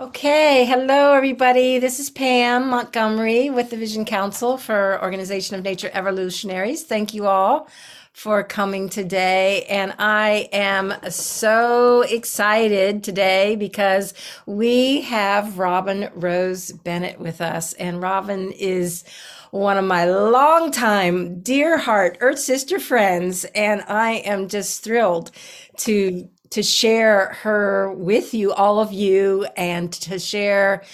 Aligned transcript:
Okay, 0.00 0.64
hello 0.64 1.14
everybody. 1.14 1.78
This 1.78 2.00
is 2.00 2.10
Pam 2.10 2.68
Montgomery 2.68 3.48
with 3.48 3.70
the 3.70 3.76
Vision 3.76 4.04
Council 4.04 4.58
for 4.58 5.00
Organization 5.00 5.54
of 5.54 5.62
Nature 5.62 5.88
Evolutionaries. 5.92 6.82
Thank 6.82 7.14
you 7.14 7.28
all 7.28 7.68
for 8.12 8.42
coming 8.42 8.88
today. 8.88 9.62
And 9.66 9.94
I 10.00 10.48
am 10.52 10.94
so 11.10 12.02
excited 12.02 13.04
today 13.04 13.54
because 13.54 14.14
we 14.46 15.02
have 15.02 15.60
Robin 15.60 16.10
Rose 16.16 16.72
Bennett 16.72 17.20
with 17.20 17.40
us. 17.40 17.72
And 17.74 18.02
Robin 18.02 18.50
is 18.50 19.04
one 19.52 19.76
of 19.78 19.84
my 19.84 20.06
longtime 20.06 21.40
dear 21.40 21.78
heart 21.78 22.18
Earth 22.20 22.40
Sister 22.40 22.80
friends. 22.80 23.44
And 23.54 23.82
I 23.86 24.14
am 24.24 24.48
just 24.48 24.82
thrilled 24.82 25.30
to 25.76 26.28
to 26.54 26.62
share 26.62 27.36
her 27.42 27.92
with 27.92 28.32
you, 28.32 28.52
all 28.52 28.78
of 28.78 28.92
you, 28.92 29.44
and 29.56 29.92
to 29.92 30.20
share 30.20 30.84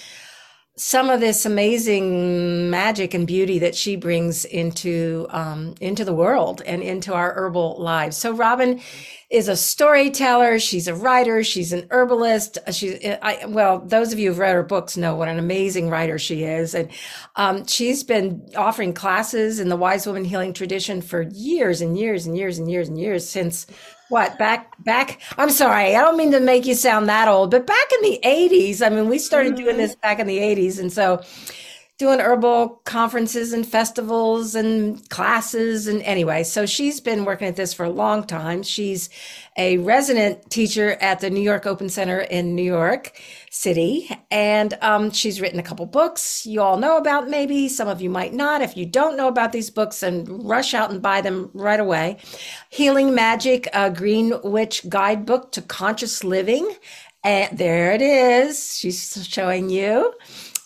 some 0.75 1.11
of 1.11 1.21
this 1.21 1.45
amazing 1.45 2.71
magic 2.71 3.13
and 3.13 3.27
beauty 3.27 3.59
that 3.59 3.75
she 3.75 3.95
brings 3.97 4.47
into 4.47 5.27
um, 5.29 5.75
into 5.83 6.03
the 6.03 6.15
world 6.15 6.63
and 6.65 6.83
into 6.83 7.13
our 7.13 7.35
herbal 7.35 7.77
lives. 7.79 8.17
So 8.17 8.33
Robin 8.33 8.81
is 9.29 9.49
a 9.49 9.57
storyteller. 9.57 10.59
She's 10.59 10.89
a 10.89 10.95
writer. 10.95 11.45
She's 11.45 11.75
an 11.75 11.87
herbalist. 11.91 12.57
She's 12.73 12.99
I, 13.21 13.45
well, 13.47 13.81
those 13.81 14.15
of 14.15 14.19
you 14.19 14.31
who've 14.31 14.39
read 14.39 14.55
her 14.55 14.63
books 14.63 14.97
know 14.97 15.15
what 15.15 15.29
an 15.29 15.39
amazing 15.39 15.91
writer 15.91 16.19
she 16.19 16.45
is, 16.45 16.75
and 16.75 16.91
um, 17.37 17.67
she's 17.67 18.03
been 18.03 18.49
offering 18.57 18.95
classes 18.95 19.61
in 19.61 19.69
the 19.69 19.77
Wise 19.77 20.07
Woman 20.07 20.25
Healing 20.25 20.55
tradition 20.55 21.03
for 21.03 21.21
years 21.21 21.83
and 21.83 21.99
years 21.99 22.27
and 22.27 22.35
years 22.35 22.59
and 22.59 22.71
years 22.71 22.89
and 22.89 22.99
years 22.99 23.29
since 23.29 23.67
what 24.11 24.37
back 24.39 24.73
back 24.83 25.21
i'm 25.39 25.51
sorry 25.51 25.97
i 25.97 26.01
don't 26.01 26.17
mean 26.17 26.33
to 26.33 26.41
make 26.41 26.67
you 26.67 26.75
sound 26.75 27.09
that 27.09 27.29
old 27.29 27.51
but 27.51 27.67
back 27.67 27.93
in 27.95 28.11
the 28.11 28.21
80s 28.25 28.85
i 28.85 28.89
mean 28.89 29.09
we 29.09 29.19
started 29.19 29.55
mm-hmm. 29.55 29.65
doing 29.65 29.77
this 29.77 29.95
back 29.95 30.19
in 30.19 30.27
the 30.27 30.39
80s 30.39 30.79
and 30.79 30.93
so 30.93 31.23
doing 32.01 32.19
herbal 32.19 32.81
conferences 32.87 33.53
and 33.53 33.67
festivals 33.67 34.55
and 34.55 35.07
classes 35.11 35.87
and 35.87 36.01
anyway 36.05 36.43
so 36.43 36.65
she's 36.65 36.99
been 36.99 37.27
working 37.27 37.47
at 37.47 37.57
this 37.57 37.75
for 37.75 37.85
a 37.85 37.91
long 37.91 38.25
time. 38.25 38.63
She's 38.63 39.11
a 39.59 39.77
resident 39.77 40.49
teacher 40.49 40.93
at 41.03 41.21
the 41.21 41.29
new 41.29 41.43
york 41.43 41.67
open 41.67 41.91
center 41.91 42.21
in 42.21 42.55
new 42.55 42.63
york 42.63 43.21
city 43.51 44.09
and 44.31 44.79
um, 44.81 45.11
she's 45.11 45.43
written 45.43 45.61
a 45.61 45.63
couple 45.63 45.85
books. 45.85 46.47
You 46.47 46.63
all 46.63 46.79
know 46.79 46.97
about 46.97 47.29
maybe 47.29 47.69
some 47.69 47.87
of 47.87 48.01
you 48.01 48.09
might 48.09 48.33
not. 48.33 48.63
If 48.63 48.79
you 48.79 48.87
don't 48.87 49.19
know 49.19 49.29
about 49.29 49.53
these 49.53 49.69
books 49.69 50.03
and 50.03 50.27
rush 50.49 50.73
out 50.73 50.91
and 50.91 51.03
buy 51.03 51.21
them 51.21 51.51
right 51.53 51.81
away. 51.81 52.17
Healing 52.71 53.15
magic 53.15 53.69
a 53.75 53.91
green 53.91 54.33
witch 54.43 54.89
guidebook 54.89 55.53
to 55.53 55.61
conscious 55.61 56.25
living. 56.25 56.67
And 57.23 57.59
there 57.59 57.93
it 57.93 58.01
is. 58.01 58.79
She's 58.79 59.29
showing 59.29 59.69
you 59.69 60.15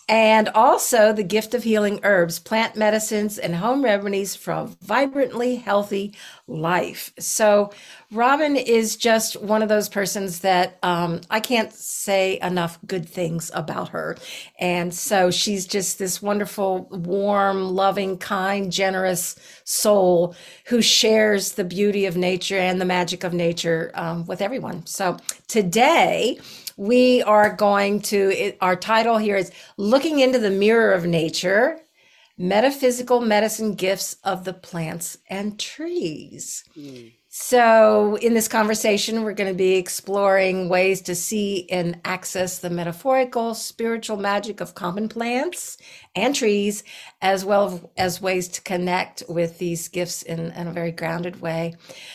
and 0.08 0.50
also 0.50 1.12
the 1.12 1.22
gift 1.22 1.54
of 1.54 1.62
healing 1.62 1.98
herbs, 2.02 2.38
plant 2.38 2.76
medicines, 2.76 3.38
and 3.38 3.54
home 3.54 3.82
remedies 3.82 4.36
for 4.36 4.52
a 4.52 4.66
vibrantly 4.82 5.56
healthy 5.56 6.14
life. 6.46 7.12
So, 7.18 7.72
Robin 8.12 8.54
is 8.56 8.96
just 8.96 9.40
one 9.40 9.62
of 9.62 9.68
those 9.68 9.88
persons 9.88 10.40
that 10.40 10.78
um, 10.82 11.22
I 11.30 11.40
can't 11.40 11.72
say 11.72 12.38
enough 12.42 12.78
good 12.86 13.08
things 13.08 13.50
about 13.54 13.88
her. 13.88 14.16
And 14.60 14.94
so, 14.94 15.30
she's 15.30 15.66
just 15.66 15.98
this 15.98 16.20
wonderful, 16.20 16.86
warm, 16.90 17.70
loving, 17.74 18.18
kind, 18.18 18.70
generous 18.70 19.36
soul 19.64 20.34
who 20.66 20.82
shares 20.82 21.52
the 21.52 21.64
beauty 21.64 22.04
of 22.04 22.16
nature 22.16 22.58
and 22.58 22.78
the 22.78 22.84
magic 22.84 23.24
of 23.24 23.32
nature 23.32 23.90
um, 23.94 24.26
with 24.26 24.42
everyone. 24.42 24.84
So, 24.84 25.16
today, 25.48 26.38
we 26.76 27.22
are 27.22 27.54
going 27.54 28.00
to, 28.02 28.30
it, 28.32 28.58
our 28.60 28.76
title 28.76 29.18
here 29.18 29.36
is 29.36 29.52
Looking 29.76 30.20
into 30.20 30.38
the 30.38 30.50
Mirror 30.50 30.92
of 30.92 31.06
Nature 31.06 31.80
Metaphysical 32.36 33.20
Medicine 33.20 33.74
Gifts 33.74 34.16
of 34.24 34.44
the 34.44 34.52
Plants 34.52 35.18
and 35.30 35.58
Trees. 35.58 36.64
Mm. 36.76 37.12
So, 37.36 38.14
in 38.22 38.32
this 38.32 38.46
conversation, 38.46 39.24
we're 39.24 39.34
going 39.34 39.52
to 39.52 39.58
be 39.58 39.74
exploring 39.74 40.68
ways 40.68 41.02
to 41.02 41.16
see 41.16 41.68
and 41.68 42.00
access 42.04 42.58
the 42.58 42.70
metaphorical, 42.70 43.54
spiritual 43.54 44.16
magic 44.16 44.60
of 44.60 44.76
common 44.76 45.08
plants 45.08 45.76
and 46.14 46.32
trees, 46.32 46.84
as 47.22 47.44
well 47.44 47.92
as 47.96 48.22
ways 48.22 48.46
to 48.48 48.62
connect 48.62 49.24
with 49.28 49.58
these 49.58 49.88
gifts 49.88 50.22
in, 50.22 50.52
in 50.52 50.68
a 50.68 50.72
very 50.72 50.92
grounded 50.92 51.40
way. 51.40 51.74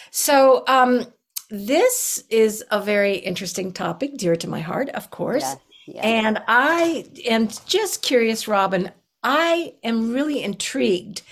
So, 0.10 0.64
um, 0.68 1.06
this 1.50 2.24
is 2.30 2.64
a 2.72 2.80
very 2.82 3.16
interesting 3.16 3.72
topic, 3.72 4.18
dear 4.18 4.36
to 4.36 4.48
my 4.48 4.60
heart, 4.60 4.90
of 4.90 5.10
course. 5.10 5.56
And 5.96 6.42
I 6.48 7.06
am 7.26 7.50
just 7.66 8.04
curious, 8.04 8.48
Robin. 8.48 8.92
I 9.24 9.74
am 9.84 10.14
really 10.14 10.44
intrigued 10.44 11.24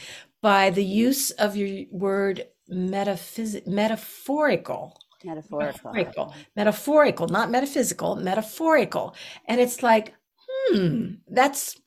by 0.42 0.72
the 0.72 0.84
use 0.84 1.32
of 1.32 1.56
your 1.56 1.86
word 1.92 2.48
metaphysical, 2.68 3.72
metaphorical. 3.72 5.00
Metaphorical. 5.24 5.94
Metaphorical. 5.94 6.36
Metaphorical, 6.56 7.28
not 7.28 7.52
metaphysical, 7.52 8.16
metaphorical. 8.16 9.16
And 9.46 9.62
it's 9.62 9.84
like, 9.84 10.14
hmm, 10.48 11.16
that's 11.28 11.80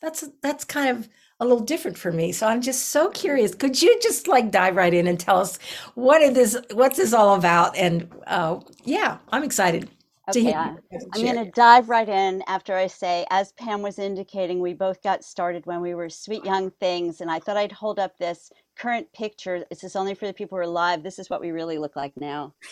that's 0.00 0.24
that's 0.42 0.64
kind 0.64 0.90
of 0.90 1.08
a 1.40 1.44
little 1.44 1.64
different 1.64 1.98
for 1.98 2.12
me. 2.12 2.32
So 2.32 2.46
I'm 2.46 2.60
just 2.62 2.88
so 2.88 3.10
curious. 3.10 3.54
Could 3.54 3.80
you 3.82 3.98
just 4.00 4.28
like 4.28 4.50
dive 4.50 4.76
right 4.76 4.94
in 4.94 5.06
and 5.06 5.18
tell 5.18 5.38
us 5.38 5.58
what 5.94 6.22
is 6.22 6.34
this? 6.34 6.56
What's 6.72 6.96
this 6.96 7.12
all 7.12 7.34
about? 7.34 7.76
And 7.76 8.10
uh, 8.26 8.60
yeah, 8.84 9.18
I'm 9.32 9.42
excited. 9.42 9.88
Okay, 10.26 10.54
I'm 10.54 10.78
going 11.12 11.44
to 11.44 11.50
dive 11.50 11.90
right 11.90 12.08
in 12.08 12.42
after 12.46 12.74
I 12.74 12.86
say, 12.86 13.26
as 13.30 13.52
Pam 13.52 13.82
was 13.82 13.98
indicating, 13.98 14.58
we 14.58 14.72
both 14.72 15.02
got 15.02 15.22
started 15.22 15.66
when 15.66 15.82
we 15.82 15.94
were 15.94 16.08
sweet 16.08 16.42
young 16.46 16.70
things, 16.70 17.20
and 17.20 17.30
I 17.30 17.38
thought 17.38 17.58
I'd 17.58 17.72
hold 17.72 17.98
up 17.98 18.16
this 18.16 18.50
current 18.74 19.12
picture. 19.12 19.66
This 19.68 19.84
is 19.84 19.96
only 19.96 20.14
for 20.14 20.26
the 20.26 20.32
people 20.32 20.56
who 20.56 20.62
are 20.62 20.66
live. 20.66 21.02
This 21.02 21.18
is 21.18 21.28
what 21.28 21.42
we 21.42 21.50
really 21.50 21.76
look 21.76 21.94
like 21.94 22.14
now. 22.16 22.54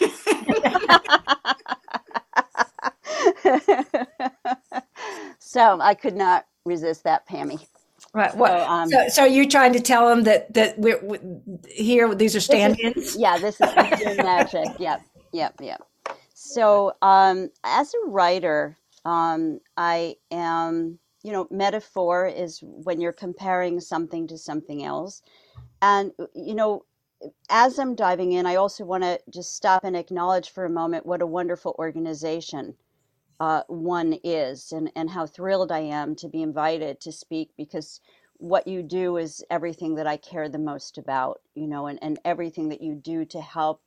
so 5.38 5.78
I 5.80 5.94
could 5.94 6.16
not 6.16 6.46
resist 6.64 7.04
that, 7.04 7.28
Pammy. 7.28 7.66
Right. 8.14 8.32
So, 8.32 8.44
um, 8.44 8.88
so, 8.90 9.08
so 9.08 9.24
you're 9.24 9.48
trying 9.48 9.72
to 9.72 9.80
tell 9.80 10.08
them 10.08 10.24
that 10.24 10.52
that 10.52 10.78
we're, 10.78 11.02
we 11.02 11.18
here. 11.66 12.14
These 12.14 12.36
are 12.36 12.40
stand-ins. 12.40 13.16
yeah, 13.16 13.38
this 13.38 13.54
is 13.54 13.74
magic. 14.18 14.66
Yep, 14.78 15.02
yep, 15.32 15.54
yep. 15.60 15.82
So, 16.34 16.92
um, 17.00 17.48
as 17.64 17.94
a 17.94 18.08
writer, 18.08 18.76
um, 19.04 19.60
I 19.76 20.16
am. 20.30 20.98
You 21.24 21.30
know, 21.30 21.46
metaphor 21.52 22.26
is 22.26 22.58
when 22.62 23.00
you're 23.00 23.12
comparing 23.12 23.78
something 23.78 24.26
to 24.26 24.36
something 24.36 24.82
else, 24.84 25.22
and 25.80 26.10
you 26.34 26.54
know, 26.54 26.84
as 27.48 27.78
I'm 27.78 27.94
diving 27.94 28.32
in, 28.32 28.44
I 28.44 28.56
also 28.56 28.84
want 28.84 29.04
to 29.04 29.20
just 29.30 29.54
stop 29.56 29.84
and 29.84 29.96
acknowledge 29.96 30.50
for 30.50 30.64
a 30.64 30.70
moment 30.70 31.06
what 31.06 31.22
a 31.22 31.26
wonderful 31.26 31.76
organization 31.78 32.74
uh, 33.42 33.64
one 33.66 34.14
is 34.24 34.70
and, 34.72 34.92
and 34.96 35.10
how 35.10 35.26
thrilled 35.26 35.72
I 35.72 35.80
am 35.80 36.14
to 36.18 36.28
be 36.28 36.42
invited 36.42 37.00
to 37.02 37.12
speak 37.12 37.50
because 37.58 38.00
what 38.38 38.68
you 38.68 38.84
do 38.84 39.16
is 39.16 39.44
everything 39.50 39.96
that 39.96 40.06
I 40.06 40.16
care 40.16 40.48
the 40.48 40.60
most 40.60 40.96
about, 40.96 41.40
you 41.56 41.66
know, 41.66 41.88
and, 41.88 41.98
and 42.04 42.20
everything 42.24 42.68
that 42.68 42.82
you 42.82 42.94
do 42.94 43.24
to 43.26 43.42
help 43.42 43.82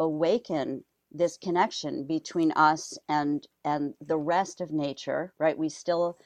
awaken 0.00 0.84
this 1.10 1.38
connection 1.38 2.06
between 2.06 2.52
us 2.52 2.98
and 3.08 3.46
and 3.64 3.94
the 4.06 4.18
rest 4.18 4.60
of 4.60 4.70
nature, 4.72 5.32
right? 5.38 5.58
We 5.58 5.70
still 5.70 6.18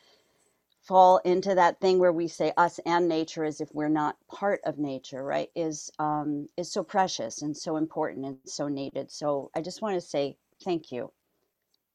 fall 0.83 1.19
into 1.25 1.55
that 1.55 1.81
thing 1.81 2.01
where 2.01 2.13
we 2.13 2.29
say 2.29 2.53
us 2.57 2.81
and 2.87 3.09
nature 3.09 3.45
as 3.45 3.61
if 3.61 3.71
we're 3.75 3.89
not 3.89 4.17
part 4.33 4.61
of 4.67 4.79
nature, 4.79 5.25
right? 5.25 5.51
Is 5.57 5.93
um, 6.01 6.49
is 6.57 6.73
so 6.73 6.83
precious 6.85 7.43
and 7.43 7.57
so 7.57 7.77
important 7.77 8.27
and 8.27 8.39
so 8.47 8.69
needed. 8.69 9.13
So 9.13 9.53
I 9.57 9.63
just 9.63 9.83
want 9.83 9.95
to 9.97 10.03
say 10.03 10.39
thank 10.65 10.93
you 10.93 11.13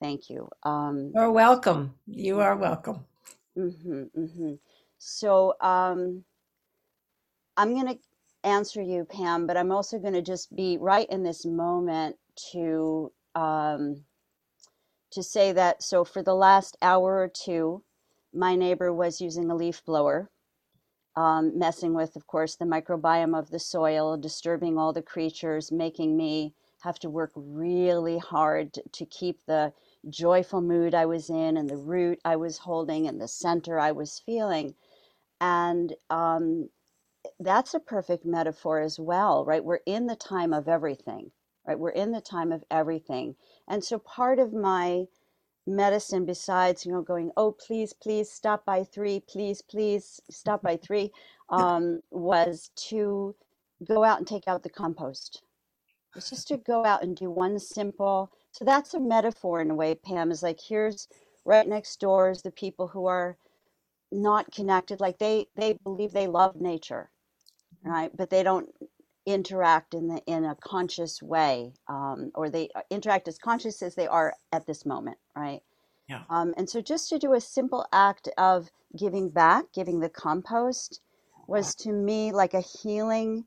Thank 0.01 0.29
you. 0.29 0.49
Um, 0.63 1.11
You're 1.13 1.31
welcome. 1.31 1.93
You 2.07 2.39
are 2.39 2.55
welcome. 2.55 3.05
Mm-hmm, 3.57 4.03
mm-hmm. 4.17 4.53
So 4.97 5.55
um, 5.61 6.23
I'm 7.57 7.73
going 7.73 7.87
to 7.87 7.99
answer 8.43 8.81
you, 8.81 9.05
Pam, 9.05 9.45
but 9.45 9.57
I'm 9.57 9.71
also 9.71 9.99
going 9.99 10.13
to 10.13 10.21
just 10.21 10.55
be 10.55 10.77
right 10.79 11.09
in 11.09 11.23
this 11.23 11.45
moment 11.45 12.15
to 12.51 13.11
um, 13.35 14.03
to 15.11 15.23
say 15.23 15.51
that. 15.53 15.83
So 15.83 16.03
for 16.05 16.21
the 16.23 16.35
last 16.35 16.77
hour 16.81 17.17
or 17.17 17.27
two, 17.27 17.83
my 18.33 18.55
neighbor 18.55 18.93
was 18.93 19.19
using 19.19 19.49
a 19.49 19.55
leaf 19.55 19.83
blower, 19.85 20.29
um, 21.15 21.57
messing 21.57 21.93
with, 21.93 22.15
of 22.15 22.27
course, 22.27 22.55
the 22.55 22.65
microbiome 22.65 23.37
of 23.37 23.49
the 23.49 23.59
soil, 23.59 24.17
disturbing 24.17 24.77
all 24.77 24.93
the 24.93 25.01
creatures, 25.01 25.71
making 25.71 26.15
me 26.15 26.53
have 26.81 26.99
to 26.99 27.09
work 27.09 27.31
really 27.35 28.19
hard 28.19 28.71
to, 28.73 28.83
to 28.93 29.05
keep 29.05 29.39
the 29.47 29.73
joyful 30.09 30.61
mood 30.61 30.93
I 30.93 31.05
was 31.05 31.29
in 31.29 31.57
and 31.57 31.69
the 31.69 31.77
root 31.77 32.19
I 32.23 32.35
was 32.35 32.57
holding 32.57 33.07
and 33.07 33.19
the 33.19 33.27
center 33.27 33.79
I 33.79 33.91
was 33.91 34.19
feeling. 34.25 34.75
And 35.41 35.93
um, 36.09 36.69
that's 37.39 37.73
a 37.73 37.79
perfect 37.79 38.25
metaphor 38.25 38.79
as 38.79 38.99
well, 38.99 39.43
right? 39.45 39.63
We're 39.63 39.81
in 39.85 40.07
the 40.07 40.15
time 40.15 40.53
of 40.53 40.67
everything, 40.67 41.31
right? 41.67 41.79
We're 41.79 41.89
in 41.89 42.11
the 42.11 42.21
time 42.21 42.51
of 42.51 42.63
everything. 42.71 43.35
And 43.67 43.83
so 43.83 43.99
part 43.99 44.39
of 44.39 44.53
my 44.53 45.05
medicine 45.67 46.25
besides 46.25 46.85
you 46.85 46.91
know 46.91 47.01
going 47.01 47.31
oh 47.37 47.51
please 47.51 47.93
please 47.93 48.29
stop 48.29 48.65
by 48.65 48.83
three 48.83 49.21
please 49.29 49.61
please 49.61 50.19
stop 50.29 50.61
by 50.63 50.75
three 50.83 51.11
um, 51.49 52.01
was 52.11 52.71
to 52.75 53.35
go 53.87 54.03
out 54.03 54.17
and 54.17 54.27
take 54.27 54.47
out 54.47 54.63
the 54.63 54.69
compost 54.69 55.43
it's 56.15 56.29
just 56.29 56.47
to 56.47 56.57
go 56.57 56.83
out 56.83 57.03
and 57.03 57.15
do 57.15 57.29
one 57.29 57.59
simple 57.59 58.31
so 58.51 58.65
that's 58.65 58.93
a 58.93 58.99
metaphor 58.99 59.61
in 59.61 59.71
a 59.71 59.75
way 59.75 59.95
pam 59.95 60.31
is 60.31 60.43
like 60.43 60.59
here's 60.61 61.07
right 61.45 61.67
next 61.67 61.99
door 61.99 62.31
is 62.31 62.41
the 62.43 62.51
people 62.51 62.87
who 62.89 63.05
are 63.07 63.37
not 64.11 64.51
connected 64.51 64.99
like 65.01 65.19
they 65.19 65.47
they 65.55 65.73
believe 65.83 66.13
they 66.13 66.27
love 66.27 66.55
nature 66.61 67.09
right? 67.85 68.11
But 68.15 68.31
they 68.31 68.43
don't 68.43 68.69
interact 69.27 69.93
in 69.95 70.09
the 70.09 70.21
in 70.27 70.45
a 70.45 70.55
conscious 70.55 71.21
way 71.23 71.73
um, 71.89 72.31
or 72.35 72.49
they 72.49 72.69
uh, 72.75 72.81
interact 72.91 73.29
as 73.29 73.39
conscious 73.39 73.83
as 73.83 73.95
they 73.95 74.07
are 74.07 74.35
at 74.51 74.67
this 74.67 74.85
moment 74.85 75.19
right? 75.37 75.61
Yeah. 76.09 76.23
um, 76.29 76.53
and 76.57 76.69
so 76.69 76.81
just 76.81 77.09
to 77.09 77.19
do 77.19 77.33
a 77.35 77.41
simple 77.41 77.85
act 77.93 78.29
of 78.37 78.69
giving 78.97 79.29
back 79.29 79.65
giving 79.73 79.99
the 80.01 80.09
compost 80.09 81.01
was 81.47 81.75
to 81.75 81.91
me 81.93 82.31
like 82.33 82.53
a 82.55 82.61
healing 82.61 83.45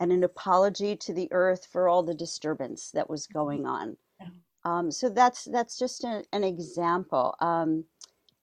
and 0.00 0.12
an 0.12 0.24
apology 0.24 0.96
to 0.96 1.14
the 1.14 1.28
earth 1.32 1.66
for 1.72 1.88
all 1.88 2.02
the 2.02 2.14
disturbance 2.14 2.90
that 2.92 3.10
was 3.10 3.26
going 3.28 3.66
on. 3.66 3.96
Um, 4.64 4.90
so 4.90 5.08
that's 5.08 5.44
that's 5.44 5.78
just 5.78 6.04
a, 6.04 6.24
an 6.32 6.44
example 6.44 7.34
um, 7.40 7.84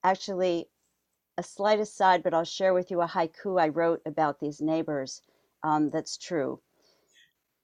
actually 0.03 0.68
a 1.38 1.44
slight 1.44 1.79
aside 1.79 2.23
but 2.23 2.33
i'll 2.33 2.44
share 2.44 2.73
with 2.73 2.91
you 2.91 3.01
a 3.01 3.07
haiku 3.07 3.59
i 3.62 3.68
wrote 3.69 4.01
about 4.06 4.39
these 4.39 4.62
neighbors 4.62 5.21
um, 5.63 5.89
that's 5.89 6.18
true 6.18 6.59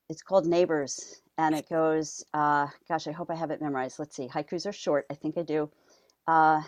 it's 0.09 0.21
called 0.21 0.45
Neighbors, 0.45 1.21
and 1.37 1.55
it 1.55 1.69
goes, 1.69 2.23
uh, 2.33 2.67
gosh, 2.87 3.07
I 3.07 3.11
hope 3.11 3.29
I 3.29 3.35
have 3.35 3.51
it 3.51 3.61
memorized. 3.61 3.99
Let's 3.99 4.15
see. 4.15 4.27
Haikus 4.27 4.65
are 4.67 4.71
short. 4.73 5.05
I 5.09 5.15
think 5.15 5.37
I 5.37 5.43
do. 5.43 5.69
Uh, 6.27 6.61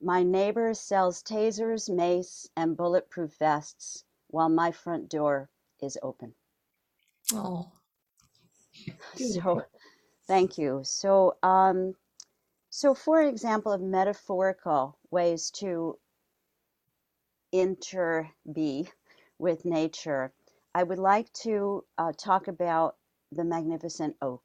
my 0.00 0.22
neighbor 0.22 0.74
sells 0.74 1.22
tasers, 1.22 1.88
mace, 1.90 2.48
and 2.56 2.76
bulletproof 2.76 3.36
vests 3.38 4.04
while 4.28 4.48
my 4.48 4.72
front 4.72 5.08
door 5.08 5.50
is 5.82 5.98
open. 6.02 6.34
Oh, 7.32 7.72
So. 9.16 9.62
Thank 10.28 10.58
you. 10.58 10.82
So, 10.84 11.36
um, 11.42 11.94
so 12.70 12.94
for 12.94 13.22
example, 13.22 13.72
of 13.72 13.82
metaphorical 13.82 14.98
ways 15.10 15.50
to 15.52 15.98
interbe 17.54 18.88
with 19.38 19.64
nature, 19.64 20.32
I 20.74 20.84
would 20.84 20.98
like 20.98 21.32
to 21.44 21.84
uh, 21.98 22.12
talk 22.16 22.48
about 22.48 22.96
the 23.32 23.44
magnificent 23.44 24.16
oak. 24.22 24.42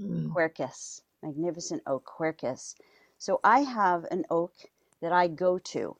Mm. 0.00 0.36
Quercus, 0.36 1.02
magnificent 1.22 1.82
oak, 1.86 2.04
Quercus. 2.06 2.74
So 3.18 3.40
I 3.44 3.60
have 3.60 4.06
an 4.10 4.24
oak 4.30 4.54
that 5.02 5.12
I 5.12 5.28
go 5.28 5.58
to 5.58 5.96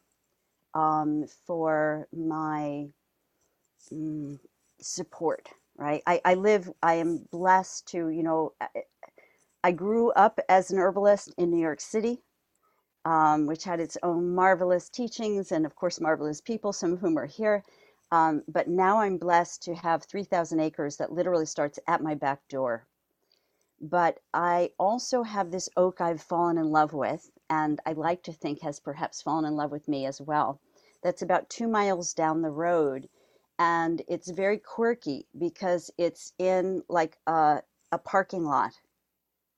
um, 0.75 1.27
for 1.47 2.09
my 2.13 2.89
mm, 3.93 4.39
support, 4.81 5.49
right? 5.77 6.03
I, 6.07 6.21
I 6.25 6.35
live, 6.35 6.71
I 6.83 6.95
am 6.95 7.27
blessed 7.33 7.89
to, 7.89 8.09
you 8.11 8.23
know, 8.23 8.55
I, 9.65 9.73
grew 9.73 10.13
up 10.13 10.41
as 10.49 10.71
an 10.71 10.79
herbalist 10.79 11.35
in 11.39 11.51
New 11.51 11.61
York 11.61 11.81
City, 11.81 12.23
um, 13.05 13.47
which 13.47 13.65
had 13.65 13.81
its 13.81 13.99
own 14.03 14.35
marvelous 14.35 14.89
teachings 14.91 15.53
and, 15.53 15.67
of 15.67 15.77
course, 15.77 16.01
marvelous 16.01 16.41
people, 16.41 16.73
some 16.73 16.95
of 16.95 17.01
whom 17.01 17.19
are 17.19 17.27
here. 17.27 17.65
Um, 18.13 18.43
but 18.49 18.69
now 18.69 19.01
I'm 19.01 19.19
blessed 19.19 19.63
to 19.65 19.75
have 19.75 20.05
3,000 20.05 20.61
acres 20.61 20.97
that 20.99 21.13
literally 21.13 21.47
starts 21.47 21.79
at 21.89 22.03
my 22.03 22.15
back 22.15 22.41
door 22.49 22.85
but 23.81 24.21
I 24.35 24.71
also 24.79 25.23
have 25.23 25.51
this 25.51 25.69
oak 25.77 26.01
I've 26.01 26.23
fallen 26.23 26.59
in 26.59 26.71
love 26.71 26.93
with, 26.95 27.31
and 27.51 27.81
I 27.87 27.93
like 27.93 28.23
to 28.25 28.33
think 28.33 28.63
has 28.63 28.81
perhaps 28.81 29.23
fallen 29.23 29.45
in 29.45 29.57
love 29.57 29.71
with 29.71 29.89
me 29.89 30.07
as 30.07 30.21
well. 30.21 30.61
That's 31.03 31.23
about 31.23 31.51
two 31.51 31.69
miles 31.69 32.15
down 32.15 32.43
the 32.43 32.51
road, 32.51 33.09
and 33.59 34.03
it's 34.09 34.31
very 34.31 34.59
quirky 34.59 35.27
because 35.39 35.91
it's 35.99 36.33
in 36.39 36.83
like 36.89 37.19
a, 37.27 37.63
a 37.93 37.99
parking 37.99 38.45
lot, 38.45 38.73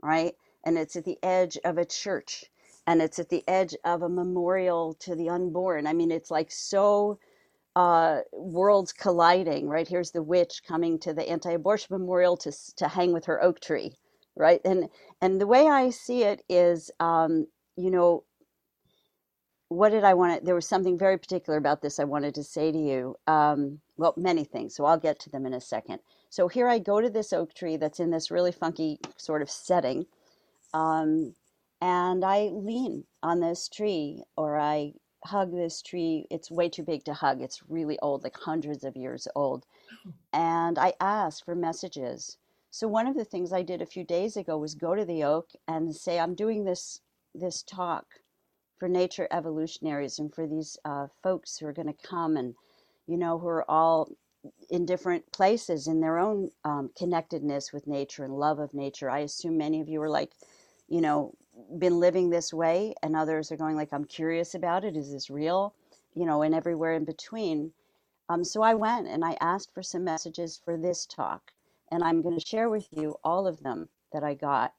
right? 0.03 0.35
And 0.65 0.79
it's 0.79 0.97
at 0.97 1.05
the 1.05 1.19
edge 1.23 1.59
of 1.65 1.79
a 1.79 1.85
church, 1.87 2.47
and 2.87 3.03
it's 3.03 3.19
at 3.19 3.31
the 3.31 3.45
edge 3.49 3.77
of 3.85 4.03
a 4.03 4.09
memorial 4.09 4.95
to 5.01 5.15
the 5.17 5.31
unborn. 5.31 5.87
I 5.87 5.93
mean, 5.95 6.11
it's 6.11 6.31
like 6.31 6.51
so 6.53 7.19
uh, 7.77 8.21
worlds 8.33 8.93
colliding, 8.93 9.69
right? 9.69 9.89
Here's 9.89 10.11
the 10.11 10.23
witch 10.23 10.63
coming 10.67 10.99
to 11.01 11.15
the 11.15 11.29
anti-abortion 11.29 11.89
memorial 11.91 12.37
to 12.39 12.51
to 12.77 12.89
hang 12.89 13.13
with 13.13 13.25
her 13.27 13.43
oak 13.43 13.61
tree, 13.61 13.93
right? 14.37 14.61
And 14.65 14.89
and 15.21 15.41
the 15.41 15.47
way 15.47 15.69
I 15.69 15.91
see 15.91 16.25
it 16.25 16.43
is, 16.49 16.91
um, 17.01 17.47
you 17.77 17.91
know, 17.91 18.25
what 19.69 19.91
did 19.91 20.05
I 20.05 20.15
want 20.15 20.41
to? 20.41 20.47
There 20.47 20.55
was 20.57 20.69
something 20.69 20.99
very 20.99 21.19
particular 21.19 21.59
about 21.59 21.83
this 21.83 22.01
I 22.01 22.05
wanted 22.05 22.35
to 22.37 22.45
say 22.45 22.73
to 22.73 22.79
you. 22.79 23.17
Um, 23.27 23.81
well, 23.99 24.15
many 24.17 24.45
things, 24.45 24.77
so 24.77 24.85
I'll 24.87 24.99
get 24.99 25.21
to 25.21 25.31
them 25.31 25.47
in 25.47 25.55
a 25.55 25.63
second. 25.63 26.01
So 26.31 26.49
here 26.49 26.69
I 26.69 26.79
go 26.79 27.01
to 27.01 27.11
this 27.11 27.33
oak 27.33 27.55
tree 27.55 27.77
that's 27.77 28.01
in 28.01 28.11
this 28.11 28.31
really 28.31 28.53
funky 28.53 28.99
sort 29.17 29.43
of 29.43 29.51
setting, 29.51 30.07
um, 30.73 31.35
and 31.81 32.25
I 32.25 32.51
lean 32.53 33.05
on 33.23 33.41
this 33.41 33.69
tree 33.69 34.23
or 34.37 34.59
I 34.59 34.93
hug 35.25 35.53
this 35.53 35.83
tree. 35.83 36.27
It's 36.31 36.51
way 36.51 36.69
too 36.69 36.83
big 36.83 37.05
to 37.05 37.15
hug. 37.15 37.43
It's 37.43 37.63
really 37.69 37.99
old, 38.01 38.23
like 38.23 38.37
hundreds 38.37 38.85
of 38.85 38.97
years 38.97 39.27
old. 39.35 39.67
And 40.33 40.79
I 40.79 40.95
ask 41.01 41.45
for 41.45 41.55
messages. 41.55 42.39
So 42.71 42.87
one 42.87 43.07
of 43.07 43.17
the 43.17 43.25
things 43.25 43.53
I 43.53 43.63
did 43.63 43.83
a 43.83 43.87
few 43.87 44.05
days 44.05 44.37
ago 44.37 44.57
was 44.57 44.75
go 44.75 44.95
to 44.95 45.05
the 45.05 45.25
oak 45.25 45.51
and 45.67 45.95
say, 45.95 46.19
I'm 46.19 46.35
doing 46.35 46.65
this 46.65 47.01
this 47.35 47.63
talk 47.63 48.07
for 48.79 48.89
nature 48.89 49.29
evolutionaries 49.31 50.19
and 50.19 50.35
for 50.35 50.47
these 50.47 50.77
uh, 50.85 51.07
folks 51.23 51.59
who 51.59 51.67
are 51.67 51.73
going 51.73 51.93
to 51.93 52.09
come 52.09 52.37
and 52.37 52.55
you 53.07 53.17
know 53.17 53.39
who 53.39 53.47
are 53.47 53.71
all 53.71 54.11
in 54.71 54.87
different 54.87 55.31
places 55.33 55.87
in 55.87 56.01
their 56.01 56.19
own 56.19 56.51
um, 56.65 56.91
connectedness 56.97 57.73
with 57.73 57.87
nature 57.87 58.25
and 58.25 58.35
love 58.35 58.59
of 58.59 58.73
nature. 58.73 59.11
I 59.11 59.21
assume 59.21 59.59
many 59.59 59.81
of 59.81 59.89
you 59.89 60.01
are 60.03 60.09
like, 60.09 60.33
you 60.89 61.01
know, 61.01 61.35
been 61.79 62.01
living 62.01 62.31
this 62.31 62.53
way, 62.53 62.95
and 63.03 63.15
others 63.15 63.53
are 63.53 63.57
going 63.57 63.77
like, 63.77 63.93
I'm 63.93 64.05
curious 64.05 64.55
about 64.55 64.85
it. 64.85 64.97
Is 64.97 65.13
this 65.13 65.31
real? 65.31 65.75
You 66.15 66.27
know, 66.27 66.43
and 66.43 66.55
everywhere 66.55 66.95
in 66.95 67.05
between. 67.05 67.73
Um, 68.29 68.45
so 68.45 68.63
I 68.63 68.75
went 68.75 69.09
and 69.09 69.25
I 69.25 69.37
asked 69.41 69.75
for 69.75 69.83
some 69.83 70.05
messages 70.05 70.61
for 70.65 70.77
this 70.77 71.05
talk, 71.07 71.53
and 71.91 72.03
I'm 72.03 72.23
going 72.23 72.39
to 72.39 72.47
share 72.47 72.71
with 72.71 72.89
you 72.93 73.17
all 73.25 73.47
of 73.47 73.63
them 73.63 73.89
that 74.13 74.23
I 74.23 74.35
got. 74.35 74.73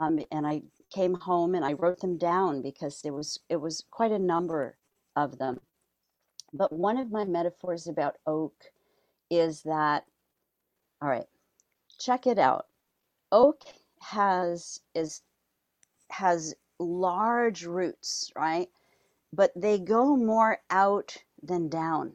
Um, 0.00 0.20
and 0.30 0.46
I 0.46 0.62
came 0.90 1.14
home 1.14 1.54
and 1.54 1.64
I 1.64 1.72
wrote 1.72 2.00
them 2.00 2.16
down 2.18 2.62
because 2.62 3.00
it 3.04 3.10
was 3.10 3.40
it 3.48 3.56
was 3.56 3.84
quite 3.90 4.12
a 4.12 4.18
number 4.18 4.76
of 5.16 5.38
them. 5.38 5.60
But 6.52 6.72
one 6.72 6.98
of 6.98 7.10
my 7.10 7.24
metaphors 7.24 7.86
about 7.86 8.16
oak 8.26 8.54
is 9.30 9.62
that 9.64 10.04
all 11.02 11.08
right, 11.08 11.26
check 11.98 12.26
it 12.26 12.38
out. 12.38 12.66
Oak 13.32 13.62
has 14.00 14.80
is 14.94 15.22
has 16.10 16.54
large 16.78 17.64
roots, 17.66 18.32
right? 18.36 18.68
But 19.32 19.52
they 19.56 19.78
go 19.78 20.16
more 20.16 20.60
out 20.70 21.16
than 21.42 21.68
down, 21.68 22.14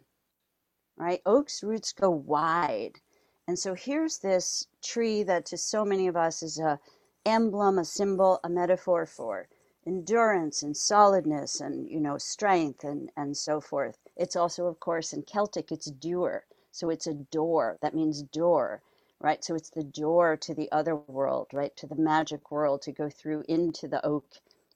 right? 0.97 1.21
Oak's 1.25 1.63
roots 1.63 1.93
go 1.93 2.09
wide. 2.11 3.01
And 3.47 3.59
so 3.59 3.73
here's 3.75 4.19
this 4.19 4.67
tree 4.83 5.23
that 5.23 5.45
to 5.47 5.57
so 5.57 5.85
many 5.85 6.07
of 6.07 6.17
us 6.17 6.43
is 6.43 6.59
a 6.59 6.79
emblem, 7.25 7.79
a 7.79 7.85
symbol, 7.85 8.39
a 8.43 8.49
metaphor 8.49 9.05
for 9.05 9.49
endurance 9.87 10.63
and 10.63 10.77
solidness 10.77 11.61
and 11.61 11.89
you 11.89 11.99
know 11.99 12.17
strength 12.17 12.83
and 12.83 13.11
and 13.17 13.37
so 13.37 13.61
forth. 13.61 13.97
It's 14.17 14.35
also 14.35 14.67
of 14.67 14.79
course 14.79 15.13
in 15.13 15.23
Celtic 15.23 15.71
it's 15.71 15.91
duir. 15.91 16.41
So 16.73 16.89
it's 16.89 17.05
a 17.05 17.13
door. 17.13 17.77
That 17.83 17.93
means 17.93 18.23
door, 18.23 18.81
right? 19.19 19.45
So 19.45 19.53
it's 19.53 19.69
the 19.69 19.83
door 19.83 20.35
to 20.37 20.55
the 20.55 20.71
other 20.71 20.95
world, 20.95 21.47
right? 21.53 21.75
To 21.77 21.85
the 21.85 21.95
magic 21.95 22.49
world 22.49 22.81
to 22.81 22.91
go 22.91 23.09
through 23.09 23.43
into 23.47 23.87
the 23.87 24.03
oak 24.03 24.25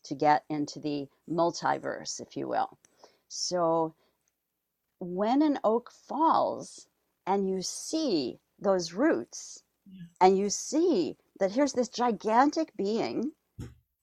to 0.04 0.14
get 0.14 0.44
into 0.48 0.80
the 0.80 1.08
multiverse, 1.28 2.22
if 2.22 2.38
you 2.38 2.48
will. 2.48 2.78
So 3.30 3.96
when 5.00 5.42
an 5.42 5.60
oak 5.64 5.92
falls 5.92 6.88
and 7.26 7.50
you 7.50 7.64
see 7.64 8.40
those 8.60 8.94
roots 8.94 9.64
and 10.22 10.38
you 10.38 10.52
see 10.52 11.18
that 11.40 11.52
here's 11.52 11.74
this 11.74 11.90
gigantic 11.90 12.78
being, 12.78 13.32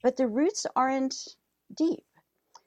but 0.02 0.16
the 0.16 0.26
roots 0.26 0.66
aren't 0.74 1.36
deep. 1.72 2.04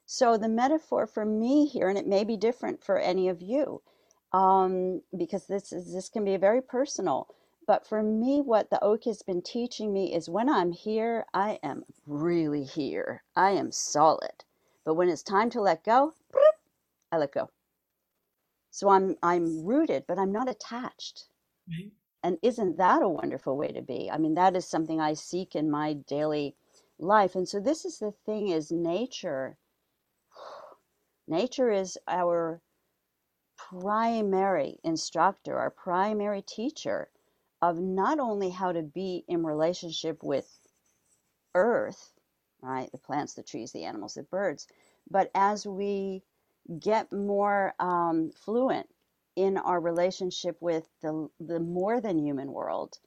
So 0.06 0.38
the 0.38 0.48
metaphor 0.48 1.06
for 1.06 1.26
me 1.26 1.66
here, 1.66 1.90
and 1.90 1.98
it 1.98 2.06
may 2.06 2.24
be 2.24 2.38
different 2.38 2.82
for 2.82 2.98
any 2.98 3.28
of 3.28 3.42
you, 3.42 3.82
um, 4.32 5.02
because 5.16 5.46
this 5.46 5.72
is 5.72 5.92
this 5.92 6.08
can 6.08 6.24
be 6.24 6.36
very 6.36 6.62
personal. 6.62 7.28
But 7.66 7.86
for 7.86 8.02
me, 8.02 8.40
what 8.40 8.70
the 8.70 8.82
oak 8.82 9.04
has 9.04 9.22
been 9.22 9.42
teaching 9.42 9.92
me 9.92 10.14
is 10.14 10.28
when 10.28 10.48
I'm 10.48 10.72
here, 10.72 11.26
I 11.34 11.58
am 11.62 11.84
really 12.06 12.64
here. 12.64 13.22
I 13.36 13.50
am 13.50 13.72
solid. 13.72 14.44
But 14.84 14.94
when 14.94 15.08
it's 15.10 15.22
time 15.22 15.50
to 15.50 15.60
let 15.60 15.84
go, 15.84 16.14
I 17.12 17.18
let 17.18 17.32
go. 17.32 17.50
So 18.70 18.88
I'm 18.88 19.16
I'm 19.22 19.64
rooted, 19.64 20.04
but 20.06 20.18
I'm 20.18 20.32
not 20.32 20.48
attached. 20.48 21.26
Right. 21.68 21.92
And 22.22 22.38
isn't 22.42 22.76
that 22.78 23.02
a 23.02 23.08
wonderful 23.08 23.56
way 23.56 23.68
to 23.68 23.82
be? 23.82 24.10
I 24.10 24.18
mean, 24.18 24.34
that 24.34 24.56
is 24.56 24.66
something 24.66 25.00
I 25.00 25.14
seek 25.14 25.54
in 25.54 25.70
my 25.70 25.94
daily 25.94 26.56
life. 26.98 27.34
And 27.34 27.48
so 27.48 27.60
this 27.60 27.84
is 27.84 27.98
the 27.98 28.12
thing 28.26 28.48
is 28.48 28.70
nature 28.72 29.56
nature 31.28 31.70
is 31.70 31.98
our 32.08 32.60
primary 33.58 34.78
instructor, 34.84 35.58
our 35.58 35.70
primary 35.70 36.42
teacher 36.42 37.08
of 37.60 37.78
not 37.78 38.18
only 38.20 38.50
how 38.50 38.72
to 38.72 38.82
be 38.82 39.24
in 39.28 39.44
relationship 39.44 40.22
with 40.22 40.48
earth, 41.54 42.12
right? 42.62 42.90
The 42.92 42.98
plants, 42.98 43.34
the 43.34 43.42
trees, 43.42 43.72
the 43.72 43.84
animals, 43.84 44.14
the 44.14 44.22
birds. 44.22 44.66
But 45.10 45.30
as 45.34 45.66
we 45.66 46.22
get 46.80 47.12
more 47.12 47.74
um, 47.80 48.30
fluent 48.36 48.88
in 49.36 49.56
our 49.58 49.80
relationship 49.80 50.56
with 50.60 50.88
the, 51.02 51.28
the 51.40 51.60
more 51.60 52.00
than 52.00 52.18
human 52.18 52.52
world, 52.52 52.98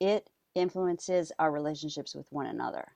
it 0.00 0.28
influences 0.54 1.32
our 1.38 1.50
relationships 1.50 2.14
with 2.14 2.26
one 2.30 2.46
another. 2.46 2.86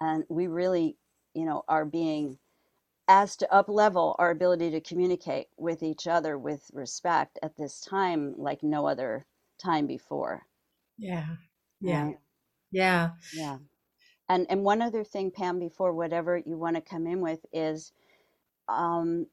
And 0.00 0.24
we 0.28 0.46
really, 0.46 0.96
you 1.34 1.44
know, 1.44 1.64
are 1.68 1.84
being 1.84 2.38
asked 3.08 3.40
to 3.40 3.52
up 3.54 3.68
level 3.68 4.16
our 4.18 4.30
ability 4.30 4.70
to 4.72 4.80
communicate 4.80 5.48
with 5.56 5.82
each 5.82 6.06
other 6.06 6.38
with 6.38 6.70
respect 6.72 7.38
at 7.42 7.56
this 7.56 7.80
time 7.80 8.34
like 8.38 8.62
no 8.62 8.86
other 8.86 9.26
time 9.58 9.86
before. 9.86 10.46
Yeah. 10.98 11.36
Yeah. 11.80 12.06
Right? 12.06 12.18
Yeah. 12.70 13.10
Yeah. 13.32 13.58
And 14.28 14.46
and 14.50 14.64
one 14.64 14.82
other 14.82 15.04
thing, 15.04 15.30
Pam, 15.30 15.58
before 15.58 15.92
whatever 15.92 16.36
you 16.38 16.58
want 16.58 16.76
to 16.76 16.82
come 16.82 17.06
in 17.06 17.20
with 17.20 17.44
is 17.52 17.92
um, 18.68 19.26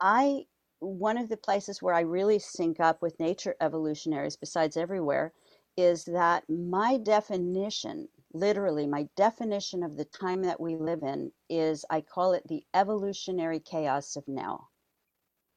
I 0.00 0.46
one 0.80 1.18
of 1.18 1.28
the 1.28 1.36
places 1.36 1.82
where 1.82 1.94
I 1.94 2.00
really 2.00 2.38
sync 2.38 2.80
up 2.80 3.02
with 3.02 3.20
nature 3.20 3.56
evolutionaries, 3.60 4.36
besides 4.36 4.76
everywhere, 4.76 5.32
is 5.76 6.04
that 6.06 6.48
my 6.48 6.96
definition, 6.98 8.08
literally 8.32 8.86
my 8.86 9.08
definition 9.16 9.82
of 9.82 9.96
the 9.96 10.04
time 10.06 10.42
that 10.42 10.60
we 10.60 10.76
live 10.76 11.02
in, 11.02 11.32
is 11.50 11.84
I 11.90 12.02
call 12.02 12.32
it 12.34 12.48
the 12.48 12.64
evolutionary 12.74 13.60
chaos 13.60 14.16
of 14.16 14.28
now. 14.28 14.68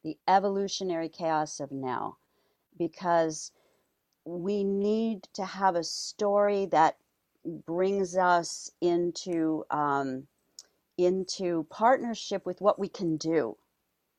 The 0.03 0.18
evolutionary 0.27 1.10
chaos 1.10 1.60
of 1.60 1.72
now, 1.72 2.18
because 2.77 3.51
we 4.25 4.63
need 4.63 5.24
to 5.34 5.46
have 5.46 5.75
a 5.75 5.84
story 5.84 6.68
that 6.68 6.98
brings 7.46 8.18
us 8.18 8.72
into 8.82 9.65
um, 9.72 10.27
into 10.98 11.68
partnership 11.72 12.46
with 12.46 12.62
what 12.62 12.80
we 12.80 12.89
can 12.89 13.18
do 13.18 13.56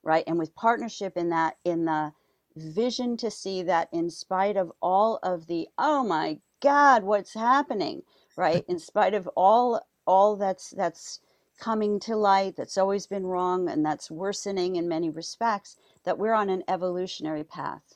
right? 0.05 0.25
And 0.29 0.39
with 0.39 0.57
partnership 0.57 1.15
in 1.19 1.31
that 1.31 1.59
in 1.65 1.87
the 1.87 2.13
vision 2.57 3.17
to 3.19 3.31
see 3.33 3.63
that 3.65 3.89
in 3.95 4.11
spite 4.11 4.59
of 4.59 4.73
all 4.83 5.21
of 5.25 5.49
the 5.49 5.69
oh 5.79 6.05
my 6.05 6.41
god 6.63 7.05
what's 7.05 7.35
happening 7.37 8.03
right 8.37 8.65
in 8.69 8.79
spite 8.79 9.15
of 9.15 9.29
all 9.37 9.81
all 10.07 10.37
that's 10.37 10.71
that's 10.71 11.21
coming 11.61 12.01
to 12.01 12.17
light 12.17 12.57
that's 12.57 12.79
always 12.79 13.07
been 13.07 13.27
wrong 13.27 13.69
and 13.69 13.85
that's 13.85 14.11
worsening 14.11 14.77
in 14.77 14.89
many 14.89 15.11
respects 15.11 15.77
that 16.05 16.19
we're 16.19 16.35
on 16.35 16.51
an 16.51 16.65
evolutionary 16.69 17.45
path 17.45 17.95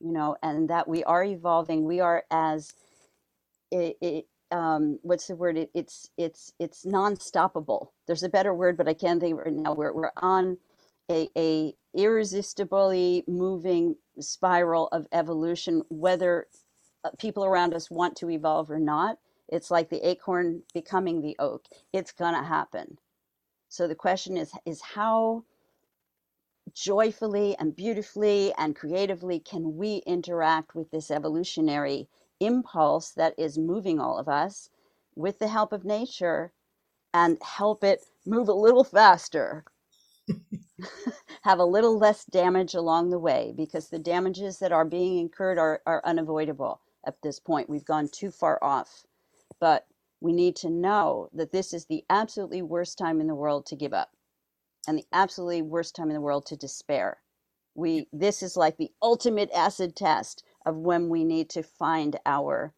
you 0.00 0.12
know 0.12 0.36
and 0.42 0.68
that 0.70 0.88
we 0.88 1.04
are 1.04 1.24
evolving 1.24 1.84
we 1.84 2.00
are 2.00 2.24
as 2.30 2.72
it, 3.72 3.98
it 4.02 4.26
um, 4.50 5.00
what's 5.02 5.28
the 5.28 5.36
word? 5.36 5.58
It, 5.58 5.70
it's 5.74 6.10
it's 6.18 6.54
it's 6.60 6.86
non-stoppable. 6.86 7.88
There's 8.08 8.24
a 8.24 8.30
better 8.30 8.54
word, 8.54 8.78
but 8.78 8.88
I 8.88 8.94
can't 8.94 9.20
think 9.20 9.38
right 9.38 9.52
now. 9.54 9.74
We're 9.74 9.92
we're 9.94 10.12
on 10.18 10.58
a, 11.10 11.28
a 11.36 11.74
irresistibly 11.94 13.24
moving 13.28 13.96
spiral 14.20 14.88
of 14.88 15.06
evolution, 15.12 15.82
whether 15.90 16.48
uh, 17.04 17.10
people 17.18 17.44
around 17.44 17.74
us 17.74 17.90
want 17.90 18.16
to 18.18 18.30
evolve 18.30 18.70
or 18.72 18.80
not. 18.80 19.18
It's 19.48 19.70
like 19.70 19.90
the 19.90 20.06
acorn 20.08 20.62
becoming 20.74 21.20
the 21.22 21.36
oak. 21.38 21.66
It's 21.92 22.12
gonna 22.12 22.44
happen. 22.44 22.98
So 23.68 23.88
the 23.88 23.94
question 23.96 24.36
is 24.36 24.52
is 24.66 24.82
how 24.82 25.44
joyfully 26.74 27.56
and 27.58 27.76
beautifully 27.76 28.52
and 28.58 28.76
creatively 28.76 29.40
can 29.40 29.76
we 29.76 29.98
interact 30.06 30.74
with 30.74 30.90
this 30.90 31.10
evolutionary 31.10 32.08
impulse 32.40 33.10
that 33.12 33.34
is 33.38 33.58
moving 33.58 34.00
all 34.00 34.18
of 34.18 34.28
us 34.28 34.70
with 35.16 35.38
the 35.38 35.48
help 35.48 35.72
of 35.72 35.84
nature 35.84 36.52
and 37.14 37.38
help 37.42 37.84
it 37.84 38.00
move 38.26 38.48
a 38.48 38.54
little 38.54 38.84
faster. 38.84 39.64
Have 41.42 41.58
a 41.60 41.64
little 41.64 41.98
less 41.98 42.24
damage 42.26 42.74
along 42.74 43.10
the 43.10 43.18
way 43.18 43.54
because 43.56 43.88
the 43.88 43.98
damages 43.98 44.60
that 44.60 44.72
are 44.72 44.86
being 44.86 45.18
incurred 45.18 45.58
are, 45.58 45.82
are 45.86 46.02
unavoidable 46.04 46.80
at 47.06 47.22
this 47.22 47.40
point. 47.40 47.70
We've 47.70 47.84
gone 47.86 48.08
too 48.08 48.30
far 48.30 48.62
off. 48.62 49.04
But 49.60 49.86
we 50.20 50.32
need 50.32 50.56
to 50.56 50.70
know 50.70 51.28
that 51.32 51.52
this 51.52 51.72
is 51.72 51.86
the 51.86 52.04
absolutely 52.10 52.62
worst 52.62 52.98
time 52.98 53.20
in 53.20 53.26
the 53.26 53.34
world 53.34 53.66
to 53.66 53.76
give 53.76 53.92
up 53.92 54.10
and 54.86 54.98
the 54.98 55.06
absolutely 55.12 55.62
worst 55.62 55.94
time 55.94 56.08
in 56.08 56.14
the 56.14 56.20
world 56.20 56.46
to 56.46 56.56
despair. 56.56 57.18
We 57.74 58.08
this 58.12 58.42
is 58.42 58.56
like 58.56 58.76
the 58.76 58.90
ultimate 59.02 59.50
acid 59.54 59.94
test 59.94 60.42
of 60.66 60.76
when 60.76 61.08
we 61.08 61.24
need 61.24 61.50
to 61.50 61.62
find 61.62 62.18
our 62.26 62.72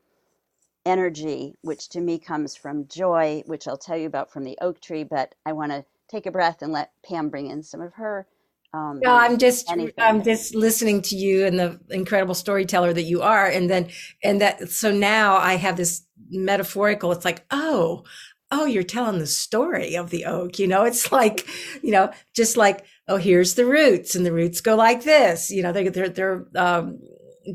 energy, 0.84 1.54
which 1.62 1.88
to 1.90 2.00
me 2.00 2.18
comes 2.18 2.56
from 2.56 2.88
joy, 2.88 3.42
which 3.46 3.66
I'll 3.66 3.78
tell 3.78 3.96
you 3.96 4.06
about 4.06 4.30
from 4.30 4.44
the 4.44 4.58
oak 4.60 4.80
tree. 4.80 5.04
But 5.04 5.34
I 5.46 5.52
want 5.52 5.72
to 5.72 5.84
take 6.08 6.26
a 6.26 6.30
breath 6.30 6.62
and 6.62 6.72
let 6.72 6.92
Pam 7.06 7.30
bring 7.30 7.46
in 7.46 7.62
some 7.62 7.80
of 7.80 7.94
her. 7.94 8.26
Um, 8.72 9.00
no, 9.02 9.12
I'm 9.12 9.38
just 9.38 9.70
anything. 9.70 9.94
I'm 9.98 10.22
just 10.22 10.54
listening 10.54 11.02
to 11.02 11.16
you 11.16 11.44
and 11.44 11.58
the 11.58 11.80
incredible 11.90 12.34
storyteller 12.34 12.92
that 12.92 13.02
you 13.02 13.20
are, 13.22 13.46
and 13.46 13.68
then 13.68 13.88
and 14.22 14.40
that 14.40 14.68
so 14.70 14.92
now 14.92 15.36
I 15.36 15.54
have 15.54 15.76
this 15.76 16.02
metaphorical. 16.30 17.12
It's 17.12 17.24
like 17.24 17.44
oh 17.50 18.04
oh 18.50 18.64
you're 18.64 18.82
telling 18.82 19.18
the 19.18 19.26
story 19.26 19.96
of 19.96 20.10
the 20.10 20.24
oak 20.24 20.58
you 20.58 20.66
know? 20.66 20.84
It's 20.84 21.12
like 21.12 21.46
you 21.82 21.90
know 21.90 22.12
just 22.34 22.56
like 22.56 22.84
oh 23.08 23.16
here's 23.16 23.54
the 23.54 23.66
roots 23.66 24.14
and 24.14 24.24
the 24.24 24.32
roots 24.32 24.60
go 24.60 24.76
like 24.76 25.04
this 25.04 25.50
you 25.50 25.62
know? 25.62 25.72
They, 25.72 25.88
they're 25.88 26.08
they're 26.08 26.46
um, 26.56 27.00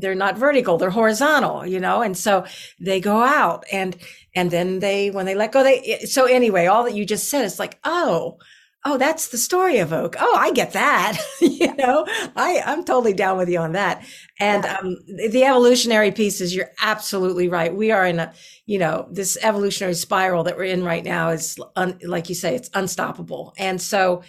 they're 0.00 0.14
not 0.14 0.36
vertical 0.36 0.78
they're 0.78 0.90
horizontal 0.90 1.66
you 1.66 1.80
know? 1.80 2.02
And 2.02 2.16
so 2.16 2.44
they 2.80 3.00
go 3.00 3.22
out 3.22 3.64
and 3.72 3.96
and 4.34 4.50
then 4.50 4.80
they 4.80 5.10
when 5.10 5.26
they 5.26 5.34
let 5.34 5.52
go 5.52 5.62
they 5.62 6.00
so 6.06 6.26
anyway 6.26 6.66
all 6.66 6.84
that 6.84 6.94
you 6.94 7.04
just 7.04 7.28
said 7.28 7.44
is 7.44 7.58
like 7.58 7.78
oh 7.84 8.38
oh 8.86 8.96
that's 8.96 9.28
the 9.28 9.38
story 9.38 9.78
of 9.78 9.92
oak. 9.92 10.16
Oh 10.18 10.34
i 10.36 10.50
get 10.52 10.72
that. 10.72 11.18
You 11.40 11.74
know 11.74 12.06
i 12.36 12.62
i'm 12.66 12.84
totally 12.84 13.14
down 13.14 13.36
with 13.38 13.48
you 13.48 13.58
on 13.58 13.72
that. 13.72 14.06
And 14.38 14.64
yeah. 14.64 14.76
um, 14.76 14.96
the 15.30 15.44
evolutionary 15.44 16.12
pieces 16.12 16.54
you're 16.54 16.70
absolutely 16.80 17.48
right. 17.48 17.74
We 17.74 17.90
are 17.92 18.06
in 18.06 18.18
a 18.18 18.32
you 18.66 18.78
know 18.78 19.08
this 19.10 19.36
evolutionary 19.42 19.94
spiral 19.94 20.44
that 20.44 20.56
we're 20.56 20.64
in 20.64 20.84
right 20.84 21.04
now 21.04 21.30
is 21.30 21.56
un, 21.76 21.98
like 22.04 22.28
you 22.28 22.34
say 22.34 22.54
it's 22.54 22.70
unstoppable. 22.74 23.54
And 23.58 23.80
so 23.80 24.22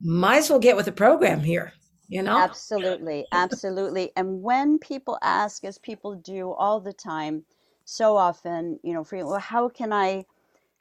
might 0.00 0.38
as 0.38 0.50
well 0.50 0.60
get 0.60 0.76
with 0.76 0.86
the 0.86 0.92
program 0.92 1.40
here 1.40 1.72
you 2.10 2.22
know? 2.22 2.38
Absolutely. 2.38 3.26
Absolutely. 3.32 4.12
And 4.16 4.42
when 4.42 4.78
people 4.78 5.18
ask 5.20 5.62
as 5.62 5.76
people 5.76 6.14
do 6.14 6.52
all 6.52 6.80
the 6.80 6.94
time 6.94 7.44
so 7.88 8.18
often 8.18 8.78
you 8.82 8.92
know 8.92 9.02
for 9.02 9.16
well 9.24 9.38
how 9.38 9.66
can 9.66 9.94
i 9.94 10.22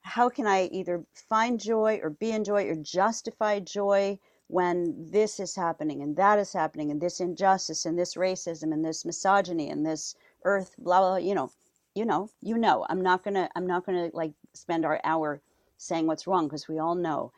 how 0.08 0.30
can 0.30 0.48
i 0.48 0.66
either 0.68 1.04
find 1.14 1.60
joy 1.60 2.00
or 2.04 2.10
be 2.12 2.32
in 2.32 2.44
joy 2.44 2.66
or 2.68 2.76
justify 2.76 3.60
joy 3.60 4.18
when 4.48 4.96
this 5.12 5.40
is 5.40 5.56
happening 5.56 6.02
and 6.02 6.16
that 6.16 6.40
is 6.40 6.54
happening 6.54 6.92
and 6.92 7.02
this 7.02 7.20
injustice 7.20 7.86
and 7.86 8.00
this 8.00 8.16
racism 8.16 8.74
and 8.74 8.86
this 8.86 9.06
misogyny 9.06 9.70
and 9.70 9.86
this 9.86 10.16
earth 10.46 10.76
blah 10.80 11.00
blah, 11.00 11.10
blah 11.12 11.18
you 11.18 11.36
know 11.36 11.52
you 11.96 12.06
know 12.06 12.30
you 12.42 12.58
know. 12.58 12.86
I'm 12.90 13.02
not 13.02 13.24
gonna 13.24 13.50
i'm 13.56 13.68
not 13.68 13.86
gonna 13.86 14.10
like 14.14 14.34
spend 14.54 14.86
our 14.86 15.02
hour 15.04 15.42
saying 15.78 16.08
what's 16.08 16.28
wrong 16.28 16.48
because 16.48 16.68
we 16.68 16.80
all 16.80 16.96
know. 16.96 17.32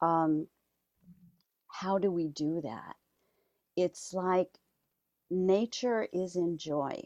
Um, 0.00 0.48
how 1.70 1.98
do 1.98 2.10
we 2.10 2.28
do 2.28 2.60
that? 2.62 2.96
It's 3.76 4.14
like 4.14 4.50
nature 5.30 6.08
is 6.12 6.36
in 6.36 6.58
joy 6.58 7.02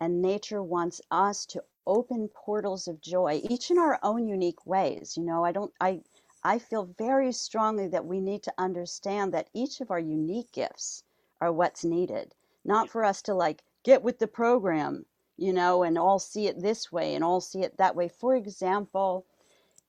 and 0.00 0.22
nature 0.22 0.62
wants 0.62 1.00
us 1.10 1.46
to 1.46 1.62
open 1.86 2.28
portals 2.28 2.88
of 2.88 3.00
joy 3.02 3.40
each 3.50 3.70
in 3.70 3.78
our 3.78 3.98
own 4.02 4.26
unique 4.28 4.66
ways 4.66 5.16
you 5.16 5.24
know 5.24 5.44
i 5.44 5.52
don't 5.52 5.72
i 5.80 6.00
i 6.44 6.58
feel 6.58 6.86
very 6.98 7.32
strongly 7.32 7.88
that 7.88 8.06
we 8.06 8.20
need 8.20 8.42
to 8.42 8.54
understand 8.58 9.34
that 9.34 9.50
each 9.54 9.80
of 9.80 9.90
our 9.90 10.00
unique 10.00 10.52
gifts 10.52 11.04
are 11.40 11.52
what's 11.52 11.84
needed 11.84 12.34
not 12.64 12.90
for 12.90 13.04
us 13.04 13.22
to 13.22 13.34
like 13.34 13.64
get 13.84 14.02
with 14.02 14.18
the 14.18 14.28
program 14.28 15.04
you 15.38 15.52
know 15.52 15.82
and 15.84 15.98
all 15.98 16.18
see 16.18 16.46
it 16.48 16.60
this 16.60 16.92
way 16.92 17.14
and 17.14 17.24
all 17.24 17.40
see 17.40 17.62
it 17.62 17.76
that 17.78 17.96
way 17.96 18.08
for 18.08 18.36
example 18.36 19.26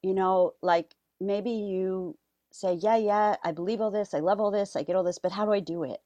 you 0.03 0.13
know 0.13 0.53
like 0.61 0.95
maybe 1.21 1.51
you 1.51 2.17
say, 2.51 2.75
yeah, 2.75 2.97
yeah, 2.97 3.35
I 3.43 3.51
believe 3.51 3.81
all 3.81 3.91
this, 3.91 4.13
I 4.13 4.19
love 4.19 4.39
all 4.39 4.51
this, 4.51 4.75
I 4.75 4.83
get 4.83 4.95
all 4.95 5.03
this, 5.03 5.19
but 5.19 5.33
how 5.33 5.45
do 5.45 5.53
I 5.53 5.59
do 5.61 5.83
it? 5.83 6.01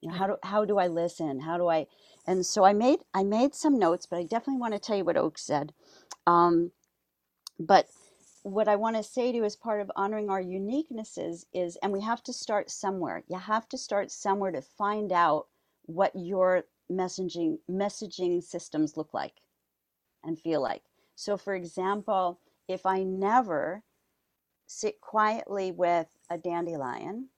You 0.00 0.10
know, 0.10 0.16
how 0.16 0.26
do 0.28 0.36
how 0.42 0.64
do 0.64 0.78
I 0.78 0.88
listen? 0.88 1.40
How 1.40 1.58
do 1.58 1.68
I? 1.68 1.86
And 2.28 2.44
so 2.44 2.62
I 2.62 2.74
made 2.74 3.00
I 3.14 3.24
made 3.24 3.54
some 3.54 3.78
notes, 3.78 4.04
but 4.04 4.18
I 4.18 4.22
definitely 4.24 4.60
want 4.60 4.74
to 4.74 4.80
tell 4.80 4.98
you 4.98 5.04
what 5.04 5.16
Oak 5.16 5.38
said. 5.38 5.72
Um, 6.26 6.72
but 7.58 7.86
what 8.42 8.68
I 8.68 8.76
want 8.76 8.96
to 8.96 9.02
say 9.02 9.32
to 9.32 9.38
you 9.38 9.44
as 9.44 9.56
part 9.56 9.80
of 9.80 9.90
honoring 9.96 10.28
our 10.28 10.42
uniquenesses 10.42 11.46
is, 11.54 11.76
and 11.82 11.90
we 11.90 12.02
have 12.02 12.22
to 12.24 12.34
start 12.34 12.70
somewhere. 12.70 13.24
You 13.28 13.38
have 13.38 13.66
to 13.70 13.78
start 13.78 14.10
somewhere 14.10 14.52
to 14.52 14.60
find 14.60 15.10
out 15.10 15.46
what 15.86 16.12
your 16.14 16.64
messaging 16.92 17.60
messaging 17.70 18.42
systems 18.42 18.98
look 18.98 19.14
like 19.14 19.40
and 20.22 20.38
feel 20.38 20.60
like. 20.62 20.82
So, 21.16 21.38
for 21.38 21.54
example, 21.54 22.40
if 22.68 22.84
I 22.84 23.04
never 23.04 23.84
sit 24.66 25.00
quietly 25.00 25.72
with 25.72 26.08
a 26.30 26.36
dandelion 26.36 27.30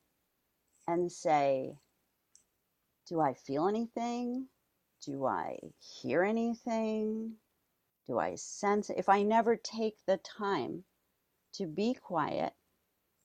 and 0.88 1.12
say, 1.12 1.76
Do 3.08 3.20
I 3.20 3.34
feel 3.34 3.68
anything? 3.68 4.48
Do 5.04 5.24
I 5.26 5.58
hear 5.78 6.22
anything? 6.22 7.36
Do 8.06 8.18
I 8.18 8.34
sense? 8.34 8.90
If 8.90 9.08
I 9.08 9.22
never 9.22 9.56
take 9.56 9.96
the 10.06 10.18
time 10.18 10.84
to 11.54 11.66
be 11.66 11.94
quiet, 11.94 12.52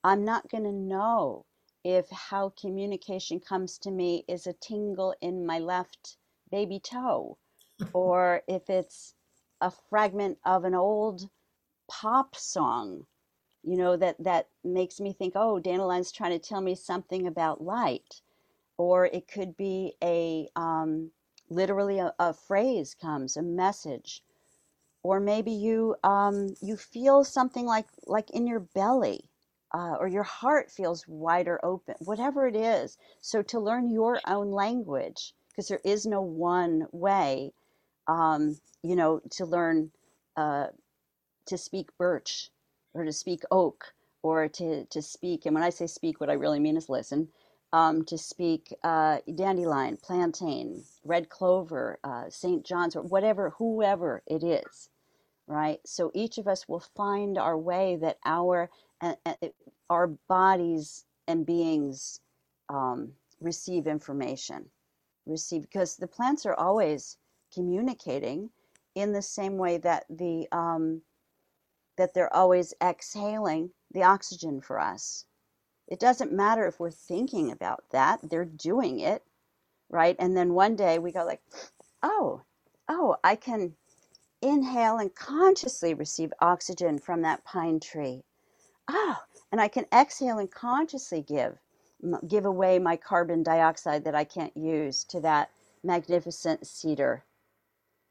I'm 0.04 0.24
not 0.24 0.50
going 0.50 0.64
to 0.64 0.72
know 0.72 1.46
if 1.84 2.10
how 2.10 2.50
communication 2.50 3.40
comes 3.40 3.78
to 3.80 3.92
me 3.92 4.24
is 4.28 4.48
a 4.48 4.54
tingle 4.54 5.16
in 5.22 5.46
my 5.46 5.60
left 5.60 6.18
baby 6.50 6.80
toe 6.80 7.38
or 7.94 8.42
if 8.48 8.70
it's 8.70 9.14
a 9.62 9.72
fragment 9.72 10.38
of 10.46 10.64
an 10.64 10.76
old 10.76 11.30
pop 11.88 12.36
song 12.36 13.06
you 13.64 13.78
know 13.78 13.96
that 13.98 14.16
that 14.24 14.48
makes 14.64 15.00
me 15.00 15.14
think 15.14 15.34
oh 15.36 15.60
dandelion's 15.60 16.12
trying 16.12 16.32
to 16.32 16.40
tell 16.40 16.62
me 16.62 16.76
something 16.76 17.28
about 17.28 17.64
light 17.64 18.22
or 18.78 19.06
it 19.06 19.28
could 19.28 19.56
be 19.56 19.94
a 20.04 20.50
um, 20.56 21.12
literally 21.50 22.00
a, 22.00 22.14
a 22.20 22.34
phrase 22.34 22.96
comes 22.96 23.38
a 23.38 23.44
message. 23.44 24.24
Or 25.04 25.20
maybe 25.20 25.52
you 25.52 25.96
um, 26.04 26.56
you 26.62 26.78
feel 26.78 27.24
something 27.24 27.66
like 27.66 27.88
like 28.08 28.32
in 28.32 28.48
your 28.48 28.62
belly 28.62 29.30
uh, 29.74 29.96
or 30.00 30.08
your 30.08 30.24
heart 30.24 30.72
feels 30.72 31.08
wider 31.08 31.60
open 31.64 31.96
whatever 32.02 32.48
it 32.48 32.56
is. 32.56 32.98
So 33.22 33.42
to 33.44 33.60
learn 33.60 33.90
your 33.90 34.20
own 34.28 34.52
language 34.52 35.34
because 35.50 35.68
there 35.70 35.82
is 35.86 36.06
no 36.06 36.22
one 36.22 36.88
way 36.92 37.54
um, 38.08 38.58
you 38.84 38.96
know 38.96 39.22
to 39.32 39.46
learn 39.46 39.92
uh, 40.38 40.68
to 41.48 41.58
speak 41.58 41.90
birch 41.98 42.52
or 42.94 43.06
to 43.06 43.14
speak 43.14 43.42
oak 43.52 43.94
or 44.24 44.50
to, 44.50 44.86
to 44.86 45.02
speak. 45.02 45.46
And 45.46 45.56
when 45.56 45.64
i 45.64 45.72
say 45.72 45.88
speak 45.88 46.22
what 46.22 46.30
i 46.32 46.34
really 46.34 46.60
mean 46.62 46.78
is 46.78 46.90
listen 46.90 47.30
um, 47.76 48.06
to 48.06 48.18
speak 48.18 48.74
uh, 48.84 49.20
dandelion 49.36 49.98
plantain 49.98 50.84
red 51.06 51.30
clover 51.30 52.00
uh, 52.06 52.26
st 52.30 52.66
john's 52.66 52.96
wort 52.96 53.12
whatever 53.12 53.52
whoever 53.60 54.24
it 54.28 54.44
is 54.44 54.88
right? 55.48 55.80
So 55.86 56.12
each 56.14 56.38
of 56.38 56.48
us 56.48 56.68
will 56.68 56.80
find 56.96 57.38
our 57.38 57.58
way 57.58 57.98
that 57.98 58.18
our 58.26 58.70
uh, 59.02 59.16
our 59.90 60.08
bodies 60.08 61.06
and 61.28 61.46
beings 61.46 62.22
um, 62.70 63.14
receive 63.42 63.88
information, 63.88 64.66
receive 65.26 65.64
because 65.64 65.98
the 65.98 66.08
plants 66.08 66.46
are 66.46 66.56
always 66.56 67.18
communicating 67.54 68.50
in 68.96 69.14
the 69.14 69.22
same 69.22 69.58
way 69.58 69.78
that 69.78 70.06
the 70.10 70.48
um, 70.52 71.02
that 71.98 72.14
they're 72.14 72.34
always 72.36 72.74
exhaling 72.84 73.72
the 73.92 74.04
oxygen 74.04 74.62
for 74.62 74.80
us. 74.80 75.26
It 75.88 76.00
doesn't 76.00 76.32
matter 76.34 76.68
if 76.68 76.80
we're 76.80 76.92
thinking 76.92 77.52
about 77.52 77.86
that; 77.92 78.20
they're 78.24 78.46
doing 78.46 79.00
it, 79.00 79.24
right? 79.90 80.16
And 80.20 80.38
then 80.38 80.54
one 80.54 80.76
day 80.76 81.00
we 81.00 81.12
go 81.12 81.26
like, 81.26 81.42
oh, 82.04 82.42
oh, 82.90 83.18
I 83.24 83.36
can 83.36 83.76
inhale 84.42 84.98
and 84.98 85.14
consciously 85.16 85.94
receive 85.94 86.34
oxygen 86.42 87.00
from 87.00 87.22
that 87.24 87.44
pine 87.46 87.80
tree. 87.80 88.24
Oh, 88.88 89.18
and 89.52 89.62
I 89.62 89.68
can 89.70 89.86
exhale 89.94 90.40
and 90.40 90.52
consciously 90.52 91.22
give 91.22 91.60
give 92.28 92.46
away 92.46 92.80
my 92.80 92.98
carbon 92.98 93.44
dioxide 93.44 94.04
that 94.04 94.16
I 94.16 94.26
can't 94.26 94.56
use 94.58 95.04
to 95.06 95.20
that 95.22 95.50
magnificent 95.84 96.68
cedar. 96.68 97.24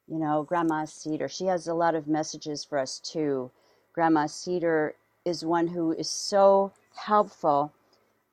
You 0.09 0.19
know, 0.19 0.43
Grandma 0.43 0.87
Cedar. 0.87 1.28
She 1.28 1.47
has 1.47 1.69
a 1.69 1.75
lot 1.75 1.95
of 1.95 2.09
messages 2.09 2.64
for 2.64 2.78
us 2.78 3.00
too. 3.00 3.50
Grandma 3.95 4.26
Cedar 4.26 4.97
is 5.25 5.45
one 5.45 5.69
who 5.69 5.93
is 5.93 6.09
so 6.09 6.72
helpful 6.94 7.72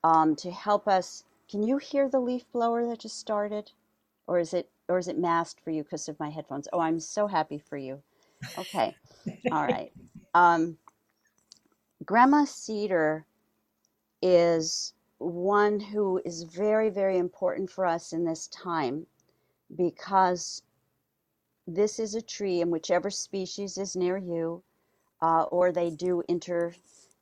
um, 0.03 0.35
to 0.37 0.51
help 0.51 0.87
us. 0.87 1.23
Can 1.49 1.63
you 1.63 1.77
hear 1.77 2.09
the 2.09 2.19
leaf 2.19 2.43
blower 2.51 2.85
that 2.87 2.99
just 2.99 3.19
started? 3.19 3.71
Or 4.27 4.39
is 4.39 4.53
it 4.53 4.69
or 4.87 4.97
is 4.97 5.07
it 5.07 5.17
masked 5.17 5.61
for 5.61 5.71
you 5.71 5.83
because 5.83 6.07
of 6.09 6.19
my 6.19 6.29
headphones? 6.29 6.67
Oh, 6.71 6.79
I'm 6.79 6.99
so 6.99 7.27
happy 7.27 7.57
for 7.57 7.77
you. 7.77 8.01
Okay. 8.57 8.95
All 9.51 9.65
right. 9.65 9.91
Um, 10.33 10.77
Grandma 12.05 12.45
Cedar 12.45 13.25
is 14.21 14.93
one 15.17 15.79
who 15.79 16.21
is 16.25 16.43
very, 16.43 16.89
very 16.89 17.17
important 17.17 17.69
for 17.69 17.85
us 17.85 18.11
in 18.11 18.25
this 18.25 18.47
time 18.47 19.05
because 19.75 20.63
this 21.67 21.99
is 21.99 22.15
a 22.15 22.21
tree 22.21 22.61
in 22.61 22.71
whichever 22.71 23.09
species 23.09 23.77
is 23.77 23.95
near 23.95 24.17
you, 24.17 24.63
uh, 25.21 25.43
or 25.43 25.71
they 25.71 25.89
do 25.89 26.23
inter 26.27 26.73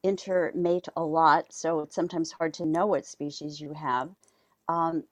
intermate 0.03 0.87
a 0.95 1.03
lot, 1.03 1.51
so 1.51 1.81
it's 1.81 1.95
sometimes 1.95 2.31
hard 2.31 2.53
to 2.53 2.65
know 2.65 2.85
what 2.87 3.05
species 3.05 3.59
you 3.59 3.73
have. 3.73 4.09
Um, 4.69 5.03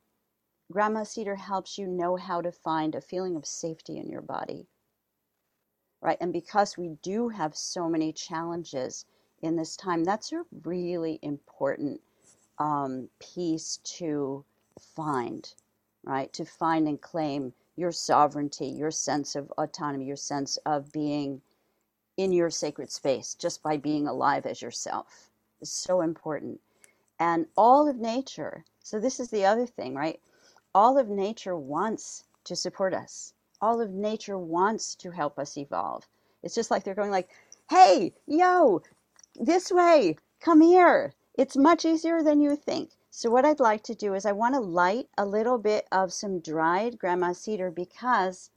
Grandma 0.72 1.04
Cedar 1.04 1.36
helps 1.36 1.78
you 1.78 1.88
know 1.88 2.16
how 2.18 2.42
to 2.42 2.52
find 2.52 2.96
a 2.96 3.02
feeling 3.02 3.36
of 3.36 3.46
safety 3.46 3.98
in 3.98 4.10
your 4.10 4.22
body. 4.22 4.68
Right? 6.02 6.18
And 6.22 6.34
because 6.34 6.78
we 6.78 6.90
do 7.02 7.30
have 7.30 7.56
so 7.56 7.90
many 7.90 8.14
challenges 8.14 9.06
in 9.42 9.56
this 9.56 9.76
time, 9.76 10.04
that's 10.04 10.32
a 10.32 10.44
really 10.64 11.20
important 11.22 12.02
um, 12.60 13.10
piece 13.20 13.78
to 13.84 14.46
find, 14.80 15.54
right? 16.04 16.32
To 16.34 16.46
find 16.46 16.88
and 16.88 17.02
claim 17.02 17.54
your 17.76 17.92
sovereignty, 17.92 18.68
your 18.68 18.92
sense 18.92 19.36
of 19.36 19.52
autonomy, 19.58 20.06
your 20.06 20.16
sense 20.16 20.58
of 20.66 20.92
being 20.92 21.42
in 22.18 22.34
your 22.34 22.52
sacred 22.52 22.92
space 22.92 23.36
just 23.36 23.64
by 23.64 23.78
being 23.78 24.08
alive 24.08 24.46
as 24.46 24.62
yourself 24.62 25.32
is 25.62 25.72
so 25.72 26.02
important. 26.02 26.62
And 27.20 27.48
all 27.58 27.90
of 27.90 27.98
nature, 27.98 28.66
so 28.84 29.00
this 29.00 29.20
is 29.20 29.30
the 29.30 29.46
other 29.46 29.68
thing, 29.68 29.96
right? 29.96 30.20
all 30.74 30.98
of 30.98 31.10
nature 31.10 31.58
wants 31.58 32.24
to 32.46 32.56
support 32.56 32.94
us. 32.94 33.34
All 33.62 33.82
of 33.82 33.92
nature 33.92 34.38
wants 34.38 34.96
to 34.96 35.12
help 35.12 35.38
us 35.38 35.58
evolve. 35.58 36.08
It's 36.44 36.56
just 36.56 36.72
like 36.72 36.84
they're 36.84 36.96
going 36.96 37.12
like, 37.12 37.30
"Hey, 37.70 38.14
yo, 38.26 38.82
this 39.36 39.72
way. 39.72 40.18
Come 40.40 40.62
here. 40.62 41.14
It's 41.36 41.58
much 41.58 41.86
easier 41.86 42.24
than 42.24 42.42
you 42.42 42.56
think." 42.56 42.92
So 43.12 43.30
what 43.30 43.46
I'd 43.46 43.60
like 43.60 43.84
to 43.84 43.96
do 43.96 44.14
is 44.14 44.26
I 44.26 44.32
want 44.32 44.56
to 44.56 44.62
light 44.62 45.10
a 45.18 45.26
little 45.26 45.58
bit 45.58 45.88
of 45.92 46.14
some 46.14 46.40
dried 46.40 47.00
grandma 47.00 47.34
cedar 47.34 47.72
because 47.72 48.50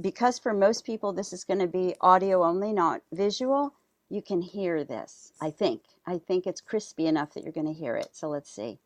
because 0.00 0.38
for 0.38 0.52
most 0.52 0.84
people 0.84 1.12
this 1.12 1.32
is 1.32 1.44
going 1.44 1.60
to 1.60 1.66
be 1.66 1.94
audio 2.00 2.44
only, 2.44 2.72
not 2.72 3.02
visual. 3.12 3.74
You 4.08 4.22
can 4.22 4.42
hear 4.42 4.84
this. 4.84 5.32
I 5.40 5.50
think. 5.50 5.82
I 6.06 6.18
think 6.18 6.46
it's 6.46 6.60
crispy 6.60 7.06
enough 7.06 7.34
that 7.34 7.42
you're 7.44 7.52
going 7.52 7.66
to 7.66 7.72
hear 7.72 7.96
it. 7.96 8.10
So 8.12 8.28
let's 8.28 8.50
see. 8.50 8.78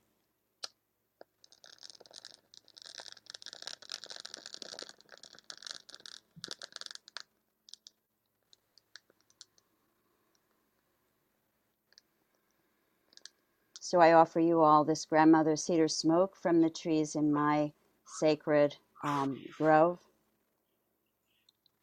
So 13.81 14.01
I 14.01 14.12
offer 14.12 14.38
you 14.38 14.61
all 14.61 14.85
this 14.85 15.05
grandmother 15.05 15.57
cedar 15.57 15.88
smoke 15.88 16.37
from 16.37 16.61
the 16.61 16.70
trees 16.70 17.16
in 17.16 17.33
my 17.33 17.73
sacred 18.07 18.77
um, 19.03 19.40
grove. 19.59 19.99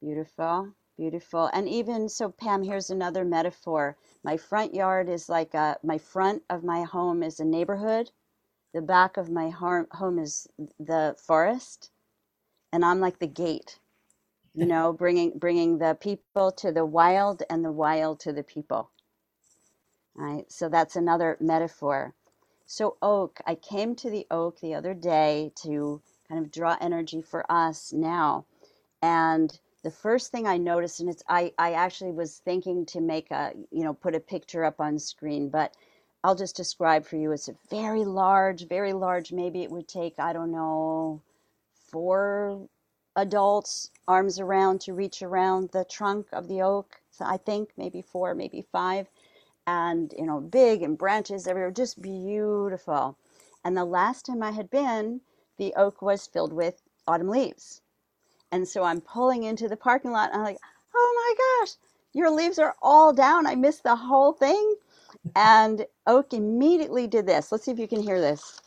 Beautiful, 0.01 0.73
beautiful. 0.97 1.49
And 1.53 1.67
even 1.67 2.09
so, 2.09 2.29
Pam, 2.29 2.63
here's 2.63 2.91
another 2.91 3.25
metaphor. 3.25 3.97
My 4.23 4.37
front 4.37 4.73
yard 4.75 5.09
is 5.09 5.27
like 5.29 5.53
a, 5.55 5.77
my 5.83 5.97
front 5.97 6.43
of 6.49 6.63
my 6.63 6.83
home 6.83 7.23
is 7.23 7.39
a 7.39 7.45
neighborhood. 7.45 8.11
The 8.73 8.81
back 8.81 9.17
of 9.17 9.29
my 9.31 9.49
home 9.91 10.19
is 10.19 10.47
the 10.79 11.15
forest. 11.19 11.91
And 12.73 12.85
I'm 12.85 12.99
like 13.01 13.19
the 13.19 13.27
gate, 13.27 13.79
you 14.55 14.65
know, 14.67 14.93
bringing, 14.93 15.37
bringing 15.37 15.79
the 15.79 15.97
people 15.99 16.51
to 16.53 16.71
the 16.71 16.85
wild 16.85 17.43
and 17.49 17.65
the 17.65 17.71
wild 17.71 18.19
to 18.21 18.33
the 18.33 18.43
people. 18.43 18.91
All 20.19 20.25
right. 20.25 20.51
So 20.51 20.69
that's 20.69 20.95
another 20.97 21.37
metaphor. 21.41 22.15
So, 22.65 22.97
oak, 23.01 23.41
I 23.47 23.55
came 23.55 23.95
to 23.97 24.09
the 24.09 24.27
oak 24.31 24.61
the 24.61 24.75
other 24.75 24.93
day 24.95 25.51
to 25.63 26.01
kind 26.29 26.43
of 26.43 26.51
draw 26.51 26.77
energy 26.81 27.21
for 27.21 27.49
us 27.51 27.93
now. 27.93 28.45
And 29.01 29.59
the 29.87 29.91
first 29.91 30.33
thing 30.33 30.45
I 30.45 30.57
noticed, 30.57 30.99
and 30.99 31.09
it's 31.09 31.23
I, 31.29 31.53
I 31.57 31.71
actually 31.71 32.11
was 32.11 32.39
thinking 32.39 32.85
to 32.87 32.99
make 32.99 33.31
a, 33.31 33.53
you 33.71 33.85
know, 33.85 33.93
put 33.93 34.15
a 34.15 34.19
picture 34.19 34.65
up 34.65 34.81
on 34.81 34.99
screen, 34.99 35.49
but 35.49 35.73
I'll 36.25 36.35
just 36.35 36.57
describe 36.57 37.05
for 37.05 37.15
you. 37.15 37.31
It's 37.31 37.47
a 37.47 37.55
very 37.69 38.03
large, 38.03 38.67
very 38.67 38.91
large. 38.91 39.31
Maybe 39.31 39.63
it 39.63 39.71
would 39.71 39.87
take, 39.87 40.19
I 40.19 40.33
don't 40.33 40.51
know, 40.51 41.21
four 41.89 42.67
adults 43.15 43.91
arms 44.09 44.41
around 44.41 44.81
to 44.81 44.93
reach 44.93 45.21
around 45.23 45.69
the 45.71 45.85
trunk 45.85 46.27
of 46.33 46.49
the 46.49 46.61
oak. 46.61 47.01
So 47.11 47.23
I 47.23 47.37
think 47.37 47.71
maybe 47.77 48.01
four, 48.01 48.35
maybe 48.35 48.65
five 48.73 49.07
and 49.67 50.13
you 50.17 50.25
know 50.25 50.41
big 50.41 50.83
and 50.83 50.97
branches 50.97 51.47
everywhere 51.47 51.71
just 51.71 52.01
beautiful 52.01 53.17
and 53.63 53.77
the 53.77 53.85
last 53.85 54.25
time 54.25 54.43
i 54.43 54.51
had 54.51 54.69
been 54.69 55.21
the 55.57 55.73
oak 55.75 56.01
was 56.01 56.27
filled 56.27 56.53
with 56.53 56.81
autumn 57.07 57.29
leaves 57.29 57.81
and 58.51 58.67
so 58.67 58.83
i'm 58.83 59.01
pulling 59.01 59.43
into 59.43 59.67
the 59.69 59.77
parking 59.77 60.11
lot 60.11 60.29
and 60.31 60.39
i'm 60.39 60.45
like 60.45 60.57
Oh 60.95 61.35
my 61.37 61.65
gosh, 61.65 61.75
your 62.13 62.31
leaves 62.31 62.59
are 62.59 62.75
all 62.81 63.13
down. 63.13 63.47
I 63.47 63.55
missed 63.55 63.83
the 63.83 63.95
whole 63.95 64.33
thing. 64.33 64.75
And 65.35 65.85
Oak 66.07 66.33
immediately 66.33 67.07
did 67.07 67.27
this. 67.27 67.51
Let's 67.51 67.65
see 67.65 67.71
if 67.71 67.79
you 67.79 67.87
can 67.87 68.01
hear 68.01 68.21
this. 68.21 68.61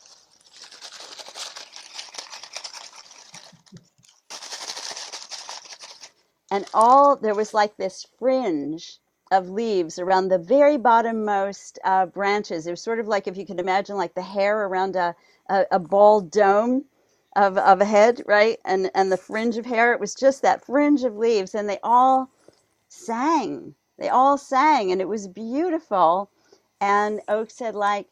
And 6.51 6.65
all 6.73 7.17
there 7.17 7.35
was 7.35 7.53
like 7.53 7.77
this 7.77 8.05
fringe 8.19 8.99
of 9.31 9.49
leaves 9.49 9.99
around 9.99 10.29
the 10.29 10.39
very 10.39 10.77
bottommost 10.77 11.79
uh, 11.85 12.07
branches. 12.07 12.67
It 12.67 12.71
was 12.71 12.81
sort 12.81 12.99
of 12.99 13.07
like 13.07 13.27
if 13.27 13.37
you 13.37 13.45
can 13.45 13.59
imagine 13.59 13.97
like 13.97 14.15
the 14.15 14.21
hair 14.23 14.65
around 14.65 14.95
a, 14.95 15.15
a, 15.49 15.65
a 15.71 15.79
bald 15.79 16.31
dome 16.31 16.85
of, 17.35 17.57
of 17.57 17.81
a 17.81 17.85
head, 17.85 18.23
right? 18.27 18.59
And 18.65 18.91
and 18.95 19.11
the 19.11 19.17
fringe 19.17 19.57
of 19.57 19.65
hair, 19.67 19.93
it 19.93 19.99
was 20.01 20.15
just 20.15 20.41
that 20.43 20.65
fringe 20.65 21.03
of 21.03 21.17
leaves, 21.17 21.55
and 21.55 21.69
they 21.69 21.79
all 21.83 22.31
sang. 22.89 23.75
They 23.99 24.09
all 24.09 24.37
sang, 24.37 24.91
and 24.91 25.01
it 25.01 25.09
was 25.09 25.27
beautiful. 25.27 26.31
And 26.81 27.21
Oak 27.29 27.51
said, 27.51 27.75
like, 27.75 28.07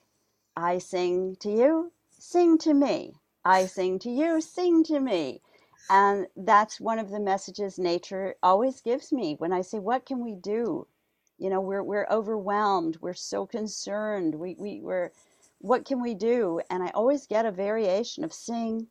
I 0.55 0.77
sing 0.77 1.35
to 1.41 1.49
you, 1.51 1.91
sing 2.11 2.57
to 2.59 2.73
me. 2.73 3.15
I 3.45 3.65
sing 3.65 3.99
to 3.99 4.09
you, 4.11 4.39
sing 4.41 4.83
to 4.85 4.99
me. 4.99 5.41
And 5.89 6.27
that's 6.37 6.79
one 6.79 6.99
of 6.99 7.09
the 7.09 7.19
messages 7.19 7.79
nature 7.79 8.35
always 8.43 8.81
gives 8.81 9.11
me 9.11 9.35
when 9.39 9.51
I 9.53 9.61
say, 9.61 9.79
What 9.79 10.05
can 10.05 10.23
we 10.23 10.35
do? 10.35 10.87
You 11.39 11.49
know, 11.49 11.61
we're 11.61 11.83
we're 11.83 12.07
overwhelmed, 12.11 12.97
we're 13.01 13.13
so 13.15 13.45
concerned, 13.47 14.35
we, 14.35 14.55
we 14.59 14.81
we're 14.81 15.11
what 15.59 15.85
can 15.85 16.01
we 16.01 16.13
do? 16.15 16.61
And 16.69 16.83
I 16.83 16.89
always 16.89 17.27
get 17.27 17.45
a 17.45 17.51
variation 17.51 18.23
of 18.23 18.33
sing, 18.33 18.87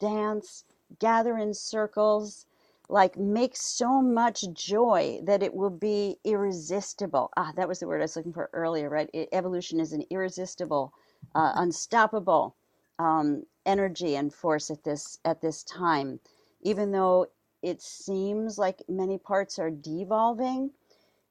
dance, 0.00 0.64
gather 1.00 1.38
in 1.38 1.54
circles, 1.54 2.46
like 2.88 3.18
make 3.18 3.56
so 3.56 4.02
much 4.02 4.44
joy 4.52 5.20
that 5.24 5.42
it 5.42 5.54
will 5.54 5.70
be 5.70 6.18
irresistible. 6.24 7.30
Ah, 7.36 7.52
that 7.56 7.68
was 7.68 7.80
the 7.80 7.88
word 7.88 8.00
I 8.00 8.04
was 8.04 8.16
looking 8.16 8.32
for 8.32 8.50
earlier, 8.52 8.88
right? 8.90 9.10
It, 9.14 9.28
evolution 9.32 9.80
is 9.80 9.92
an 9.92 10.04
irresistible, 10.10 10.92
uh, 11.34 11.52
unstoppable 11.56 12.56
um, 13.00 13.44
energy 13.66 14.16
and 14.16 14.34
force 14.34 14.70
at 14.70 14.84
this 14.84 15.18
at 15.24 15.42
this 15.42 15.64
time, 15.64 16.20
even 16.62 16.92
though 16.92 17.26
it 17.62 17.82
seems 17.82 18.58
like 18.58 18.82
many 18.88 19.18
parts 19.18 19.58
are 19.58 19.70
devolving, 19.70 20.72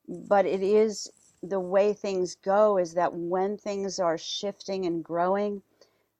but 0.08 0.46
it 0.46 0.64
is 0.64 1.12
the 1.44 1.60
way 1.60 1.94
things 1.94 2.36
go. 2.36 2.78
Is 2.78 2.94
that 2.96 3.14
when 3.14 3.58
things 3.58 4.00
are 4.00 4.18
shifting 4.18 4.86
and 4.86 5.04
growing, 5.04 5.64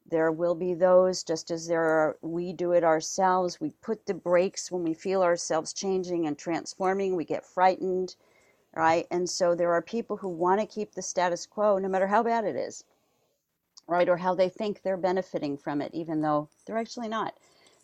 there 0.10 0.32
will 0.32 0.56
be 0.56 0.74
those, 0.74 1.24
just 1.24 1.52
as 1.52 1.68
there 1.68 1.84
are, 1.84 2.18
we 2.22 2.54
do 2.54 2.72
it 2.72 2.84
ourselves. 2.84 3.60
We 3.60 3.72
put 3.82 4.06
the 4.06 4.14
brakes 4.14 4.72
when 4.72 4.84
we 4.84 4.94
feel 4.94 5.22
ourselves 5.22 5.74
changing 5.74 6.28
and 6.28 6.38
transforming. 6.38 7.16
We 7.16 7.26
get 7.26 7.46
frightened, 7.46 8.16
right? 8.76 9.06
And 9.12 9.30
so 9.30 9.56
there 9.56 9.74
are 9.74 9.82
people 9.82 10.18
who 10.18 10.30
want 10.30 10.62
to 10.62 10.68
keep 10.68 10.94
the 10.94 11.02
status 11.02 11.46
quo 11.46 11.78
no 11.78 11.90
matter 11.90 12.08
how 12.08 12.24
bad 12.24 12.46
it 12.46 12.56
is, 12.56 12.84
right? 13.88 14.08
Or 14.08 14.18
how 14.18 14.34
they 14.36 14.50
think 14.50 14.82
they're 14.82 14.98
benefiting 14.98 15.58
from 15.58 15.82
it, 15.82 15.94
even 15.94 16.22
though 16.22 16.50
they're 16.66 16.78
actually 16.78 17.10
not. 17.10 17.34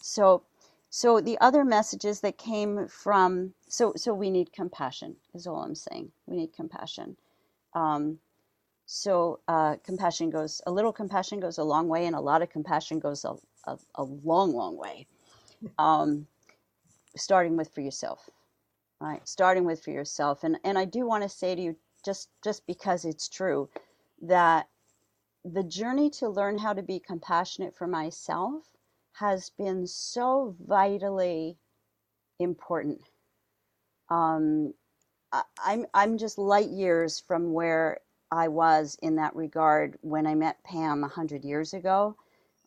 So, 0.02 0.44
so 0.90 1.20
the 1.20 1.40
other 1.40 1.66
messages 1.66 2.22
that 2.22 2.38
came 2.38 2.88
from, 2.88 3.54
so 3.68 3.94
so 3.96 4.14
we 4.14 4.30
need 4.30 4.54
compassion 4.54 5.16
is 5.34 5.48
all 5.48 5.64
I'm 5.64 5.76
saying. 5.76 6.12
We 6.28 6.38
need 6.38 6.54
compassion. 6.54 7.18
Um, 7.74 8.20
so 8.86 9.40
uh, 9.48 9.78
compassion 9.84 10.30
goes, 10.30 10.62
a 10.68 10.72
little 10.72 10.94
compassion 10.94 11.40
goes 11.40 11.58
a 11.58 11.64
long 11.64 11.88
way, 11.88 12.06
and 12.06 12.16
a 12.16 12.20
lot 12.20 12.42
of 12.42 12.50
compassion 12.50 13.00
goes 13.00 13.26
a, 13.26 13.36
a, 13.66 13.78
a 13.96 14.04
long, 14.04 14.54
long 14.54 14.78
way. 14.78 15.08
Um, 15.80 16.28
starting 17.16 17.56
with 17.56 17.74
for 17.74 17.80
yourself, 17.80 18.30
right? 19.00 19.26
Starting 19.26 19.64
with 19.64 19.82
for 19.82 19.92
yourself. 19.92 20.44
And, 20.44 20.58
and 20.66 20.78
I 20.78 20.84
do 20.84 21.06
want 21.06 21.24
to 21.24 21.30
say 21.30 21.56
to 21.56 21.62
you, 21.62 21.78
just, 22.04 22.28
just 22.44 22.68
because 22.68 23.06
it's 23.06 23.30
true, 23.30 23.70
that 24.24 24.68
the 25.46 25.64
journey 25.64 26.10
to 26.10 26.28
learn 26.28 26.58
how 26.58 26.74
to 26.74 26.82
be 26.82 27.00
compassionate 27.00 27.76
for 27.76 27.88
myself 27.88 28.64
has 29.14 29.52
been 29.52 29.86
so 29.88 30.56
vitally 30.60 31.58
important. 32.40 33.02
Um, 34.10 34.74
I, 35.32 35.44
I'm 35.64 35.86
I'm 35.94 36.18
just 36.18 36.38
light 36.38 36.70
years 36.70 37.20
from 37.20 37.54
where 37.54 38.00
I 38.36 38.48
was 38.48 38.98
in 39.04 39.18
that 39.18 39.36
regard 39.36 40.00
when 40.02 40.26
I 40.26 40.34
met 40.34 40.64
Pam 40.64 41.02
100 41.02 41.46
years 41.46 41.72
ago. 41.72 42.16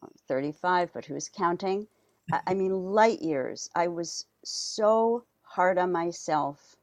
I'm 0.00 0.12
35, 0.28 0.92
but 0.92 1.04
who's 1.04 1.28
counting? 1.28 1.88
I 2.46 2.54
mean, 2.54 2.72
light 2.72 3.20
years. 3.20 3.68
I 3.74 3.88
was 3.88 4.26
so 4.44 5.24
hard 5.42 5.76
on 5.76 5.90
myself, 5.90 6.76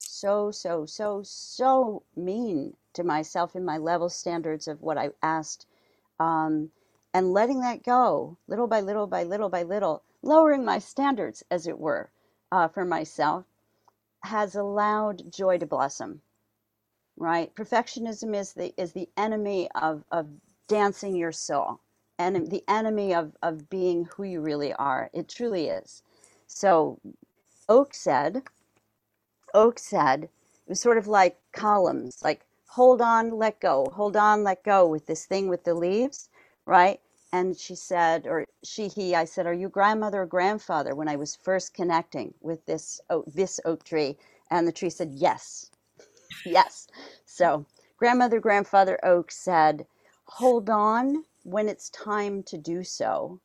so, 0.00 0.50
so, 0.50 0.84
so, 0.84 1.22
so 1.22 2.02
mean 2.16 2.76
to 2.94 3.04
myself 3.04 3.54
in 3.54 3.64
my 3.64 3.78
level 3.78 4.08
standards 4.08 4.66
of 4.66 4.82
what 4.82 4.98
I 4.98 5.10
asked. 5.22 5.66
Um, 6.18 6.72
and 7.12 7.32
letting 7.32 7.60
that 7.60 7.84
go 7.84 8.36
little 8.48 8.66
by 8.66 8.80
little 8.80 9.06
by 9.06 9.22
little 9.22 9.48
by 9.48 9.62
little, 9.62 10.02
lowering 10.22 10.64
my 10.64 10.80
standards, 10.80 11.44
as 11.52 11.68
it 11.68 11.78
were, 11.78 12.10
uh, 12.50 12.66
for 12.66 12.84
myself, 12.84 13.44
has 14.24 14.56
allowed 14.56 15.30
joy 15.30 15.58
to 15.58 15.66
blossom 15.66 16.20
right? 17.18 17.54
Perfectionism 17.56 18.36
is 18.36 18.54
the 18.54 18.74
is 18.80 18.92
the 18.94 19.08
enemy 19.18 19.70
of 19.76 20.04
of 20.12 20.28
dancing 20.68 21.16
your 21.16 21.32
soul 21.32 21.80
and 22.18 22.50
the 22.50 22.64
enemy 22.68 23.14
of 23.14 23.36
of 23.42 23.70
being 23.70 24.06
who 24.16 24.24
you 24.24 24.42
really 24.42 24.74
are. 24.74 25.10
It 25.14 25.28
truly 25.28 25.68
is. 25.68 26.02
So 26.48 27.00
Oak 27.68 27.94
said, 27.94 28.44
Oak 29.54 29.78
said, 29.78 30.24
it 30.24 30.30
was 30.68 30.80
sort 30.80 30.98
of 30.98 31.08
like 31.08 31.38
columns, 31.52 32.20
like 32.24 32.46
hold 32.68 33.02
on, 33.02 33.30
let 33.32 33.60
go, 33.60 33.88
hold 33.94 34.16
on, 34.16 34.44
let 34.44 34.64
go 34.64 34.86
with 34.86 35.06
this 35.06 35.26
thing 35.26 35.48
with 35.48 35.64
the 35.64 35.74
leaves, 35.74 36.28
right? 36.66 37.00
And 37.32 37.56
she 37.56 37.74
said, 37.76 38.26
or 38.26 38.46
she, 38.64 38.88
he, 38.88 39.14
I 39.14 39.24
said, 39.26 39.46
are 39.46 39.54
you 39.54 39.68
grandmother 39.68 40.22
or 40.22 40.26
grandfather 40.26 40.94
when 40.94 41.08
I 41.08 41.16
was 41.16 41.36
first 41.36 41.74
connecting 41.74 42.34
with 42.42 42.64
this 42.66 43.00
oak, 43.10 43.26
this 43.32 43.60
oak 43.64 43.84
tree? 43.84 44.18
And 44.50 44.66
the 44.68 44.72
tree 44.72 44.90
said, 44.90 45.12
yes 45.14 45.70
yes. 46.44 46.88
So, 47.24 47.66
grandmother, 47.96 48.40
grandfather 48.40 48.98
Oak 49.04 49.30
said, 49.32 49.86
hold 50.24 50.70
on 50.70 51.24
when 51.44 51.68
it's 51.68 51.90
time 51.90 52.42
to 52.44 52.58
do 52.58 52.84
so, 52.84 53.40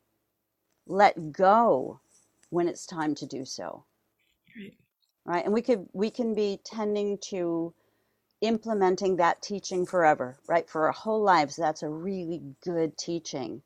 let 0.87 1.31
go 1.31 1.99
when 2.49 2.67
it's 2.67 2.85
time 2.85 3.15
to 3.15 3.25
do 3.25 3.45
so. 3.45 3.85
Right. 4.57 4.73
Right. 5.25 5.45
And 5.45 5.53
we 5.53 5.61
could, 5.61 5.87
we 5.93 6.09
can 6.09 6.33
be 6.33 6.59
tending 6.65 7.17
to 7.29 7.73
implementing 8.41 9.17
that 9.17 9.41
teaching 9.41 9.85
forever, 9.85 10.37
right? 10.47 10.69
For 10.69 10.87
our 10.87 10.91
whole 10.93 11.21
lives. 11.21 11.55
That's 11.55 11.83
a 11.83 11.89
really 11.89 12.41
good 12.63 12.97
teaching 12.97 13.61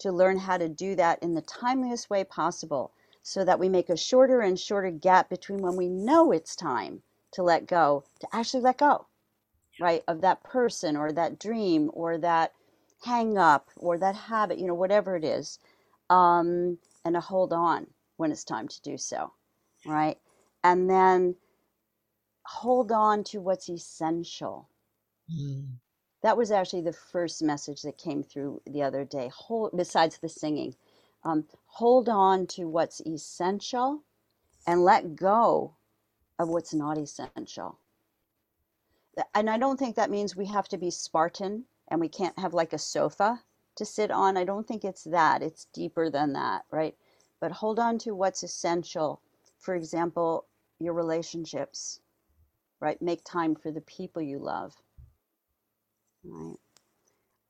to 0.00 0.12
learn 0.12 0.38
how 0.38 0.56
to 0.58 0.68
do 0.68 0.94
that 0.96 1.22
in 1.22 1.34
the 1.34 1.42
timeliest 1.42 2.10
way 2.10 2.24
possible 2.24 2.92
so 3.22 3.44
that 3.44 3.58
we 3.58 3.68
make 3.68 3.90
a 3.90 3.96
shorter 3.96 4.40
and 4.40 4.58
shorter 4.58 4.90
gap 4.90 5.28
between 5.28 5.60
when 5.60 5.76
we 5.76 5.88
know 5.88 6.32
it's 6.32 6.56
time 6.56 7.02
to 7.32 7.42
let 7.42 7.66
go, 7.66 8.04
to 8.20 8.28
actually 8.32 8.62
let 8.62 8.78
go, 8.78 9.06
right, 9.80 10.02
of 10.08 10.20
that 10.22 10.42
person 10.42 10.96
or 10.96 11.12
that 11.12 11.38
dream 11.38 11.90
or 11.94 12.18
that 12.18 12.52
hang 13.04 13.38
up 13.38 13.70
or 13.76 13.98
that 13.98 14.14
habit, 14.14 14.58
you 14.58 14.66
know, 14.66 14.74
whatever 14.74 15.16
it 15.16 15.24
is, 15.24 15.58
um, 16.10 16.78
and 17.04 17.14
to 17.14 17.20
hold 17.20 17.52
on 17.52 17.86
when 18.16 18.30
it's 18.32 18.44
time 18.44 18.68
to 18.68 18.82
do 18.82 18.98
so, 18.98 19.32
right? 19.86 20.18
And 20.64 20.90
then 20.90 21.36
hold 22.44 22.92
on 22.92 23.24
to 23.24 23.40
what's 23.40 23.68
essential. 23.68 24.68
Mm. 25.32 25.66
That 26.22 26.36
was 26.36 26.50
actually 26.50 26.82
the 26.82 26.92
first 26.92 27.42
message 27.42 27.82
that 27.82 27.96
came 27.96 28.22
through 28.22 28.60
the 28.66 28.82
other 28.82 29.04
day. 29.04 29.30
Hold, 29.34 29.72
besides 29.76 30.18
the 30.18 30.28
singing, 30.28 30.74
um, 31.24 31.44
hold 31.66 32.08
on 32.08 32.46
to 32.48 32.68
what's 32.68 33.00
essential 33.00 34.02
and 34.66 34.84
let 34.84 35.16
go 35.16 35.76
of 36.40 36.48
what's 36.48 36.72
not 36.72 36.96
essential. 36.96 37.78
And 39.34 39.50
I 39.50 39.58
don't 39.58 39.78
think 39.78 39.96
that 39.96 40.10
means 40.10 40.34
we 40.34 40.46
have 40.46 40.68
to 40.68 40.78
be 40.78 40.90
Spartan 40.90 41.64
and 41.88 42.00
we 42.00 42.08
can't 42.08 42.38
have 42.38 42.54
like 42.54 42.72
a 42.72 42.78
sofa 42.78 43.42
to 43.76 43.84
sit 43.84 44.10
on. 44.10 44.38
I 44.38 44.44
don't 44.44 44.66
think 44.66 44.82
it's 44.82 45.04
that. 45.04 45.42
It's 45.42 45.66
deeper 45.74 46.08
than 46.08 46.32
that, 46.32 46.64
right? 46.70 46.94
But 47.40 47.52
hold 47.52 47.78
on 47.78 47.98
to 47.98 48.14
what's 48.14 48.42
essential. 48.42 49.20
For 49.58 49.74
example, 49.74 50.46
your 50.78 50.94
relationships, 50.94 52.00
right? 52.80 53.00
Make 53.02 53.22
time 53.22 53.54
for 53.54 53.70
the 53.70 53.82
people 53.82 54.22
you 54.22 54.38
love, 54.38 54.74
right? 56.24 56.56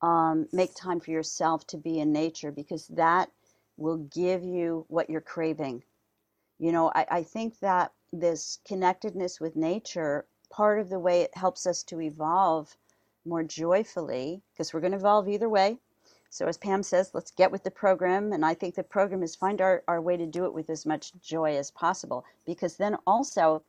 Um, 0.03 0.49
make 0.53 0.75
time 0.75 0.99
for 0.99 1.13
yourself 1.13 1.65
to 1.69 1.77
be 1.77 2.01
in 2.01 2.13
nature 2.13 2.51
because 2.51 2.89
that 2.89 3.31
will 3.77 3.99
give 3.99 4.43
you 4.43 4.85
what 4.89 5.09
you're 5.09 5.21
craving. 5.21 5.85
You 6.59 6.73
know, 6.73 6.91
I, 6.93 7.07
I 7.11 7.23
think 7.23 7.61
that 7.61 7.93
this 8.13 8.59
connectedness 8.67 9.41
with 9.41 9.57
nature, 9.57 10.27
part 10.51 10.81
of 10.81 10.89
the 10.89 10.99
way 10.99 11.23
it 11.23 11.37
helps 11.37 11.67
us 11.67 11.83
to 11.85 12.01
evolve 12.01 12.77
more 13.25 13.43
joyfully, 13.43 14.43
because 14.53 14.73
we're 14.73 14.81
going 14.81 14.93
to 14.93 14.99
evolve 14.99 15.29
either 15.29 15.49
way. 15.49 15.79
So, 16.31 16.47
as 16.47 16.57
Pam 16.57 16.83
says, 16.83 17.11
let's 17.13 17.33
get 17.33 17.51
with 17.51 17.65
the 17.65 17.71
program. 17.71 18.33
And 18.33 18.45
I 18.45 18.55
think 18.55 18.75
the 18.75 18.83
program 18.83 19.23
is 19.23 19.35
find 19.35 19.61
our, 19.61 19.83
our 19.89 20.01
way 20.01 20.17
to 20.17 20.27
do 20.27 20.45
it 20.45 20.55
with 20.55 20.71
as 20.71 20.87
much 20.87 21.13
joy 21.21 21.57
as 21.57 21.71
possible, 21.71 22.25
because 22.47 22.77
then 22.77 22.97
also 23.07 23.63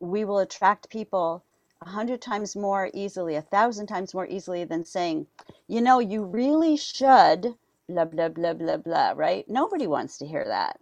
we 0.00 0.24
will 0.24 0.38
attract 0.38 0.90
people 0.90 1.44
a 1.82 1.88
hundred 1.88 2.20
times 2.20 2.56
more 2.56 2.90
easily, 2.94 3.36
a 3.36 3.42
thousand 3.42 3.86
times 3.86 4.14
more 4.14 4.26
easily 4.26 4.64
than 4.64 4.84
saying, 4.84 5.26
you 5.68 5.80
know, 5.80 5.98
you 5.98 6.24
really 6.24 6.76
should, 6.76 7.54
blah, 7.88 8.04
blah, 8.04 8.28
blah, 8.28 8.54
blah, 8.54 8.76
blah, 8.78 9.12
right? 9.16 9.48
Nobody 9.48 9.86
wants 9.86 10.18
to 10.18 10.26
hear 10.26 10.44
that, 10.46 10.80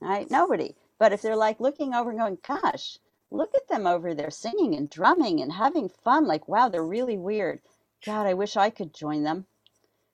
right? 0.00 0.30
Nobody. 0.30 0.74
But 1.00 1.14
if 1.14 1.22
they're 1.22 1.34
like 1.34 1.60
looking 1.60 1.94
over 1.94 2.10
and 2.10 2.18
going, 2.18 2.38
gosh, 2.46 2.98
look 3.30 3.54
at 3.54 3.66
them 3.68 3.86
over 3.86 4.14
there 4.14 4.30
singing 4.30 4.74
and 4.74 4.88
drumming 4.88 5.40
and 5.40 5.50
having 5.50 5.88
fun, 5.88 6.26
like, 6.26 6.46
wow, 6.46 6.68
they're 6.68 6.84
really 6.84 7.16
weird. 7.16 7.62
God, 8.04 8.26
I 8.26 8.34
wish 8.34 8.54
I 8.54 8.68
could 8.68 8.92
join 8.92 9.22
them. 9.22 9.46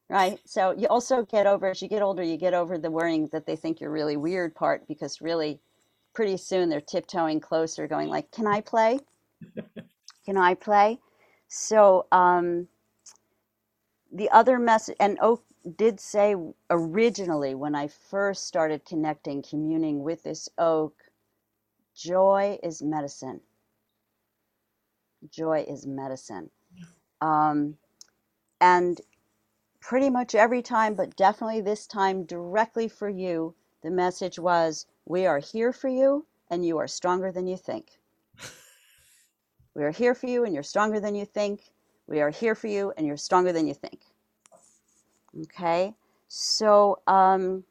Right. 0.08 0.38
So 0.46 0.70
you 0.70 0.86
also 0.86 1.24
get 1.24 1.48
over, 1.48 1.66
as 1.68 1.82
you 1.82 1.88
get 1.88 2.02
older, 2.02 2.22
you 2.22 2.36
get 2.36 2.54
over 2.54 2.78
the 2.78 2.92
worrying 2.92 3.28
that 3.32 3.46
they 3.46 3.56
think 3.56 3.80
you're 3.80 3.90
really 3.90 4.16
weird 4.16 4.54
part 4.54 4.86
because 4.86 5.20
really 5.20 5.58
pretty 6.14 6.36
soon 6.36 6.68
they're 6.68 6.80
tiptoeing 6.80 7.40
closer, 7.40 7.88
going 7.88 8.08
like, 8.08 8.30
"Can 8.30 8.46
I 8.46 8.60
play? 8.60 9.00
Can 10.24 10.36
I 10.36 10.54
play?" 10.54 11.00
So 11.48 12.06
um, 12.12 12.68
the 14.12 14.30
other 14.30 14.60
message, 14.60 14.96
and 15.00 15.18
Oak 15.20 15.42
did 15.74 15.98
say 15.98 16.36
originally 16.70 17.54
when 17.54 17.74
I 17.74 17.88
first 17.88 18.46
started 18.46 18.84
connecting, 18.84 19.42
communing 19.42 20.02
with 20.02 20.22
this 20.22 20.48
oak, 20.58 20.94
joy 21.94 22.58
is 22.62 22.82
medicine. 22.82 23.40
Joy 25.30 25.64
is 25.68 25.86
medicine. 25.86 26.50
Um, 27.20 27.76
and 28.60 29.00
pretty 29.80 30.10
much 30.10 30.34
every 30.34 30.62
time, 30.62 30.94
but 30.94 31.16
definitely 31.16 31.60
this 31.60 31.86
time 31.86 32.24
directly 32.24 32.88
for 32.88 33.08
you, 33.08 33.54
the 33.82 33.90
message 33.90 34.38
was 34.38 34.86
we 35.04 35.26
are 35.26 35.38
here 35.38 35.72
for 35.72 35.88
you 35.88 36.26
and 36.50 36.64
you 36.64 36.78
are 36.78 36.88
stronger 36.88 37.32
than 37.32 37.46
you 37.46 37.56
think. 37.56 37.98
we 39.74 39.82
are 39.82 39.90
here 39.90 40.14
for 40.14 40.26
you 40.26 40.44
and 40.44 40.54
you're 40.54 40.62
stronger 40.62 41.00
than 41.00 41.14
you 41.14 41.24
think. 41.24 41.72
We 42.06 42.20
are 42.20 42.30
here 42.30 42.54
for 42.54 42.68
you 42.68 42.92
and 42.96 43.06
you're 43.06 43.16
stronger 43.16 43.52
than 43.52 43.66
you 43.66 43.74
think. 43.74 44.00
Okay? 45.42 45.94
So, 46.28 47.00
um, 47.06 47.64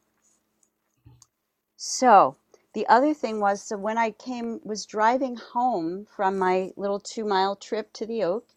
so 1.77 2.37
the 2.73 2.87
other 2.87 3.13
thing 3.13 3.39
was 3.39 3.61
so 3.63 3.77
when 3.77 3.97
I 3.97 4.11
came, 4.11 4.61
was 4.63 4.85
driving 4.85 5.37
home 5.37 6.05
from 6.15 6.37
my 6.39 6.71
little 6.77 6.99
two 6.99 7.25
mile 7.25 7.55
trip 7.55 7.93
to 7.93 8.05
the 8.05 8.23
Oak, 8.23 8.49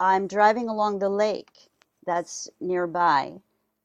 I'm 0.00 0.28
driving 0.28 0.68
along 0.68 0.98
the 1.00 1.10
lake 1.10 1.70
that's 2.06 2.48
nearby 2.60 3.34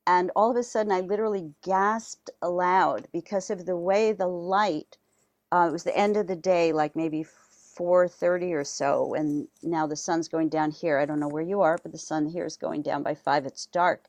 and 0.06 0.32
all 0.36 0.52
of 0.52 0.58
a 0.58 0.64
sudden 0.64 0.92
I 0.92 1.02
literally 1.02 1.54
gasped 1.64 2.30
aloud 2.42 3.08
because 3.14 3.50
of 3.50 3.66
the 3.66 3.78
way 3.78 4.12
the 4.12 4.28
light. 4.28 4.98
Uh, 5.52 5.68
it 5.70 5.72
was 5.72 5.84
the 5.84 5.98
end 5.98 6.18
of 6.18 6.28
the 6.28 6.36
day, 6.36 6.74
like 6.74 6.96
maybe 6.96 7.24
4:30 7.24 8.54
or 8.54 8.64
so, 8.64 9.14
and 9.14 9.48
now 9.64 9.88
the 9.88 9.96
sun's 9.96 10.28
going 10.28 10.50
down 10.50 10.72
here. 10.72 10.98
I 11.00 11.06
don't 11.06 11.20
know 11.20 11.30
where 11.30 11.44
you 11.44 11.62
are, 11.62 11.80
but 11.82 11.92
the 11.92 11.98
sun 11.98 12.28
here 12.28 12.46
is 12.46 12.58
going 12.58 12.82
down 12.82 13.04
by 13.04 13.16
five. 13.16 13.46
It's 13.46 13.66
dark. 13.68 14.08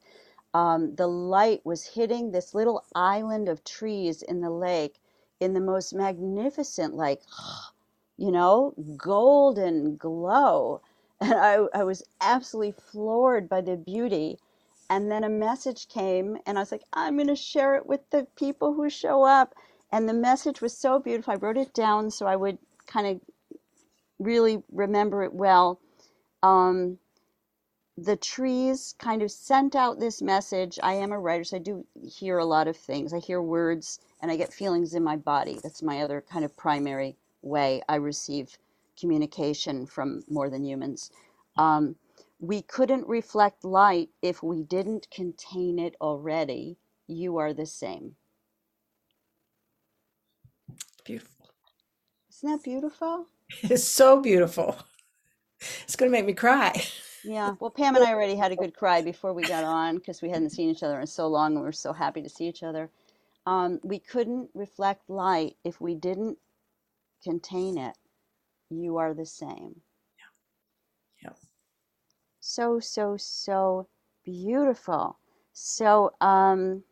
Um, 0.54 0.96
the 0.96 1.06
light 1.06 1.62
was 1.64 1.86
hitting 1.86 2.30
this 2.32 2.54
little 2.54 2.84
island 2.94 3.48
of 3.48 3.64
trees 3.64 4.22
in 4.22 4.40
the 4.40 4.50
lake 4.50 5.00
in 5.40 5.54
the 5.54 5.60
most 5.60 5.94
magnificent, 5.94 6.94
like, 6.94 7.22
you 8.18 8.30
know, 8.30 8.74
golden 8.96 9.96
glow. 9.96 10.80
And 11.22 11.34
I, 11.34 11.58
I 11.72 11.84
was 11.84 12.02
absolutely 12.20 12.72
floored 12.72 13.48
by 13.48 13.60
the 13.60 13.76
beauty. 13.76 14.38
And 14.90 15.10
then 15.10 15.22
a 15.22 15.28
message 15.28 15.88
came 15.88 16.36
and 16.46 16.58
i 16.58 16.62
was 16.62 16.72
like 16.72 16.82
i'm 16.92 17.16
going 17.16 17.28
to 17.28 17.36
share 17.36 17.76
it 17.76 17.86
with 17.86 18.00
the 18.10 18.26
people 18.36 18.74
who 18.74 18.90
show 18.90 19.22
up. 19.22 19.54
And 19.92 20.08
the 20.08 20.14
message 20.14 20.60
was 20.60 20.76
so 20.76 20.98
beautiful. 20.98 21.34
I 21.34 21.36
wrote 21.36 21.56
it 21.58 21.72
down 21.74 22.10
so 22.10 22.26
i 22.26 22.34
would 22.36 22.58
kind 22.88 23.06
of 23.06 23.20
really 24.18 24.62
remember 24.72 25.22
it 25.22 25.34
well. 25.34 25.80
Um, 26.42 26.98
the 27.98 28.16
trees 28.16 28.94
kind 28.98 29.22
of 29.22 29.30
sent 29.30 29.76
out 29.76 30.00
this 30.00 30.22
message 30.22 30.78
i 30.82 30.94
am 30.94 31.12
a 31.12 31.18
writer 31.20 31.44
so 31.44 31.56
i 31.56 31.60
do 31.60 31.86
hear 32.08 32.38
a 32.38 32.44
lot 32.44 32.68
of 32.68 32.76
things 32.76 33.14
i 33.14 33.18
hear 33.20 33.42
words 33.42 34.00
and 34.22 34.30
i 34.30 34.36
get 34.36 34.52
feelings 34.52 34.94
in 34.94 35.04
my 35.04 35.16
body 35.16 35.58
that's 35.62 35.82
my 35.82 36.02
other 36.02 36.24
kind 36.30 36.44
of 36.44 36.56
primary 36.56 37.16
way 37.42 37.82
i 37.88 37.96
receive 37.96 38.58
communication 38.98 39.86
from 39.86 40.22
more 40.28 40.50
than 40.50 40.64
humans 40.64 41.10
um, 41.58 41.96
we 42.40 42.62
couldn't 42.62 43.08
reflect 43.08 43.64
light 43.64 44.10
if 44.22 44.42
we 44.42 44.64
didn't 44.64 45.08
contain 45.10 45.78
it 45.80 45.96
already. 46.02 46.78
You 47.08 47.38
are 47.38 47.54
the 47.54 47.66
same. 47.66 48.16
Beautiful. 51.04 51.46
Isn't 52.30 52.50
that 52.50 52.64
beautiful? 52.64 53.26
It 53.62 53.70
is 53.72 53.86
so 53.86 54.20
beautiful. 54.20 54.76
It's 55.84 55.96
going 55.96 56.10
to 56.10 56.16
make 56.16 56.26
me 56.26 56.34
cry. 56.34 56.72
Yeah. 57.24 57.54
Well, 57.60 57.70
Pam 57.70 57.96
and 57.96 58.04
I 58.04 58.12
already 58.14 58.36
had 58.36 58.52
a 58.52 58.56
good 58.56 58.74
cry 58.76 59.02
before 59.02 59.34
we 59.34 59.44
got 59.44 59.64
on 59.64 59.96
because 59.96 60.22
we 60.22 60.30
hadn't 60.30 60.50
seen 60.50 60.70
each 60.70 60.82
other 60.82 61.00
in 61.00 61.06
so 61.06 61.28
long 61.28 61.52
and 61.52 61.60
we 61.60 61.66
were 61.66 61.72
so 61.72 61.92
happy 61.92 62.22
to 62.22 62.28
see 62.30 62.48
each 62.48 62.62
other. 62.62 62.90
Um, 63.46 63.80
we 63.84 63.98
couldn't 63.98 64.50
reflect 64.54 65.10
light 65.10 65.56
if 65.64 65.80
we 65.80 65.94
didn't 65.94 66.38
contain 67.24 67.78
it. 67.78 67.96
You 68.70 68.98
are 68.98 69.14
the 69.14 69.26
same. 69.26 69.82
Yeah. 70.18 71.30
Yeah. 71.30 71.36
So, 72.40 72.80
so, 72.80 73.16
so 73.18 73.88
beautiful. 74.24 75.18
So, 75.52 76.12
um, 76.20 76.84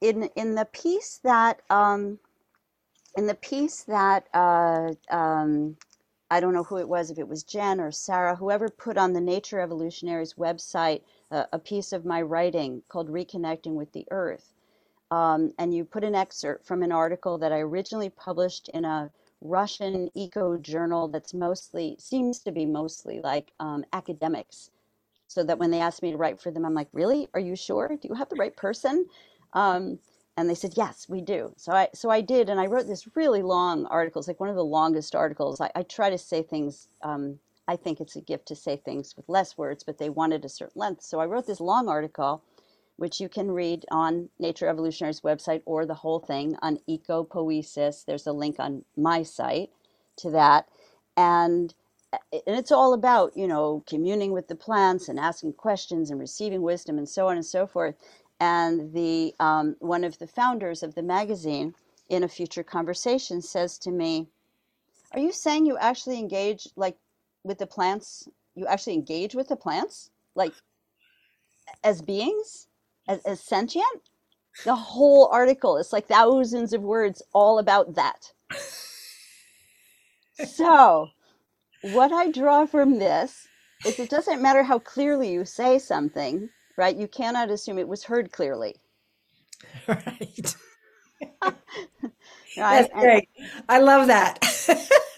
in 0.00 0.24
in 0.36 0.54
the 0.54 0.66
piece 0.66 1.18
that 1.24 1.62
um, 1.70 2.18
in 3.16 3.26
the 3.26 3.34
piece 3.34 3.84
that 3.84 4.28
uh, 4.34 4.92
um, 5.10 5.76
I 6.32 6.40
don't 6.40 6.54
know 6.54 6.64
who 6.64 6.78
it 6.78 6.88
was, 6.88 7.10
if 7.10 7.18
it 7.18 7.28
was 7.28 7.44
Jen 7.44 7.80
or 7.80 7.92
Sarah, 7.92 8.36
whoever 8.36 8.70
put 8.70 8.98
on 8.98 9.12
the 9.12 9.20
Nature 9.20 9.60
Evolutionaries 9.60 10.34
website 10.34 11.02
uh, 11.30 11.44
a 11.52 11.58
piece 11.58 11.92
of 11.92 12.06
my 12.06 12.22
writing 12.22 12.82
called 12.88 13.10
"Reconnecting 13.10 13.74
with 13.74 13.92
the 13.92 14.06
Earth," 14.10 14.54
um, 15.10 15.52
and 15.58 15.74
you 15.74 15.84
put 15.84 16.04
an 16.04 16.14
excerpt 16.14 16.66
from 16.66 16.82
an 16.82 16.92
article 16.92 17.38
that 17.38 17.52
I 17.52 17.60
originally 17.60 18.10
published 18.10 18.70
in 18.70 18.86
a 18.86 19.10
Russian 19.42 20.10
eco 20.14 20.56
journal 20.58 21.08
that's 21.08 21.34
mostly 21.34 21.96
seems 21.98 22.40
to 22.40 22.52
be 22.52 22.66
mostly 22.66 23.20
like 23.22 23.52
um, 23.60 23.84
academics. 23.92 24.70
So 25.28 25.44
that 25.44 25.58
when 25.58 25.70
they 25.70 25.80
asked 25.80 26.02
me 26.02 26.12
to 26.12 26.16
write 26.18 26.40
for 26.40 26.50
them, 26.50 26.64
I'm 26.66 26.74
like, 26.74 26.88
really? 26.92 27.28
Are 27.34 27.40
you 27.40 27.56
sure? 27.56 27.88
Do 27.88 28.08
you 28.08 28.14
have 28.14 28.30
the 28.30 28.36
right 28.36 28.56
person? 28.56 29.06
Um, 29.54 29.98
and 30.36 30.50
they 30.50 30.54
said, 30.56 30.74
yes, 30.76 31.08
we 31.08 31.20
do. 31.22 31.54
So 31.58 31.72
I 31.72 31.88
so 31.94 32.10
I 32.10 32.22
did, 32.22 32.50
and 32.50 32.60
I 32.60 32.66
wrote 32.66 32.86
this 32.88 33.08
really 33.16 33.42
long 33.42 33.86
article. 33.86 34.20
It's 34.20 34.28
like 34.28 34.40
one 34.40 34.50
of 34.50 34.56
the 34.56 34.64
longest 34.64 35.14
articles. 35.16 35.60
I, 35.60 35.70
I 35.76 35.82
try 35.84 36.10
to 36.10 36.18
say 36.18 36.42
things. 36.42 36.88
Um, 37.02 37.40
I 37.68 37.76
think 37.76 38.00
it's 38.00 38.16
a 38.16 38.22
gift 38.22 38.48
to 38.48 38.56
say 38.56 38.76
things 38.76 39.14
with 39.16 39.28
less 39.28 39.58
words, 39.58 39.84
but 39.84 39.98
they 39.98 40.10
wanted 40.10 40.44
a 40.44 40.50
certain 40.50 40.80
length. 40.80 41.02
So 41.04 41.20
I 41.20 41.26
wrote 41.26 41.46
this 41.46 41.60
long 41.60 41.88
article 41.88 42.42
which 42.98 43.20
you 43.20 43.28
can 43.28 43.52
read 43.52 43.86
on 43.92 44.30
Nature 44.40 44.68
Evolutionary's 44.68 45.22
website 45.22 45.62
or 45.66 45.86
the 45.86 45.94
whole 45.96 46.20
thing 46.20 46.56
on 46.62 46.78
ecopoiesis. 46.88 48.06
There's 48.06 48.28
a 48.28 48.32
link 48.32 48.58
on 48.60 48.84
my 48.96 49.24
site 49.24 49.70
to 50.18 50.30
that. 50.32 50.68
And 51.18 51.74
and 52.32 52.56
it's 52.56 52.72
all 52.72 52.94
about, 52.94 53.36
you 53.36 53.48
know, 53.48 53.84
communing 53.88 54.32
with 54.32 54.48
the 54.48 54.56
plants 54.56 55.08
and 55.10 55.20
asking 55.20 55.54
questions 55.54 56.12
and 56.12 56.20
receiving 56.20 56.62
wisdom 56.62 56.98
and 56.98 57.10
so 57.10 57.28
on 57.28 57.36
and 57.36 57.46
so 57.46 57.66
forth. 57.66 57.96
And 58.42 58.92
the 58.92 59.34
um, 59.40 59.76
one 59.78 60.04
of 60.04 60.18
the 60.18 60.26
founders 60.26 60.82
of 60.82 60.96
the 60.96 61.02
magazine 61.04 61.74
in 62.08 62.24
a 62.24 62.28
future 62.28 62.64
conversation 62.64 63.40
says 63.42 63.78
to 63.78 63.92
me, 63.92 64.28
"Are 65.12 65.20
you 65.20 65.32
saying 65.32 65.66
you 65.66 65.78
actually 65.78 66.18
engage 66.18 66.68
like 66.76 66.96
with 67.44 67.58
the 67.58 67.68
plants? 67.68 68.28
You 68.56 68.66
actually 68.66 68.94
engage 68.94 69.34
with 69.36 69.48
the 69.48 69.56
plants, 69.56 70.10
like 70.34 70.54
as 71.84 72.02
beings?" 72.02 72.68
as, 73.08 73.20
as 73.24 73.40
sentient 73.40 74.10
the 74.64 74.74
whole 74.74 75.26
article 75.32 75.76
is 75.76 75.92
like 75.92 76.06
thousands 76.06 76.72
of 76.72 76.82
words 76.82 77.22
all 77.32 77.58
about 77.58 77.94
that 77.94 78.32
so 80.46 81.08
what 81.82 82.12
i 82.12 82.30
draw 82.30 82.66
from 82.66 82.98
this 82.98 83.48
is 83.86 83.98
it 83.98 84.10
doesn't 84.10 84.42
matter 84.42 84.62
how 84.62 84.78
clearly 84.78 85.32
you 85.32 85.44
say 85.44 85.78
something 85.78 86.48
right 86.82 86.96
you 86.96 87.08
cannot 87.08 87.50
assume 87.50 87.78
it 87.78 87.88
was 87.88 88.04
heard 88.04 88.32
clearly 88.32 88.76
right 89.88 90.56
That's 92.56 92.92
great. 92.92 93.28
I 93.68 93.78
love 93.78 94.06
that. 94.08 94.38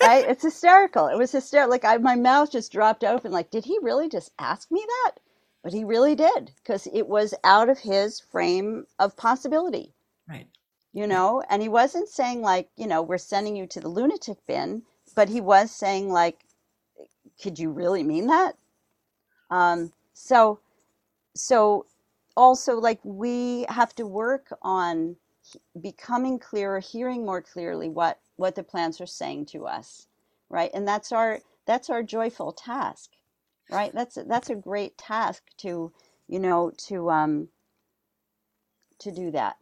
right? 0.01 0.25
It's 0.29 0.43
hysterical. 0.43 1.09
It 1.09 1.17
was 1.17 1.33
hysterical. 1.33 1.71
Like 1.71 1.85
I, 1.85 1.97
my 1.97 2.15
mouth 2.15 2.53
just 2.53 2.73
dropped 2.73 3.05
open. 3.05 3.33
Like, 3.33 3.51
did 3.51 3.65
he 3.65 3.79
really 3.83 4.09
just 4.09 4.33
ask 4.39 4.71
me 4.71 4.85
that? 4.87 5.13
But 5.63 5.73
he 5.73 5.85
really 5.85 6.15
did 6.15 6.53
because 6.63 6.87
it 6.93 7.09
was 7.09 7.35
out 7.43 7.69
of 7.69 7.79
his 7.79 8.21
frame 8.21 8.87
of 8.99 9.17
possibility. 9.17 9.95
Right. 10.29 10.47
You 10.93 11.07
know, 11.07 11.43
and 11.49 11.63
he 11.63 11.69
wasn't 11.69 12.09
saying 12.09 12.43
like, 12.43 12.69
you 12.77 12.87
know, 12.87 13.03
we're 13.03 13.19
sending 13.19 13.57
you 13.57 13.67
to 13.69 13.81
the 13.81 13.89
lunatic 13.89 14.39
bin, 14.47 14.83
but 15.17 15.29
he 15.29 15.41
was 15.41 15.71
saying 15.71 16.11
like, 16.11 16.45
could 17.43 17.59
you 17.59 17.71
really 17.71 18.03
mean 18.05 18.27
that? 18.29 18.57
Um, 19.51 19.93
so, 20.13 20.61
so 21.37 21.87
also 22.37 22.77
like 22.81 23.01
we 23.05 23.67
have 23.69 23.95
to 23.97 24.07
work 24.07 24.49
on 24.63 25.17
becoming 25.81 26.39
clearer, 26.39 26.81
hearing 26.81 27.25
more 27.25 27.43
clearly 27.43 27.89
what 27.89 28.21
what 28.37 28.55
the 28.57 28.65
plants 28.65 29.01
are 29.01 29.07
saying 29.07 29.47
to 29.47 29.67
us, 29.67 30.09
right? 30.51 30.71
And 30.75 30.87
that's 30.89 31.13
our 31.13 31.41
that's 31.67 31.91
our 31.91 32.03
joyful 32.03 32.53
task, 32.53 33.11
right? 33.71 33.93
That's 33.95 34.19
that's 34.29 34.51
a 34.51 34.55
great 34.57 34.99
task 34.99 35.45
to 35.59 35.93
you 36.29 36.41
know 36.41 36.73
to 36.89 37.11
um, 37.11 37.49
to 39.01 39.13
do 39.13 39.31
that. 39.33 39.57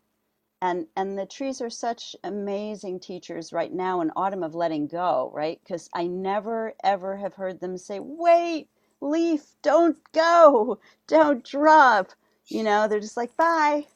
And 0.62 0.86
and 0.96 1.18
the 1.18 1.26
trees 1.26 1.60
are 1.62 1.70
such 1.70 2.16
amazing 2.24 3.00
teachers 3.00 3.52
right 3.52 3.72
now 3.72 4.00
in 4.00 4.12
autumn 4.16 4.42
of 4.44 4.54
letting 4.56 4.88
go, 4.88 5.30
right? 5.34 5.60
Because 5.64 5.88
I 5.94 6.06
never 6.08 6.74
ever 6.84 7.16
have 7.18 7.34
heard 7.34 7.60
them 7.60 7.78
say, 7.78 8.00
"Wait, 8.00 8.68
leaf, 9.02 9.56
don't 9.62 9.98
go, 10.12 10.78
don't 11.06 11.44
drop." 11.44 12.12
You 12.46 12.62
know, 12.62 12.88
they're 12.88 13.00
just 13.00 13.16
like, 13.18 13.36
"Bye, 13.36 13.86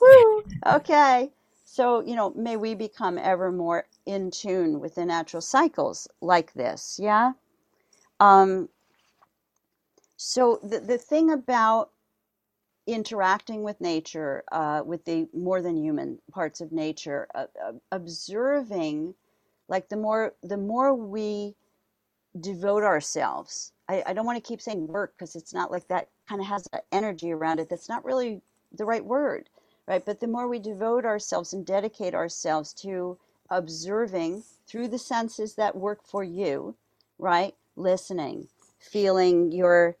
whoo, 0.00 0.44
okay." 0.66 1.32
So 1.64 2.00
you 2.00 2.16
know, 2.16 2.30
may 2.36 2.56
we 2.56 2.74
become 2.74 3.18
ever 3.18 3.52
more 3.52 3.86
in 4.06 4.30
tune 4.30 4.80
with 4.80 4.94
the 4.96 5.04
natural 5.06 5.42
cycles 5.42 6.08
like 6.20 6.54
this, 6.54 6.98
yeah. 7.02 7.32
Um, 8.20 8.68
so 10.16 10.60
the 10.62 10.80
the 10.80 10.98
thing 10.98 11.30
about 11.30 11.90
interacting 12.86 13.62
with 13.62 13.80
nature, 13.80 14.44
uh, 14.52 14.82
with 14.84 15.04
the 15.04 15.28
more 15.32 15.62
than 15.62 15.76
human 15.76 16.18
parts 16.32 16.60
of 16.60 16.72
nature, 16.72 17.28
uh, 17.34 17.46
uh, 17.64 17.72
observing, 17.92 19.14
like 19.68 19.88
the 19.88 19.96
more 19.96 20.34
the 20.42 20.56
more 20.56 20.94
we 20.94 21.54
devote 22.40 22.82
ourselves. 22.82 23.72
I, 23.92 24.02
I 24.08 24.12
don't 24.14 24.26
want 24.26 24.42
to 24.42 24.48
keep 24.48 24.62
saying 24.62 24.86
work 24.88 25.14
because 25.16 25.36
it's 25.36 25.54
not 25.54 25.70
like 25.70 25.88
that 25.88 26.08
kind 26.28 26.40
of 26.40 26.46
has 26.46 26.66
an 26.72 26.80
energy 26.92 27.32
around 27.32 27.60
it. 27.60 27.68
That's 27.68 27.90
not 27.90 28.04
really 28.06 28.42
the 28.72 28.86
right 28.86 29.04
word, 29.04 29.50
right? 29.86 30.04
But 30.04 30.20
the 30.20 30.28
more 30.28 30.48
we 30.48 30.60
devote 30.60 31.04
ourselves 31.04 31.52
and 31.52 31.66
dedicate 31.66 32.14
ourselves 32.14 32.72
to 32.74 33.18
observing 33.50 34.44
through 34.66 34.88
the 34.88 34.98
senses 34.98 35.56
that 35.56 35.76
work 35.76 36.06
for 36.06 36.24
you, 36.24 36.76
right? 37.18 37.54
Listening, 37.76 38.48
feeling 38.80 39.52
your 39.52 39.96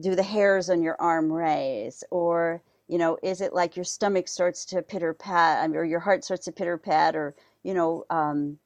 do 0.00 0.14
the 0.14 0.22
hairs 0.22 0.70
on 0.70 0.82
your 0.82 0.96
arm 1.00 1.32
raise 1.32 2.04
or 2.10 2.62
you 2.88 2.98
know 2.98 3.18
is 3.22 3.40
it 3.42 3.52
like 3.54 3.76
your 3.76 3.84
stomach 3.84 4.28
starts 4.28 4.64
to 4.64 4.82
pitter 4.82 5.12
pat 5.12 5.70
or 5.74 5.84
your 5.84 6.00
heart 6.00 6.24
starts 6.24 6.46
to 6.46 6.52
pitter 6.52 6.78
pat 6.78 7.16
or 7.16 7.34
you 7.62 7.74
know 7.74 8.04
um, 8.10 8.58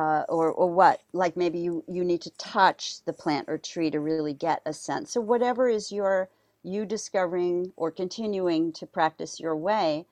uh, 0.00 0.24
or 0.28 0.50
or 0.52 0.68
what 0.72 1.02
like 1.12 1.36
maybe 1.36 1.60
you 1.60 1.84
you 1.88 2.04
need 2.04 2.22
to 2.22 2.30
touch 2.38 3.04
the 3.04 3.12
plant 3.12 3.48
or 3.48 3.58
tree 3.58 3.90
to 3.90 4.00
really 4.00 4.34
get 4.34 4.62
a 4.66 4.72
sense 4.72 5.12
so 5.12 5.20
whatever 5.20 5.68
is 5.68 5.92
your 5.92 6.28
you 6.62 6.86
discovering 6.86 7.72
or 7.76 7.90
continuing 7.90 8.72
to 8.72 8.86
practice 8.86 9.40
your 9.40 9.56
way 9.56 10.06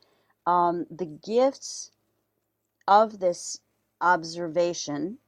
um, 0.46 0.86
the 0.90 1.06
gifts 1.06 1.90
of 2.88 3.20
this 3.20 3.60
observation 4.00 5.18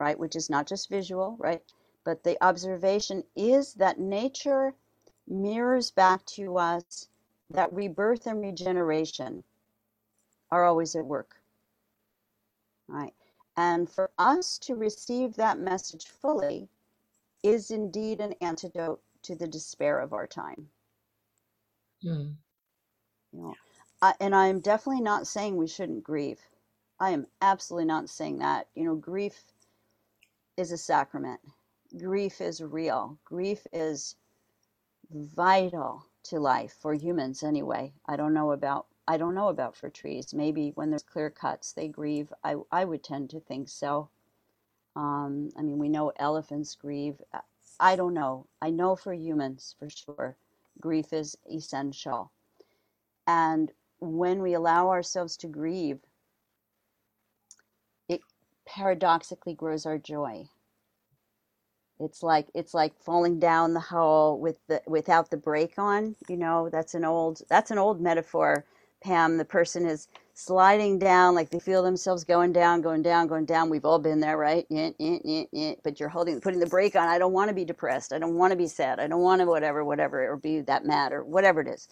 right 0.00 0.18
which 0.18 0.36
is 0.36 0.50
not 0.50 0.66
just 0.66 0.90
visual 0.90 1.36
right 1.38 1.62
but 2.04 2.24
the 2.24 2.36
observation 2.44 3.24
is 3.36 3.74
that 3.74 3.98
nature 4.00 4.74
mirrors 5.28 5.90
back 5.90 6.24
to 6.26 6.58
us 6.58 7.08
that 7.50 7.72
rebirth 7.72 8.26
and 8.26 8.40
regeneration 8.40 9.44
are 10.50 10.64
always 10.64 10.94
at 10.96 11.06
work. 11.06 11.36
Right? 12.88 13.14
And 13.60 13.90
for 13.90 14.10
us 14.18 14.56
to 14.60 14.74
receive 14.74 15.36
that 15.36 15.58
message 15.58 16.06
fully 16.06 16.70
is 17.42 17.70
indeed 17.70 18.20
an 18.20 18.32
antidote 18.40 19.02
to 19.24 19.36
the 19.36 19.46
despair 19.46 20.00
of 20.00 20.14
our 20.14 20.26
time. 20.26 20.70
Mm. 22.02 22.36
You 23.32 23.42
know, 23.42 23.54
I, 24.00 24.14
and 24.18 24.34
I 24.34 24.46
am 24.46 24.60
definitely 24.60 25.02
not 25.02 25.26
saying 25.26 25.58
we 25.58 25.66
shouldn't 25.66 26.04
grieve. 26.04 26.40
I 26.98 27.10
am 27.10 27.26
absolutely 27.42 27.84
not 27.84 28.08
saying 28.08 28.38
that. 28.38 28.68
You 28.74 28.84
know, 28.84 28.94
grief 28.94 29.44
is 30.56 30.72
a 30.72 30.78
sacrament 30.78 31.40
grief 31.98 32.40
is 32.40 32.62
real. 32.62 33.18
Grief 33.24 33.66
is 33.72 34.16
vital 35.10 36.06
to 36.24 36.38
life 36.38 36.76
for 36.80 36.94
humans 36.94 37.42
anyway. 37.42 37.92
I 38.06 38.16
don't 38.16 38.34
know 38.34 38.52
about 38.52 38.86
I 39.10 39.16
don't 39.16 39.34
know 39.34 39.48
about 39.48 39.74
for 39.76 39.90
trees. 39.90 40.32
Maybe 40.32 40.70
when 40.76 40.90
there's 40.90 41.02
clear 41.02 41.30
cuts, 41.30 41.72
they 41.72 41.88
grieve. 41.88 42.32
I 42.44 42.54
I 42.70 42.84
would 42.84 43.02
tend 43.02 43.30
to 43.30 43.40
think 43.40 43.68
so. 43.68 44.08
Um, 44.94 45.50
I 45.58 45.62
mean, 45.62 45.78
we 45.78 45.88
know 45.88 46.12
elephants 46.16 46.76
grieve. 46.76 47.20
I 47.80 47.96
don't 47.96 48.14
know. 48.14 48.46
I 48.62 48.70
know 48.70 48.94
for 48.94 49.12
humans 49.12 49.74
for 49.80 49.90
sure, 49.90 50.36
grief 50.80 51.12
is 51.12 51.36
essential. 51.52 52.30
And 53.26 53.72
when 53.98 54.42
we 54.42 54.54
allow 54.54 54.90
ourselves 54.90 55.36
to 55.38 55.48
grieve, 55.48 55.98
it 58.08 58.20
paradoxically 58.64 59.54
grows 59.54 59.86
our 59.86 59.98
joy. 59.98 60.48
It's 61.98 62.22
like 62.22 62.48
it's 62.54 62.74
like 62.74 62.94
falling 63.02 63.40
down 63.40 63.74
the 63.74 63.80
hole 63.80 64.38
with 64.40 64.58
the 64.68 64.82
without 64.86 65.30
the 65.30 65.36
brake 65.36 65.78
on. 65.78 66.16
You 66.28 66.36
know, 66.36 66.68
that's 66.70 66.94
an 66.94 67.04
old 67.04 67.42
that's 67.48 67.72
an 67.72 67.78
old 67.78 68.00
metaphor, 68.00 68.66
Pam. 69.02 69.38
The 69.38 69.44
person 69.44 69.86
is 69.86 70.08
sliding 70.34 70.98
down, 70.98 71.34
like 71.34 71.50
they 71.50 71.58
feel 71.58 71.82
themselves 71.82 72.24
going 72.24 72.52
down, 72.52 72.80
going 72.80 73.02
down, 73.02 73.26
going 73.26 73.44
down. 73.44 73.70
We've 73.70 73.84
all 73.84 73.98
been 73.98 74.20
there, 74.20 74.36
right? 74.36 74.66
Eh, 74.70 74.92
eh, 74.98 75.44
eh, 75.54 75.74
but 75.82 76.00
you're 76.00 76.08
holding, 76.08 76.40
putting 76.40 76.60
the 76.60 76.66
brake 76.66 76.96
on. 76.96 77.08
I 77.08 77.18
don't 77.18 77.32
want 77.32 77.48
to 77.48 77.54
be 77.54 77.64
depressed. 77.64 78.12
I 78.12 78.18
don't 78.18 78.36
want 78.36 78.52
to 78.52 78.56
be 78.56 78.66
sad. 78.66 79.00
I 79.00 79.06
don't 79.06 79.22
want 79.22 79.40
to 79.40 79.46
whatever, 79.46 79.84
whatever, 79.84 80.28
or 80.30 80.36
be 80.36 80.60
that 80.62 80.84
mad 80.86 81.12
or 81.12 81.24
whatever 81.24 81.60
it 81.60 81.68
is. 81.68 81.88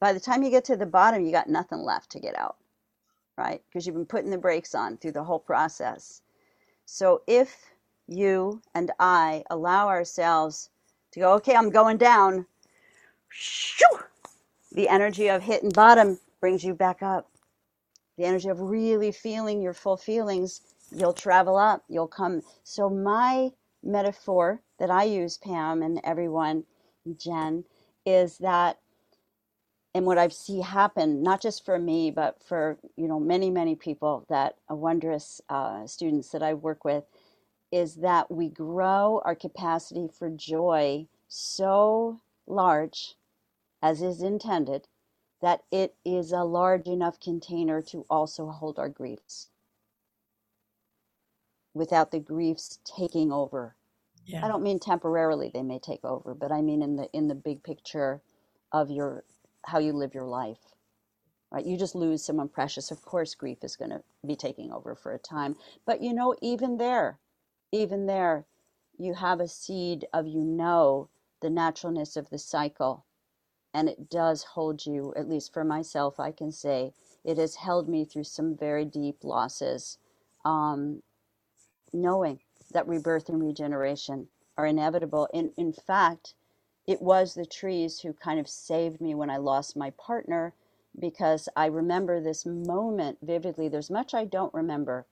By 0.00 0.12
the 0.12 0.20
time 0.20 0.42
you 0.42 0.50
get 0.50 0.64
to 0.66 0.76
the 0.76 0.86
bottom, 0.86 1.24
you 1.24 1.32
got 1.32 1.48
nothing 1.48 1.80
left 1.80 2.10
to 2.12 2.20
get 2.20 2.38
out, 2.38 2.56
right? 3.36 3.62
Because 3.68 3.86
you've 3.86 3.96
been 3.96 4.06
putting 4.06 4.30
the 4.30 4.38
brakes 4.38 4.74
on 4.74 4.96
through 4.96 5.12
the 5.12 5.24
whole 5.24 5.38
process. 5.38 6.22
So 6.86 7.22
if 7.26 7.54
you 8.08 8.62
and 8.74 8.90
I 8.98 9.44
allow 9.50 9.88
ourselves 9.88 10.70
to 11.12 11.20
go, 11.20 11.34
okay, 11.34 11.54
I'm 11.54 11.70
going 11.70 11.98
down. 11.98 12.46
Shoo! 13.28 13.86
The 14.72 14.88
energy 14.88 15.28
of 15.28 15.42
hitting 15.42 15.70
bottom 15.70 16.18
brings 16.40 16.64
you 16.64 16.74
back 16.74 17.02
up. 17.02 17.30
The 18.18 18.24
energy 18.26 18.48
of 18.48 18.60
really 18.60 19.12
feeling 19.12 19.62
your 19.62 19.74
full 19.74 19.96
feelings, 19.96 20.62
you'll 20.94 21.14
travel 21.14 21.56
up, 21.56 21.84
you'll 21.88 22.08
come. 22.08 22.42
So, 22.64 22.90
my 22.90 23.50
metaphor 23.82 24.62
that 24.78 24.90
I 24.90 25.04
use, 25.04 25.38
Pam, 25.38 25.82
and 25.82 26.00
everyone, 26.04 26.64
Jen, 27.18 27.64
is 28.06 28.38
that 28.38 28.78
and 29.94 30.06
what 30.06 30.18
I've 30.18 30.32
see 30.32 30.60
happen, 30.60 31.22
not 31.22 31.42
just 31.42 31.64
for 31.64 31.78
me, 31.78 32.10
but 32.10 32.42
for 32.42 32.78
you 32.96 33.08
know 33.08 33.18
many 33.18 33.50
many 33.50 33.74
people 33.74 34.24
that 34.28 34.56
are 34.68 34.76
wondrous 34.76 35.40
uh, 35.48 35.86
students 35.86 36.30
that 36.30 36.42
I 36.42 36.54
work 36.54 36.84
with, 36.84 37.04
is 37.72 37.96
that 37.96 38.30
we 38.30 38.48
grow 38.48 39.22
our 39.24 39.34
capacity 39.34 40.08
for 40.08 40.30
joy 40.30 41.06
so 41.28 42.20
large, 42.46 43.16
as 43.82 44.02
is 44.02 44.22
intended, 44.22 44.88
that 45.42 45.62
it 45.72 45.96
is 46.04 46.32
a 46.32 46.44
large 46.44 46.86
enough 46.86 47.20
container 47.20 47.82
to 47.82 48.06
also 48.10 48.48
hold 48.48 48.78
our 48.78 48.88
griefs 48.88 49.50
without 51.74 52.10
the 52.10 52.20
griefs 52.20 52.80
taking 52.84 53.32
over. 53.32 53.76
Yeah. 54.26 54.44
I 54.44 54.48
don't 54.48 54.62
mean 54.62 54.78
temporarily 54.78 55.50
they 55.52 55.62
may 55.62 55.78
take 55.78 56.04
over, 56.04 56.34
but 56.34 56.52
I 56.52 56.62
mean 56.62 56.82
in 56.82 56.96
the 56.96 57.08
in 57.12 57.28
the 57.28 57.34
big 57.34 57.62
picture 57.62 58.22
of 58.72 58.90
your 58.90 59.24
how 59.66 59.78
you 59.78 59.92
live 59.92 60.14
your 60.14 60.26
life. 60.26 60.58
Right? 61.52 61.66
You 61.66 61.78
just 61.78 61.94
lose 61.96 62.24
someone 62.24 62.48
precious. 62.48 62.90
Of 62.90 63.02
course 63.02 63.34
grief 63.34 63.58
is 63.64 63.76
going 63.76 63.90
to 63.90 64.02
be 64.26 64.36
taking 64.36 64.72
over 64.72 64.94
for 64.94 65.14
a 65.14 65.18
time. 65.18 65.56
But 65.86 66.02
you 66.02 66.14
know 66.14 66.34
even 66.42 66.78
there 66.78 67.18
even 67.72 68.06
there, 68.06 68.46
you 68.98 69.14
have 69.14 69.40
a 69.40 69.48
seed 69.48 70.06
of 70.12 70.26
you 70.26 70.42
know 70.42 71.08
the 71.40 71.50
naturalness 71.50 72.16
of 72.16 72.30
the 72.30 72.38
cycle. 72.38 73.04
And 73.74 73.88
it 73.88 74.10
does 74.10 74.44
hold 74.54 74.86
you, 74.86 75.14
at 75.16 75.28
least 75.28 75.52
for 75.52 75.64
myself, 75.64 76.20
I 76.20 76.32
can 76.32 76.52
say, 76.52 76.92
it 77.24 77.38
has 77.38 77.56
held 77.56 77.88
me 77.88 78.04
through 78.04 78.24
some 78.24 78.56
very 78.56 78.84
deep 78.84 79.24
losses. 79.24 79.98
Um, 80.44 80.98
knowing 81.94 82.40
that 82.72 82.88
rebirth 82.88 83.30
and 83.30 83.42
regeneration 83.42 84.28
are 84.58 84.66
inevitable. 84.66 85.28
In, 85.34 85.52
in 85.58 85.72
fact, 85.74 86.34
it 86.88 87.02
was 87.02 87.34
the 87.34 87.46
trees 87.46 88.00
who 88.00 88.14
kind 88.14 88.40
of 88.40 88.48
saved 88.48 89.00
me 89.02 89.14
when 89.14 89.30
I 89.30 89.38
lost 89.38 89.76
my 89.76 89.90
partner 89.92 90.54
because 90.98 91.48
I 91.56 91.66
remember 91.66 92.20
this 92.20 92.46
moment 92.46 93.18
vividly. 93.22 93.68
There's 93.68 93.90
much 93.90 94.14
I 94.14 94.26
don't 94.26 94.54
remember, 94.54 95.06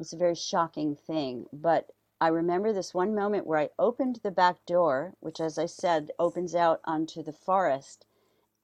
it's 0.00 0.12
a 0.14 0.18
very 0.18 0.34
shocking 0.34 0.96
thing. 0.96 1.46
But 1.52 1.90
I 2.20 2.28
remember 2.28 2.72
this 2.72 2.94
one 2.94 3.14
moment 3.14 3.46
where 3.46 3.58
I 3.60 3.70
opened 3.78 4.20
the 4.22 4.32
back 4.32 4.66
door, 4.66 5.14
which, 5.20 5.40
as 5.40 5.58
I 5.58 5.66
said, 5.66 6.12
opens 6.18 6.54
out 6.54 6.80
onto 6.84 7.22
the 7.22 7.32
forest. 7.32 8.06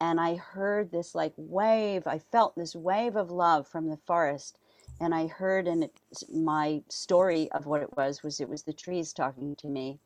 And 0.01 0.21
I 0.21 0.37
heard 0.37 0.91
this 0.93 1.15
like 1.15 1.35
wave, 1.37 2.07
I 2.07 2.19
felt 2.19 2.57
this 2.57 2.77
wave 2.77 3.17
of 3.17 3.31
love 3.31 3.69
from 3.69 3.89
the 3.89 3.99
forest. 3.99 4.59
And 5.01 5.15
I 5.15 5.27
heard, 5.29 5.69
and 5.69 5.85
it, 5.85 6.01
my 6.33 6.85
story 6.91 7.51
of 7.53 7.67
what 7.67 7.83
it 7.83 7.97
was 7.97 8.23
was 8.23 8.41
it 8.41 8.49
was 8.49 8.65
the 8.65 8.75
trees 8.75 9.13
talking 9.13 9.57
to 9.57 9.69
me, 9.69 10.01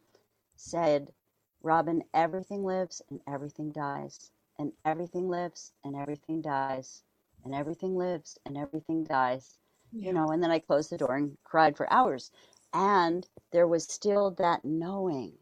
said, 0.56 1.12
Robin, 1.62 2.04
everything 2.14 2.64
lives 2.64 3.02
and 3.10 3.20
everything 3.28 3.72
dies, 3.72 4.32
and 4.58 4.72
everything 4.84 5.28
lives 5.28 5.72
and 5.84 5.96
everything 5.96 6.42
dies, 6.42 7.04
and 7.44 7.54
everything 7.54 7.96
lives 7.96 8.38
and 8.46 8.58
everything 8.58 9.04
dies 9.04 9.58
you 9.98 10.12
know, 10.12 10.28
and 10.28 10.42
then 10.42 10.50
I 10.52 10.60
closed 10.60 10.90
the 10.90 10.98
door 10.98 11.16
and 11.16 11.36
cried 11.44 11.76
for 11.76 11.92
hours. 11.92 12.30
And 12.72 13.26
there 13.52 13.66
was 13.66 13.84
still 13.84 14.30
that 14.32 14.64
knowing, 14.64 15.32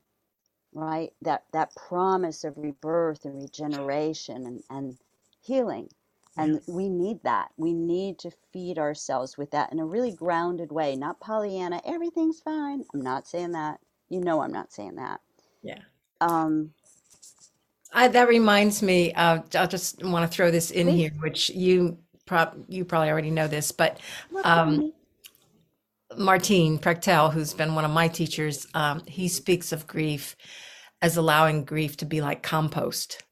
right? 0.72 1.10
That 1.22 1.44
that 1.52 1.74
promise 1.76 2.44
of 2.44 2.56
rebirth 2.56 3.24
and 3.24 3.42
regeneration 3.42 4.46
and, 4.46 4.62
and 4.70 4.98
healing. 5.40 5.88
And 6.36 6.60
we 6.68 6.88
need 6.88 7.22
that. 7.24 7.48
We 7.56 7.72
need 7.74 8.20
to 8.20 8.30
feed 8.52 8.78
ourselves 8.78 9.36
with 9.36 9.50
that 9.50 9.72
in 9.72 9.80
a 9.80 9.84
really 9.84 10.12
grounded 10.12 10.70
way, 10.70 10.94
not 10.94 11.20
Pollyanna, 11.20 11.82
everything's 11.84 12.40
fine. 12.40 12.84
I'm 12.94 13.00
not 13.02 13.26
saying 13.26 13.52
that. 13.52 13.80
You 14.08 14.20
know 14.20 14.40
I'm 14.40 14.52
not 14.52 14.72
saying 14.72 14.94
that. 14.96 15.20
Yeah. 15.62 15.80
Um, 16.20 16.70
I, 17.92 18.08
that 18.08 18.28
reminds 18.28 18.82
me, 18.82 19.12
uh, 19.14 19.40
I'll 19.56 19.66
just 19.66 20.04
want 20.04 20.30
to 20.30 20.34
throw 20.34 20.50
this 20.52 20.70
in 20.70 20.86
please, 20.86 20.96
here, 20.96 21.10
which 21.18 21.50
you 21.50 21.98
prob 22.24 22.64
you 22.68 22.84
probably 22.84 23.10
already 23.10 23.30
know 23.30 23.48
this, 23.48 23.72
but 23.72 23.98
um. 24.44 24.92
Martín 26.12 26.80
Prechtel, 26.80 27.32
who's 27.32 27.52
been 27.52 27.74
one 27.74 27.84
of 27.84 27.90
my 27.90 28.08
teachers, 28.08 28.66
um, 28.74 29.02
he 29.06 29.28
speaks 29.28 29.72
of 29.72 29.86
grief 29.86 30.36
as 31.02 31.16
allowing 31.16 31.64
grief 31.64 31.96
to 31.98 32.04
be 32.04 32.20
like 32.20 32.42
compost. 32.42 33.22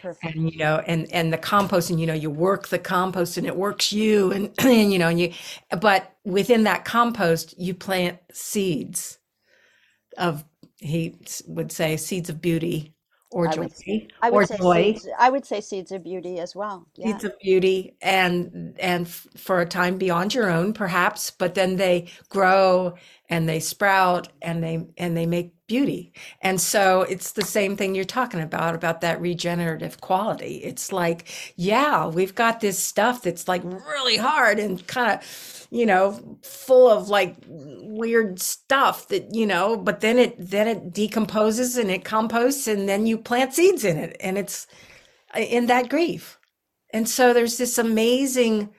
Perfect. 0.00 0.34
And 0.34 0.52
you 0.52 0.58
know, 0.58 0.82
and 0.86 1.12
and 1.12 1.32
the 1.32 1.38
compost, 1.38 1.90
and 1.90 2.00
you 2.00 2.06
know, 2.06 2.14
you 2.14 2.30
work 2.30 2.68
the 2.68 2.78
compost, 2.78 3.36
and 3.36 3.46
it 3.46 3.56
works 3.56 3.92
you, 3.92 4.32
and, 4.32 4.50
and 4.58 4.92
you 4.92 4.98
know, 4.98 5.08
and 5.08 5.20
you, 5.20 5.32
but 5.80 6.16
within 6.24 6.64
that 6.64 6.84
compost, 6.84 7.58
you 7.58 7.74
plant 7.74 8.18
seeds 8.32 9.18
of, 10.18 10.44
he 10.78 11.16
would 11.46 11.70
say, 11.72 11.96
seeds 11.96 12.28
of 12.28 12.40
beauty 12.40 12.94
or 13.32 13.48
I 13.48 13.52
joy, 13.52 13.62
would 13.62 13.72
I 14.22 14.30
would 14.30 14.36
or 14.36 14.46
say 14.46 14.56
joy, 14.56 14.82
seeds. 14.94 15.08
I 15.18 15.30
would 15.30 15.44
say 15.44 15.60
seeds 15.60 15.92
of 15.92 16.04
beauty 16.04 16.38
as 16.38 16.54
well. 16.54 16.86
Yeah. 16.96 17.06
seeds 17.08 17.24
of 17.24 17.38
beauty 17.40 17.94
and 18.02 18.76
and 18.78 19.06
f- 19.06 19.26
for 19.36 19.60
a 19.60 19.66
time 19.66 19.98
beyond 19.98 20.34
your 20.34 20.50
own 20.50 20.72
perhaps 20.72 21.30
but 21.30 21.54
then 21.54 21.76
they 21.76 22.08
grow 22.28 22.94
and 23.28 23.48
they 23.48 23.60
sprout 23.60 24.28
and 24.42 24.62
they 24.62 24.86
and 24.98 25.16
they 25.16 25.26
make 25.26 25.54
beauty 25.72 26.12
and 26.42 26.60
so 26.60 27.02
it's 27.14 27.32
the 27.32 27.44
same 27.44 27.76
thing 27.76 27.94
you're 27.94 28.04
talking 28.20 28.40
about 28.40 28.74
about 28.74 29.00
that 29.02 29.20
regenerative 29.20 30.00
quality 30.02 30.56
it's 30.70 30.92
like 30.92 31.20
yeah 31.56 32.06
we've 32.08 32.34
got 32.36 32.60
this 32.60 32.78
stuff 32.78 33.22
that's 33.22 33.48
like 33.48 33.62
really 33.64 34.18
hard 34.18 34.58
and 34.58 34.86
kind 34.86 35.12
of 35.18 35.68
you 35.70 35.86
know 35.86 36.38
full 36.42 36.88
of 36.90 37.08
like 37.08 37.36
weird 37.48 38.40
stuff 38.40 39.08
that 39.08 39.34
you 39.34 39.46
know 39.46 39.76
but 39.76 40.00
then 40.00 40.18
it 40.18 40.34
then 40.38 40.68
it 40.68 40.92
decomposes 40.92 41.78
and 41.78 41.90
it 41.90 42.04
composts 42.04 42.68
and 42.68 42.88
then 42.88 43.06
you 43.06 43.18
plant 43.18 43.54
seeds 43.54 43.84
in 43.84 43.96
it 43.98 44.16
and 44.20 44.38
it's 44.38 44.66
uh, 45.36 45.40
in 45.40 45.66
that 45.66 45.88
grief 45.90 46.38
and 46.94 47.08
so 47.08 47.32
there's 47.34 47.58
this 47.58 47.78
amazing 47.78 48.70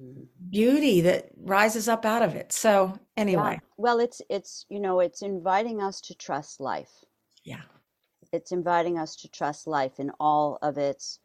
Mhm. 0.00 0.28
beauty 0.50 1.00
that 1.02 1.30
rises 1.38 1.88
up 1.88 2.04
out 2.06 2.22
of 2.22 2.34
it. 2.36 2.52
So 2.52 2.98
Yeah. 3.32 3.60
Well, 3.78 4.00
it's 4.00 4.20
it's 4.28 4.66
you 4.68 4.80
know 4.80 5.00
it's 5.00 5.22
inviting 5.22 5.80
us 5.80 6.00
to 6.02 6.14
trust 6.14 6.60
life. 6.60 7.04
yeah, 7.44 7.62
It's 8.32 8.52
inviting 8.52 8.98
us 8.98 9.16
to 9.16 9.28
trust 9.28 9.66
life 9.66 9.98
in 9.98 10.10
all 10.20 10.58
of 10.62 10.78
its 10.78 11.18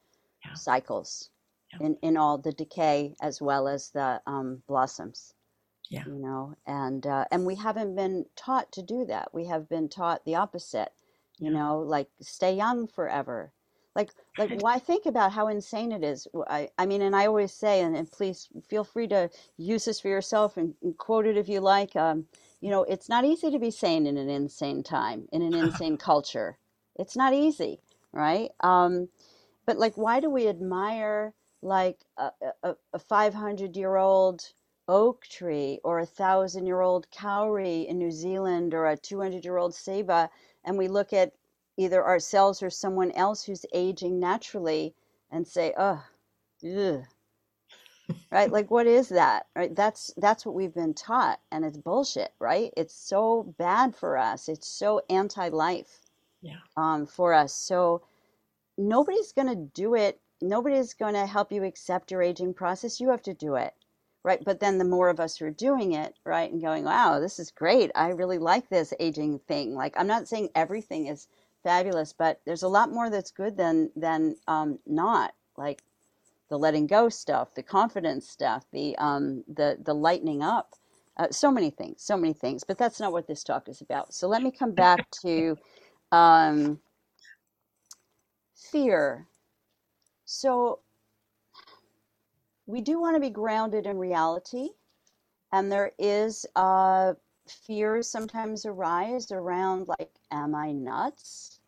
yeah, 0.46 0.56
cycles, 0.56 1.30
yeah, 1.74 1.80
in 1.80 1.98
in 2.02 2.18
all 2.18 2.38
the 2.38 2.52
decay 2.54 3.16
as 3.22 3.42
well 3.42 3.68
as 3.68 3.92
the 3.92 4.22
um, 4.26 4.64
blossoms. 4.68 5.36
yeah, 5.90 6.06
You 6.06 6.20
know, 6.20 6.56
and 6.66 7.06
uh, 7.08 7.26
and 7.32 7.46
we 7.46 7.56
haven't 7.56 7.96
been 7.96 8.26
taught 8.36 8.72
to 8.74 8.82
do 8.84 9.06
that. 9.06 9.34
We 9.34 9.46
have 9.48 9.70
been 9.70 9.90
taught 9.90 10.26
the 10.26 10.36
opposite. 10.36 10.94
You 11.40 11.50
yeah. 11.50 11.52
know, 11.52 11.80
like 11.80 12.10
stay 12.22 12.56
young 12.56 12.88
forever. 12.88 13.54
Like 13.96 14.14
like 14.38 14.50
why 14.62 14.80
think 14.80 15.06
about 15.06 15.32
how 15.32 15.48
insane 15.48 15.92
it 15.92 16.04
is 16.04 16.28
i, 16.48 16.70
I 16.78 16.86
mean, 16.86 17.02
and 17.02 17.16
I 17.16 17.26
always 17.28 17.54
say, 17.54 17.82
and, 17.82 17.96
and 17.96 18.12
please 18.12 18.50
feel 18.68 18.84
free 18.84 19.08
to 19.08 19.30
use 19.58 19.86
this 19.86 20.00
for 20.00 20.08
yourself 20.10 20.58
and, 20.58 20.76
and 20.82 20.98
quote 20.98 21.26
it 21.26 21.38
if 21.38 21.50
you 21.50 21.60
like. 21.60 21.96
Um, 21.96 22.26
you 22.60 22.70
know, 22.70 22.84
it's 22.84 23.10
not 23.10 23.26
easy 23.26 23.52
to 23.52 23.60
be 23.60 23.72
sane 23.72 24.06
in 24.06 24.18
an 24.18 24.30
insane 24.30 24.84
time, 24.84 25.28
in 25.32 25.42
an 25.42 25.54
insane 25.64 25.98
culture. 25.98 26.58
It's 26.96 27.16
not 27.16 27.34
easy, 27.34 27.82
right? 28.12 28.52
Um, 28.62 29.10
but 29.66 29.78
like, 29.78 29.96
why 29.96 30.20
do 30.20 30.30
we 30.30 30.48
admire 30.48 31.34
like 31.62 32.00
a, 32.18 32.32
a, 32.64 32.76
a 32.94 33.00
500 33.00 33.78
year 33.78 33.96
old 33.96 34.54
oak 34.88 35.26
tree 35.28 35.80
or 35.84 36.00
a 36.00 36.06
thousand 36.06 36.66
year 36.66 36.82
old 36.82 37.08
kauri 37.12 37.82
in 37.88 37.98
New 37.98 38.12
Zealand 38.12 38.74
or 38.74 38.88
a 38.88 38.98
200 38.98 39.46
year 39.46 39.58
old 39.58 39.74
ceiba, 39.74 40.30
and 40.66 40.78
we 40.78 40.88
look 40.88 41.14
at 41.14 41.34
either 41.78 42.06
ourselves 42.06 42.64
or 42.64 42.70
someone 42.70 43.12
else 43.12 43.44
who's 43.46 43.66
aging 43.74 44.20
naturally 44.20 44.96
and 45.32 45.48
say, 45.48 45.74
oh, 45.78 46.04
ugh, 46.66 47.04
right? 48.32 48.52
Like, 48.52 48.72
what 48.72 48.88
is 48.88 49.10
that? 49.10 49.48
Right? 49.56 49.76
That's 49.76 50.14
that's 50.18 50.46
what 50.46 50.56
we've 50.56 50.74
been 50.76 50.94
taught, 50.96 51.40
and 51.52 51.66
it's 51.66 51.78
bullshit, 51.78 52.34
right? 52.40 52.74
It's 52.78 52.96
so 52.96 53.56
bad 53.58 53.96
for 53.96 54.18
us. 54.18 54.50
It's 54.50 54.68
so 54.68 55.02
anti-life 55.10 56.02
Yeah, 56.42 56.60
um, 56.78 57.06
for 57.08 57.34
us. 57.34 57.54
So 57.54 58.04
nobody's 58.78 59.32
going 59.34 59.50
to 59.50 59.56
do 59.56 59.96
it. 59.96 60.20
Nobody's 60.42 60.94
going 60.94 61.14
to 61.16 61.26
help 61.26 61.52
you 61.52 61.64
accept 61.64 62.12
your 62.12 62.22
aging 62.22 62.54
process. 62.54 63.00
You 63.00 63.10
have 63.12 63.22
to 63.24 63.34
do 63.34 63.56
it, 63.56 63.74
right? 64.24 64.44
But 64.44 64.60
then 64.60 64.78
the 64.78 64.86
more 64.86 65.10
of 65.10 65.20
us 65.20 65.38
who 65.38 65.46
are 65.46 65.52
doing 65.52 65.94
it, 65.94 66.16
right, 66.26 66.52
and 66.52 66.62
going, 66.62 66.84
wow, 66.86 67.20
this 67.20 67.40
is 67.40 67.52
great. 67.52 67.92
I 67.96 68.10
really 68.10 68.40
like 68.40 68.70
this 68.70 68.94
aging 69.00 69.40
thing. 69.48 69.76
Like, 69.76 69.96
I'm 69.98 70.08
not 70.08 70.28
saying 70.28 70.50
everything 70.56 71.08
is 71.08 71.28
fabulous, 71.64 72.14
but 72.14 72.42
there's 72.46 72.64
a 72.64 72.68
lot 72.68 72.92
more 72.92 73.10
that's 73.10 73.32
good 73.32 73.58
than 73.58 73.92
than 73.96 74.36
um, 74.48 74.80
not. 74.86 75.34
Like 75.58 75.84
the 76.50 76.58
letting 76.58 76.88
go 76.88 77.10
stuff, 77.10 77.56
the 77.56 77.64
confidence 77.64 78.30
stuff, 78.30 78.66
the 78.72 78.96
um, 78.98 79.44
the 79.48 79.78
the 79.84 79.94
lightening 79.96 80.44
up. 80.44 80.76
Uh, 81.18 81.28
so 81.32 81.52
many 81.52 81.70
things, 81.70 82.02
so 82.04 82.18
many 82.18 82.34
things. 82.34 82.64
But 82.64 82.78
that's 82.78 83.00
not 83.00 83.12
what 83.12 83.28
this 83.28 83.44
talk 83.44 83.70
is 83.70 83.82
about. 83.82 84.14
So 84.14 84.28
let 84.28 84.42
me 84.44 84.52
come 84.52 84.74
back 84.74 85.10
to 85.24 85.58
um, 86.12 86.80
fear. 88.56 89.28
So 90.26 90.80
we 92.68 92.82
do 92.82 93.00
want 93.00 93.16
to 93.16 93.22
be 93.22 93.30
grounded 93.30 93.86
in 93.86 93.98
reality, 93.98 94.70
and 95.52 95.72
there 95.72 95.92
is 96.00 96.46
uh, 96.56 97.14
fears 97.48 98.10
sometimes 98.10 98.66
arise 98.66 99.32
around 99.32 99.88
like, 99.88 100.12
am 100.32 100.56
I 100.56 100.72
nuts? 100.74 101.60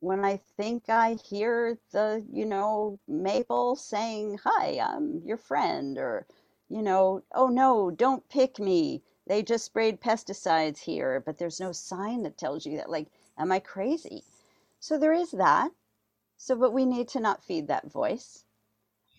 When 0.00 0.24
I 0.24 0.38
think 0.56 0.88
I 0.88 1.14
hear 1.14 1.78
the, 1.92 2.24
you 2.32 2.46
know, 2.46 2.98
Maple 3.08 3.76
saying, 3.76 4.40
Hi, 4.44 4.78
I'm 4.80 5.22
your 5.24 5.38
friend, 5.38 5.98
or, 5.98 6.26
you 6.70 6.82
know, 6.82 7.22
oh 7.34 7.48
no, 7.48 7.90
don't 7.90 8.28
pick 8.30 8.58
me. 8.60 9.02
They 9.26 9.42
just 9.42 9.64
sprayed 9.66 10.00
pesticides 10.00 10.78
here, 10.80 11.22
but 11.24 11.38
there's 11.38 11.60
no 11.60 11.72
sign 11.72 12.22
that 12.24 12.38
tells 12.38 12.66
you 12.66 12.76
that. 12.78 12.90
Like, 12.90 13.08
am 13.38 13.52
I 13.52 13.60
crazy? 13.60 14.24
So 14.80 14.98
there 14.98 15.14
is 15.14 15.32
that. 15.32 15.70
So, 16.38 16.56
but 16.56 16.72
we 16.74 16.86
need 16.86 17.08
to 17.10 17.20
not 17.20 17.44
feed 17.44 17.68
that 17.68 17.90
voice 17.92 18.44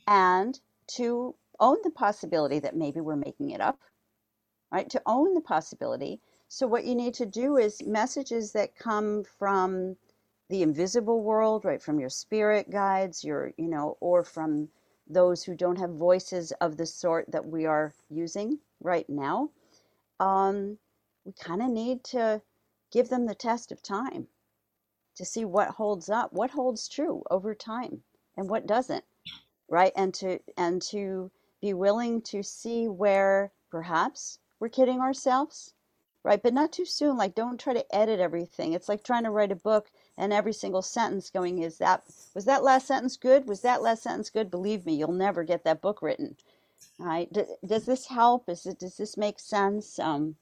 and 0.08 0.60
to 0.88 1.36
own 1.60 1.78
the 1.84 1.92
possibility 1.92 2.60
that 2.60 2.76
maybe 2.76 3.02
we're 3.02 3.16
making 3.16 3.52
it 3.52 3.62
up, 3.62 3.80
right? 4.72 4.89
To 4.92 5.02
own 5.06 5.34
the 5.36 5.42
possibility. 5.42 6.22
So, 6.54 6.68
what 6.68 6.84
you 6.84 6.95
need 6.95 7.14
to 7.14 7.26
do 7.26 7.56
is 7.56 7.82
messages 7.82 8.52
that 8.52 8.76
come 8.76 9.24
from 9.24 9.95
the 10.49 10.62
invisible 10.64 11.22
world, 11.22 11.64
right? 11.64 11.82
From 11.82 11.97
your 11.97 12.10
spirit 12.10 12.70
guides, 12.70 13.24
your, 13.24 13.54
you 13.56 13.70
know, 13.70 13.95
or 14.02 14.26
from 14.26 14.68
those 15.08 15.45
who 15.45 15.56
don't 15.56 15.80
have 15.80 15.91
voices 15.91 16.52
of 16.60 16.76
the 16.76 16.86
sort 16.86 17.32
that 17.32 17.45
we 17.45 17.66
are 17.66 17.93
using 18.10 18.60
right 18.82 19.10
now. 19.10 19.49
Um, 20.20 20.78
we 21.24 21.32
kind 21.32 21.62
of 21.62 21.70
need 21.70 22.04
to 22.16 22.41
give 22.91 23.08
them 23.08 23.28
the 23.28 23.34
test 23.34 23.72
of 23.72 23.82
time 23.82 24.28
to 25.16 25.24
see 25.24 25.45
what 25.45 25.70
holds 25.70 26.10
up, 26.10 26.34
what 26.34 26.52
holds 26.52 26.89
true 26.89 27.24
over 27.32 27.56
time, 27.56 28.04
and 28.36 28.49
what 28.49 28.68
doesn't, 28.68 29.06
right? 29.70 29.93
And 29.95 30.14
to 30.16 30.39
and 30.58 30.82
to 30.82 31.32
be 31.62 31.74
willing 31.74 32.22
to 32.24 32.43
see 32.43 32.89
where 32.89 33.54
perhaps 33.70 34.39
we're 34.60 34.68
kidding 34.68 34.99
ourselves, 34.99 35.74
right? 36.24 36.42
But 36.42 36.54
not 36.54 36.72
too 36.72 36.86
soon. 36.86 37.18
Like 37.18 37.36
don't 37.36 37.60
try 37.60 37.74
to 37.74 37.96
edit 37.96 38.20
everything. 38.20 38.74
It's 38.74 38.90
like 38.90 39.04
trying 39.04 39.24
to 39.24 39.32
write 39.32 39.52
a 39.52 39.56
book 39.56 39.90
and 40.18 40.32
every 40.32 40.54
single 40.54 40.82
sentence 40.82 41.30
going, 41.30 41.60
is 41.60 41.78
that 41.80 42.04
was 42.36 42.46
that 42.46 42.64
last 42.64 42.88
sentence 42.88 43.18
good? 43.18 43.48
Was 43.48 43.62
that 43.62 43.82
last 43.82 44.04
sentence 44.04 44.30
good? 44.30 44.52
Believe 44.52 44.86
me, 44.86 44.96
you'll 44.96 45.12
never 45.12 45.44
get 45.44 45.64
that 45.64 45.82
book 45.82 46.02
written. 46.02 46.36
Right? 47.00 47.32
D- 47.32 47.44
does 47.66 47.86
this 47.86 48.08
help? 48.08 48.50
Is 48.50 48.66
it 48.66 48.80
does 48.80 48.98
this 48.98 49.18
make 49.18 49.40
sense? 49.40 49.98
Um, 50.00 50.36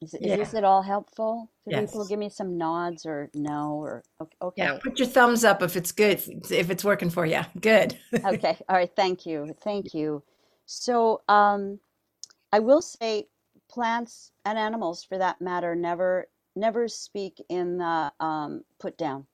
is, 0.00 0.14
is 0.14 0.20
yeah, 0.22 0.36
this 0.36 0.54
at 0.54 0.62
all 0.62 0.82
helpful 0.82 1.50
to 1.68 1.80
people? 1.80 2.06
Give 2.06 2.20
me 2.20 2.28
some 2.28 2.56
nods 2.56 3.04
or 3.04 3.30
no 3.34 3.72
or 3.72 4.04
okay. 4.20 4.62
yeah. 4.62 4.72
Okay. 4.74 4.80
Put 4.84 4.98
your 4.98 5.08
thumbs 5.08 5.44
up 5.44 5.60
if 5.60 5.76
it's 5.76 5.90
good, 5.90 6.22
if 6.50 6.70
it's 6.70 6.84
working 6.84 7.10
for 7.10 7.26
you. 7.26 7.40
Good. 7.60 7.98
Okay. 8.24 8.56
All 8.68 8.76
right. 8.76 8.90
Thank 8.94 9.26
you. 9.26 9.56
Thank 9.60 9.94
you. 9.94 10.22
So, 10.66 11.22
um, 11.28 11.80
I 12.52 12.60
will 12.60 12.80
say 12.80 13.26
plants 13.70 14.32
and 14.44 14.58
animals 14.58 15.04
for 15.04 15.18
that 15.18 15.40
matter 15.40 15.74
never 15.76 16.28
never 16.56 16.88
speak 16.88 17.42
in 17.48 17.78
the 17.78 18.12
um, 18.20 18.64
put 18.80 18.98
down. 18.98 19.26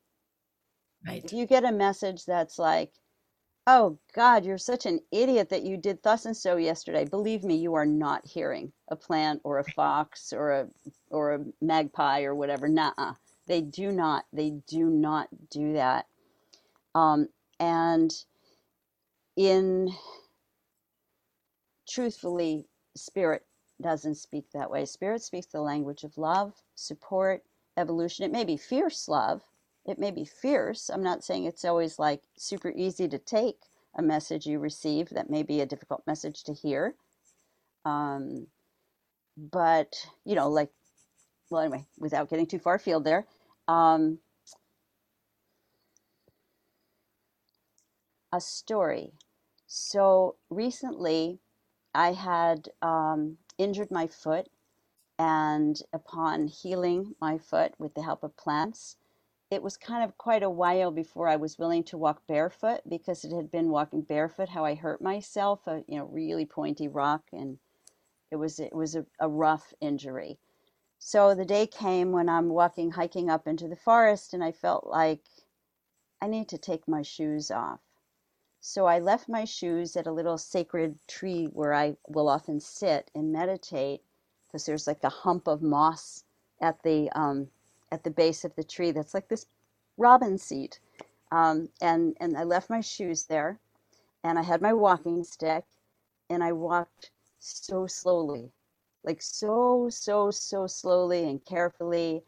right 1.07 1.25
If 1.25 1.33
you 1.33 1.47
get 1.47 1.65
a 1.65 1.73
message 1.73 2.25
that's 2.27 2.59
like, 2.59 2.93
Oh 3.67 3.99
God, 4.15 4.45
you're 4.47 4.59
such 4.59 4.87
an 4.87 5.01
idiot 5.13 5.49
that 5.51 5.65
you 5.65 5.79
did 5.79 6.01
thus 6.05 6.27
and 6.27 6.37
so 6.37 6.59
yesterday. 6.59 7.07
Believe 7.07 7.45
me, 7.45 7.57
you 7.57 7.77
are 7.77 7.87
not 7.87 8.27
hearing 8.29 8.75
a 8.91 8.97
plant 8.97 9.41
or 9.47 9.59
a 9.61 9.65
fox 9.65 10.35
or 10.35 10.53
a 10.53 10.69
or 11.11 11.35
a 11.35 11.41
magpie 11.63 12.25
or 12.25 12.37
whatever. 12.37 12.69
Nuh-uh. 12.69 13.15
They 13.49 13.63
do 13.63 13.93
not. 13.93 14.27
They 14.35 14.51
do 14.69 14.91
not 14.91 15.31
do 15.51 15.75
that. 15.75 16.09
Um, 16.95 17.29
and 17.61 18.13
in 19.37 19.91
truthfully, 21.89 22.67
spirit 22.97 23.45
doesn't 23.85 24.15
speak 24.15 24.47
that 24.53 24.71
way. 24.71 24.87
Spirit 24.87 25.23
speaks 25.23 25.47
the 25.47 25.61
language 25.61 26.05
of 26.05 26.17
love, 26.17 26.55
support, 26.75 27.45
evolution. 27.77 28.25
It 28.25 28.33
may 28.33 28.43
be 28.43 28.57
fierce 28.57 29.09
love. 29.09 29.43
It 29.87 29.99
may 29.99 30.11
be 30.11 30.25
fierce. 30.25 30.89
I'm 30.89 31.03
not 31.03 31.23
saying 31.23 31.45
it's 31.45 31.67
always 31.67 31.99
like 31.99 32.23
super 32.35 32.73
easy 32.75 33.07
to 33.09 33.19
take 33.19 33.59
a 33.95 34.03
message 34.03 34.47
you 34.47 34.59
receive 34.59 35.11
that 35.11 35.29
may 35.29 35.43
be 35.43 35.61
a 35.61 35.67
difficult 35.67 36.03
message 36.07 36.45
to 36.45 36.55
hear. 36.55 36.95
Um, 37.85 38.47
but, 39.37 39.95
you 40.25 40.35
know, 40.35 40.49
like, 40.49 40.71
well, 41.51 41.61
anyway, 41.61 41.85
without 41.99 42.31
getting 42.31 42.47
too 42.47 42.59
far 42.59 42.77
afield 42.77 43.05
there, 43.05 43.27
um, 43.69 44.19
a 48.33 48.41
story. 48.41 49.13
So 49.67 50.37
recently, 50.49 51.41
I 51.95 52.13
had 52.13 52.71
um, 52.81 53.37
injured 53.59 53.91
my 53.91 54.07
foot, 54.07 54.49
and 55.19 55.81
upon 55.93 56.49
healing 56.49 57.15
my 57.21 57.39
foot 57.39 57.75
with 57.79 57.95
the 57.95 58.03
help 58.03 58.23
of 58.25 58.37
plants, 58.37 58.97
it 59.51 59.63
was 59.63 59.77
kind 59.77 60.03
of 60.05 60.19
quite 60.19 60.43
a 60.43 60.51
while 60.51 60.91
before 60.91 61.29
I 61.29 61.37
was 61.37 61.59
willing 61.59 61.85
to 61.85 61.99
walk 61.99 62.27
barefoot 62.27 62.81
because 62.89 63.25
it 63.25 63.33
had 63.33 63.51
been 63.53 63.71
walking 63.71 64.03
barefoot 64.03 64.49
how 64.49 64.65
I 64.65 64.75
hurt 64.75 65.01
myself, 65.03 65.67
a 65.67 65.85
you 65.87 65.99
know 65.99 66.07
really 66.07 66.47
pointy 66.47 66.89
rock, 66.89 67.23
and 67.33 67.59
it 68.33 68.37
was 68.37 68.59
it 68.61 68.75
was 68.75 68.97
a, 68.97 69.07
a 69.21 69.29
rough 69.29 69.73
injury. 69.81 70.39
So 70.99 71.35
the 71.35 71.45
day 71.45 71.67
came 71.67 72.13
when 72.13 72.29
I'm 72.29 72.49
walking 72.49 72.93
hiking 72.93 73.31
up 73.31 73.47
into 73.47 73.69
the 73.69 73.77
forest, 73.77 74.35
and 74.35 74.43
I 74.43 74.53
felt 74.53 74.87
like 74.87 75.23
I 76.21 76.27
need 76.29 76.49
to 76.51 76.59
take 76.59 76.89
my 76.89 77.03
shoes 77.03 77.51
off. 77.51 77.84
So 78.67 78.87
I 78.87 78.99
left 78.99 79.29
my 79.29 79.45
shoes 79.45 79.95
at 79.95 80.07
a 80.07 80.13
little 80.13 80.39
sacred 80.39 80.99
tree 81.07 81.45
where 81.53 81.75
I 81.75 81.99
will 82.09 82.31
often 82.31 82.61
sit 82.61 83.11
and 83.15 83.31
meditate 83.31 84.01
because 84.47 84.65
there's 84.65 84.87
like 84.87 85.05
a 85.05 85.11
hump 85.11 85.47
of 85.47 85.61
moss 85.61 86.25
at 86.63 86.83
the 86.83 87.11
um, 87.11 87.51
at 87.93 88.05
the 88.05 88.11
base 88.11 88.43
of 88.43 88.55
the 88.57 88.65
tree 88.65 88.91
that's 88.91 89.13
like 89.13 89.29
this 89.29 89.45
robin 89.99 90.39
seat. 90.39 90.81
Um, 91.31 91.69
and 91.83 92.17
and 92.21 92.39
I 92.39 92.45
left 92.45 92.71
my 92.71 92.81
shoes 92.81 93.25
there, 93.25 93.61
and 94.25 94.39
I 94.39 94.43
had 94.43 94.63
my 94.63 94.73
walking 94.73 95.25
stick, 95.25 95.65
and 96.31 96.43
I 96.43 96.53
walked 96.53 97.11
so 97.41 97.87
slowly, 97.87 98.51
like 99.05 99.21
so 99.21 99.91
so 99.91 100.31
so 100.31 100.67
slowly 100.67 101.29
and 101.29 101.45
carefully, 101.45 102.25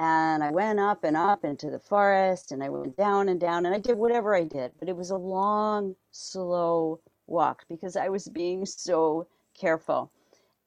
and 0.00 0.42
I 0.42 0.50
went 0.50 0.80
up 0.80 1.04
and 1.04 1.16
up 1.16 1.44
into 1.44 1.70
the 1.70 1.78
forest 1.78 2.52
and 2.52 2.64
I 2.64 2.70
went 2.70 2.96
down 2.96 3.28
and 3.28 3.40
down 3.40 3.66
and 3.66 3.74
I 3.74 3.78
did 3.78 3.98
whatever 3.98 4.34
I 4.34 4.44
did. 4.44 4.72
But 4.80 4.88
it 4.88 4.96
was 4.96 5.10
a 5.10 5.16
long, 5.18 5.96
slow 6.12 7.00
walk 7.28 7.66
because 7.68 7.96
I 7.96 8.08
was 8.08 8.28
being 8.28 8.66
so 8.66 9.28
careful. 9.54 10.10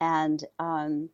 And 0.01 0.45
um, 0.59 1.09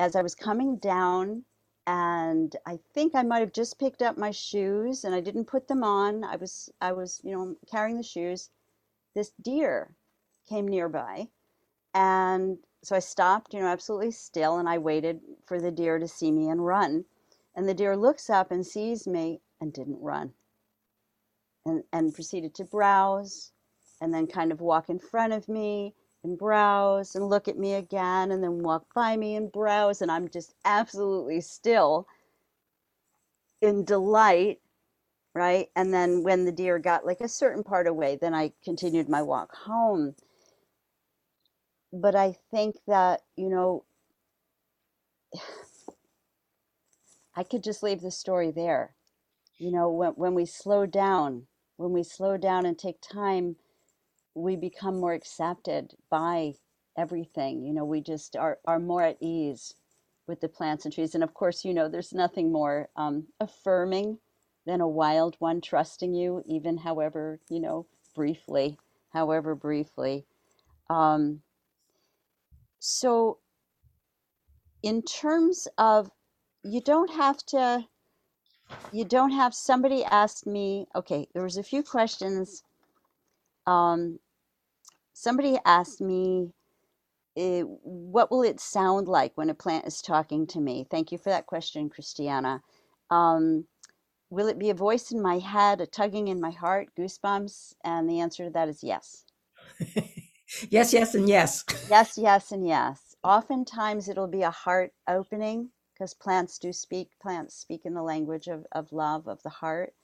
as 0.00 0.16
I 0.16 0.22
was 0.22 0.34
coming 0.36 0.76
down, 0.78 1.44
and 1.88 2.56
I 2.66 2.78
think 2.94 3.14
I 3.16 3.24
might 3.24 3.40
have 3.40 3.52
just 3.52 3.80
picked 3.80 4.02
up 4.02 4.18
my 4.18 4.32
shoes 4.32 5.04
and 5.04 5.14
I 5.14 5.20
didn't 5.20 5.46
put 5.46 5.68
them 5.68 5.84
on. 5.84 6.24
I 6.24 6.36
was 6.36 6.70
I 6.80 6.92
was, 6.92 7.20
you 7.24 7.32
know, 7.32 7.56
carrying 7.70 7.96
the 7.98 8.04
shoes. 8.04 8.50
This 9.14 9.32
deer 9.42 9.96
came 10.48 10.68
nearby 10.68 11.28
and 11.94 12.58
so 12.84 12.96
I 12.96 13.00
stopped, 13.00 13.54
you 13.54 13.60
know, 13.60 13.66
absolutely 13.68 14.12
still 14.12 14.58
and 14.58 14.68
I 14.68 14.78
waited 14.78 15.20
for 15.46 15.60
the 15.60 15.72
deer 15.72 15.98
to 15.98 16.08
see 16.08 16.32
me 16.32 16.48
and 16.48 16.64
run. 16.64 17.04
And 17.56 17.68
the 17.68 17.74
deer 17.74 17.96
looks 17.96 18.28
up 18.28 18.52
and 18.52 18.66
sees 18.66 19.06
me 19.06 19.40
and 19.60 19.72
didn't 19.72 20.00
run 20.00 20.34
and, 21.64 21.82
and 21.92 22.14
proceeded 22.14 22.54
to 22.56 22.64
browse 22.64 23.52
and 24.00 24.12
then 24.12 24.26
kind 24.26 24.52
of 24.52 24.60
walk 24.60 24.90
in 24.90 24.98
front 24.98 25.32
of 25.32 25.48
me 25.48 25.94
and 26.22 26.38
browse 26.38 27.14
and 27.14 27.28
look 27.28 27.48
at 27.48 27.58
me 27.58 27.74
again 27.74 28.30
and 28.30 28.42
then 28.42 28.62
walk 28.62 28.84
by 28.94 29.16
me 29.16 29.36
and 29.36 29.50
browse. 29.50 30.02
And 30.02 30.10
I'm 30.10 30.28
just 30.28 30.54
absolutely 30.64 31.40
still 31.40 32.06
in 33.62 33.84
delight, 33.84 34.58
right? 35.34 35.68
And 35.74 35.94
then 35.94 36.22
when 36.22 36.44
the 36.44 36.52
deer 36.52 36.78
got 36.78 37.06
like 37.06 37.22
a 37.22 37.28
certain 37.28 37.64
part 37.64 37.86
away, 37.86 38.18
then 38.20 38.34
I 38.34 38.52
continued 38.64 39.08
my 39.08 39.22
walk 39.22 39.54
home. 39.54 40.14
But 41.92 42.14
I 42.14 42.36
think 42.50 42.76
that, 42.86 43.22
you 43.36 43.48
know, 43.48 43.84
I 47.36 47.44
could 47.44 47.62
just 47.62 47.82
leave 47.82 48.00
the 48.00 48.10
story 48.10 48.50
there. 48.50 48.94
You 49.58 49.70
know, 49.70 49.90
when, 49.90 50.12
when 50.12 50.34
we 50.34 50.46
slow 50.46 50.86
down, 50.86 51.46
when 51.76 51.92
we 51.92 52.02
slow 52.02 52.36
down 52.38 52.64
and 52.64 52.78
take 52.78 53.00
time, 53.00 53.56
we 54.34 54.56
become 54.56 54.98
more 54.98 55.12
accepted 55.12 55.94
by 56.10 56.54
everything. 56.96 57.62
You 57.64 57.74
know, 57.74 57.84
we 57.84 58.00
just 58.00 58.36
are, 58.36 58.58
are 58.66 58.78
more 58.78 59.02
at 59.02 59.18
ease 59.20 59.74
with 60.26 60.40
the 60.40 60.48
plants 60.48 60.84
and 60.84 60.94
trees. 60.94 61.14
And 61.14 61.22
of 61.22 61.34
course, 61.34 61.64
you 61.64 61.74
know, 61.74 61.88
there's 61.88 62.12
nothing 62.12 62.50
more 62.50 62.88
um, 62.96 63.26
affirming 63.38 64.18
than 64.66 64.80
a 64.80 64.88
wild 64.88 65.36
one 65.38 65.60
trusting 65.60 66.14
you, 66.14 66.42
even 66.46 66.78
however, 66.78 67.38
you 67.48 67.60
know, 67.60 67.86
briefly, 68.14 68.78
however 69.12 69.54
briefly. 69.54 70.24
Um, 70.90 71.42
so, 72.78 73.38
in 74.82 75.02
terms 75.02 75.66
of 75.78 76.10
you 76.66 76.82
don't 76.82 77.12
have 77.12 77.38
to 77.38 77.86
you 78.92 79.04
don't 79.04 79.32
have 79.32 79.54
somebody 79.54 80.04
asked 80.04 80.46
me 80.46 80.86
okay 80.96 81.28
there 81.34 81.44
was 81.44 81.56
a 81.58 81.62
few 81.62 81.82
questions. 81.82 82.62
Um, 83.66 84.20
somebody 85.14 85.58
asked 85.66 86.00
me 86.00 86.52
eh, 87.36 87.62
what 87.62 88.30
will 88.30 88.42
it 88.42 88.60
sound 88.60 89.08
like 89.08 89.32
when 89.36 89.50
a 89.50 89.54
plant 89.54 89.86
is 89.86 90.02
talking 90.02 90.46
to 90.48 90.60
me? 90.60 90.86
Thank 90.90 91.12
you 91.12 91.18
for 91.18 91.30
that 91.30 91.46
question 91.46 91.90
christiana. 91.90 92.62
Um, 93.10 93.66
will 94.30 94.48
it 94.48 94.58
be 94.58 94.70
a 94.70 94.74
voice 94.74 95.12
in 95.12 95.22
my 95.22 95.38
head 95.38 95.80
a 95.80 95.86
tugging 95.86 96.28
in 96.28 96.40
my 96.40 96.50
heart 96.50 96.88
goosebumps? 96.98 97.74
And 97.84 98.08
the 98.10 98.20
answer 98.20 98.44
to 98.44 98.50
that 98.50 98.68
is 98.68 98.82
yes. 98.84 99.24
Yes 100.70 100.94
yes 100.94 101.14
and 101.14 101.28
yes. 101.28 101.64
Yes 101.90 102.18
yes 102.18 102.52
and 102.52 102.66
yes. 102.66 103.16
Oftentimes 103.24 104.08
it'll 104.08 104.28
be 104.28 104.42
a 104.42 104.50
heart 104.50 104.92
opening 105.08 105.70
because 105.96 106.12
plants 106.12 106.58
do 106.58 106.72
speak. 106.72 107.18
Plants 107.20 107.54
speak 107.54 107.86
in 107.86 107.94
the 107.94 108.02
language 108.02 108.48
of, 108.48 108.66
of 108.72 108.92
love, 108.92 109.26
of 109.26 109.42
the 109.42 109.48
heart. 109.48 109.94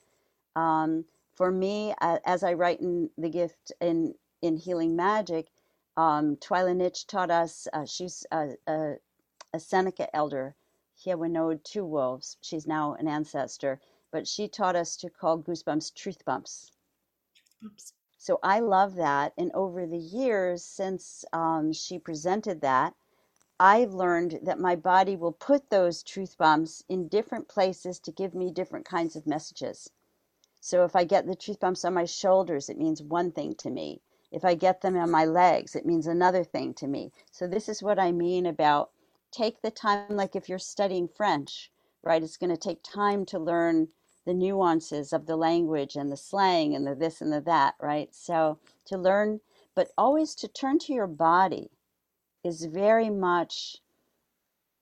Um, 0.55 1.05
for 1.35 1.51
me, 1.51 1.93
uh, 2.01 2.19
as 2.25 2.43
I 2.43 2.53
write 2.53 2.81
in 2.81 3.09
the 3.17 3.29
gift 3.29 3.71
in 3.79 4.15
in 4.41 4.57
healing 4.57 4.95
magic, 4.95 5.47
um, 5.95 6.35
Twylah 6.37 6.75
Nitsch 6.75 7.05
taught 7.07 7.31
us. 7.31 7.67
Uh, 7.71 7.85
she's 7.85 8.25
a, 8.31 8.51
a, 8.67 8.95
a, 9.53 9.59
Seneca 9.59 10.13
elder. 10.15 10.55
Hiawatha 11.03 11.59
Two 11.63 11.85
Wolves. 11.85 12.37
She's 12.41 12.67
now 12.67 12.93
an 12.93 13.07
ancestor, 13.07 13.79
but 14.11 14.27
she 14.27 14.47
taught 14.47 14.75
us 14.75 14.95
to 14.97 15.09
call 15.09 15.39
goosebumps 15.39 15.93
truth 15.93 16.23
bumps. 16.25 16.71
Oops. 17.65 17.93
So 18.17 18.39
I 18.43 18.59
love 18.59 18.95
that. 18.95 19.33
And 19.37 19.51
over 19.53 19.85
the 19.85 19.97
years 19.97 20.63
since 20.63 21.25
um, 21.33 21.73
she 21.73 21.99
presented 21.99 22.61
that, 22.61 22.93
I've 23.65 23.93
learned 23.93 24.41
that 24.43 24.59
my 24.59 24.75
body 24.75 25.15
will 25.15 25.31
put 25.31 25.69
those 25.69 26.03
truth 26.03 26.37
bombs 26.37 26.83
in 26.89 27.07
different 27.07 27.47
places 27.47 27.97
to 27.99 28.11
give 28.11 28.35
me 28.35 28.51
different 28.51 28.85
kinds 28.85 29.15
of 29.15 29.25
messages. 29.25 29.89
So 30.59 30.83
if 30.83 30.97
I 30.97 31.05
get 31.05 31.27
the 31.27 31.33
truth 31.33 31.61
bumps 31.61 31.85
on 31.85 31.93
my 31.93 32.03
shoulders, 32.03 32.67
it 32.67 32.77
means 32.77 33.01
one 33.01 33.31
thing 33.31 33.55
to 33.59 33.69
me. 33.69 34.01
If 34.33 34.43
I 34.43 34.55
get 34.55 34.81
them 34.81 34.97
on 34.97 35.09
my 35.09 35.23
legs, 35.23 35.77
it 35.77 35.85
means 35.85 36.07
another 36.07 36.43
thing 36.43 36.73
to 36.73 36.87
me. 36.87 37.13
So 37.31 37.47
this 37.47 37.69
is 37.69 37.81
what 37.81 37.99
I 37.99 38.11
mean 38.11 38.45
about 38.45 38.91
take 39.31 39.61
the 39.61 39.71
time, 39.71 40.17
like 40.17 40.35
if 40.35 40.49
you're 40.49 40.59
studying 40.59 41.07
French, 41.07 41.71
right? 42.03 42.21
It's 42.21 42.35
going 42.35 42.49
to 42.49 42.57
take 42.57 42.83
time 42.83 43.25
to 43.27 43.39
learn 43.39 43.87
the 44.25 44.33
nuances 44.33 45.13
of 45.13 45.25
the 45.25 45.37
language 45.37 45.95
and 45.95 46.11
the 46.11 46.17
slang 46.17 46.75
and 46.75 46.85
the 46.85 46.95
this 46.95 47.21
and 47.21 47.31
the 47.31 47.39
that, 47.39 47.75
right? 47.79 48.13
So 48.13 48.59
to 48.87 48.97
learn, 48.97 49.39
but 49.73 49.93
always 49.97 50.35
to 50.35 50.49
turn 50.49 50.79
to 50.79 50.93
your 50.93 51.07
body 51.07 51.71
is 52.43 52.65
very 52.65 53.09
much 53.09 53.77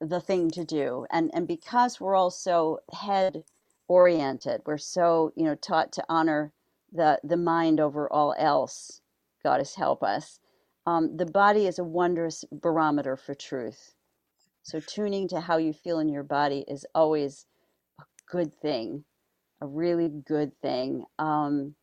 the 0.01 0.22
thing 0.22 0.51
to 0.51 0.66
do. 0.66 1.05
And 1.12 1.32
and 1.34 1.47
because 1.47 1.99
we're 2.01 2.16
all 2.16 2.32
so 2.32 2.80
head 2.93 3.43
oriented, 3.88 4.62
we're 4.66 4.78
so, 4.80 5.34
you 5.36 5.45
know, 5.45 5.55
taught 5.55 5.91
to 5.93 6.05
honor 6.09 6.53
the 6.91 7.20
the 7.24 7.38
mind 7.38 7.80
over 7.80 8.12
all 8.12 8.36
else. 8.38 9.01
Goddess 9.43 9.76
help 9.76 10.03
us. 10.03 10.39
Um, 10.88 11.18
the 11.18 11.26
body 11.28 11.68
is 11.68 11.80
a 11.80 11.84
wondrous 11.84 12.45
barometer 12.51 13.18
for 13.18 13.36
truth. 13.36 13.95
So 14.64 14.80
tuning 14.82 15.28
to 15.30 15.41
how 15.41 15.57
you 15.57 15.74
feel 15.74 15.99
in 15.99 16.09
your 16.09 16.24
body 16.24 16.66
is 16.68 16.86
always 16.95 17.47
a 17.99 18.32
good 18.32 18.53
thing, 18.62 19.05
a 19.62 19.68
really 19.68 20.09
good 20.09 20.53
thing. 20.62 21.05
Um, 21.20 21.76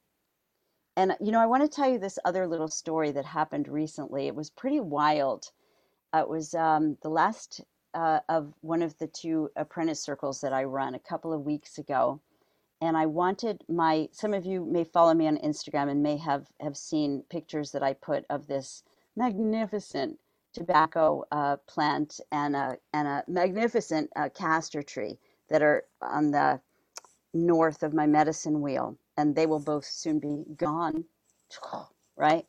And 0.96 1.16
you 1.20 1.32
know, 1.32 1.40
I 1.40 1.46
want 1.46 1.64
to 1.64 1.68
tell 1.76 1.90
you 1.90 1.98
this 1.98 2.20
other 2.24 2.46
little 2.46 2.68
story 2.68 3.12
that 3.12 3.26
happened 3.26 3.68
recently. 3.68 4.28
It 4.28 4.36
was 4.36 4.50
pretty 4.50 4.80
wild. 4.80 5.52
Uh, 6.14 6.20
it 6.20 6.30
was 6.30 6.54
um, 6.54 6.98
the 7.02 7.10
last 7.10 7.62
uh, 7.94 8.20
of 8.28 8.54
one 8.62 8.82
of 8.82 8.98
the 8.98 9.08
two 9.08 9.50
apprentice 9.56 10.02
circles 10.02 10.40
that 10.42 10.54
I 10.54 10.64
run 10.64 10.94
a 10.96 11.00
couple 11.00 11.32
of 11.32 11.46
weeks 11.46 11.78
ago, 11.78 12.20
and 12.80 12.96
I 12.96 13.06
wanted 13.06 13.64
my. 13.68 14.08
Some 14.12 14.34
of 14.34 14.46
you 14.46 14.64
may 14.66 14.84
follow 14.84 15.14
me 15.14 15.28
on 15.28 15.38
Instagram 15.38 15.90
and 15.90 16.02
may 16.02 16.18
have 16.18 16.48
have 16.60 16.76
seen 16.76 17.24
pictures 17.30 17.72
that 17.72 17.82
I 17.84 17.94
put 17.94 18.26
of 18.30 18.46
this 18.48 18.84
magnificent 19.16 20.18
tobacco 20.54 21.24
uh, 21.32 21.56
plant 21.68 22.20
and 22.32 22.56
a 22.56 22.78
and 22.94 23.08
a 23.08 23.24
magnificent 23.28 24.10
uh, 24.16 24.30
castor 24.30 24.82
tree 24.82 25.18
that 25.50 25.62
are 25.62 25.84
on 26.02 26.32
the 26.32 26.60
north 27.34 27.82
of 27.82 27.94
my 27.94 28.06
medicine 28.06 28.60
wheel, 28.60 28.98
and 29.16 29.36
they 29.36 29.46
will 29.46 29.60
both 29.60 29.84
soon 29.86 30.18
be 30.18 30.44
gone, 30.56 31.04
right? 32.16 32.46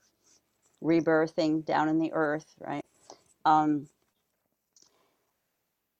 Rebirthing 0.83 1.65
down 1.65 1.89
in 1.89 1.99
the 1.99 2.11
earth, 2.13 2.55
right? 2.59 2.85
Um, 3.45 3.87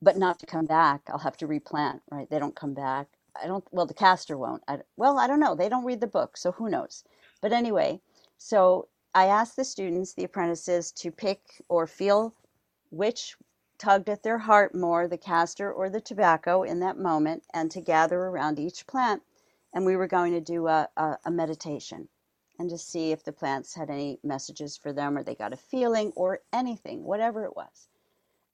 but 0.02 0.18
not 0.18 0.40
to 0.40 0.46
come 0.46 0.66
back. 0.66 1.02
I'll 1.10 1.20
have 1.20 1.38
to 1.38 1.48
replant, 1.48 2.02
right? 2.12 2.30
They 2.30 2.40
don't 2.40 2.56
come 2.56 2.74
back. 2.74 3.08
I 3.42 3.48
don't, 3.48 3.64
well, 3.72 3.86
the 3.86 3.94
castor 3.94 4.38
won't. 4.38 4.64
I, 4.68 4.80
well, 4.98 5.20
I 5.20 5.28
don't 5.28 5.40
know. 5.40 5.56
They 5.56 5.70
don't 5.70 5.86
read 5.86 6.02
the 6.02 6.08
book, 6.08 6.38
so 6.38 6.52
who 6.54 6.70
knows? 6.70 7.04
But 7.42 7.54
anyway, 7.54 8.02
so 8.38 8.88
I 9.14 9.26
asked 9.26 9.56
the 9.56 9.66
students, 9.66 10.14
the 10.14 10.24
apprentices, 10.24 10.92
to 10.94 11.12
pick 11.12 11.42
or 11.70 11.88
feel 11.88 12.34
which 12.92 13.36
tugged 13.78 14.10
at 14.10 14.24
their 14.24 14.38
heart 14.40 14.76
more, 14.76 15.08
the 15.08 15.18
castor 15.18 15.72
or 15.72 15.90
the 15.90 16.02
tobacco 16.02 16.64
in 16.64 16.80
that 16.80 16.98
moment, 16.98 17.44
and 17.54 17.72
to 17.72 17.82
gather 17.82 18.20
around 18.20 18.60
each 18.60 18.88
plant. 18.88 19.22
And 19.74 19.86
we 19.86 19.96
were 19.96 20.08
going 20.08 20.34
to 20.34 20.42
do 20.42 20.68
a, 20.68 20.90
a, 20.98 21.18
a 21.26 21.32
meditation 21.32 22.10
and 22.60 22.70
to 22.70 22.78
see 22.78 23.12
if 23.12 23.24
the 23.24 23.32
plants 23.32 23.74
had 23.74 23.90
any 23.90 24.20
messages 24.24 24.78
for 24.78 24.94
them 24.94 25.18
or 25.18 25.24
they 25.24 25.36
got 25.36 25.54
a 25.54 25.58
feeling 25.58 26.12
or 26.16 26.42
anything, 26.54 27.06
whatever 27.06 27.46
it 27.46 27.56
was. 27.56 27.88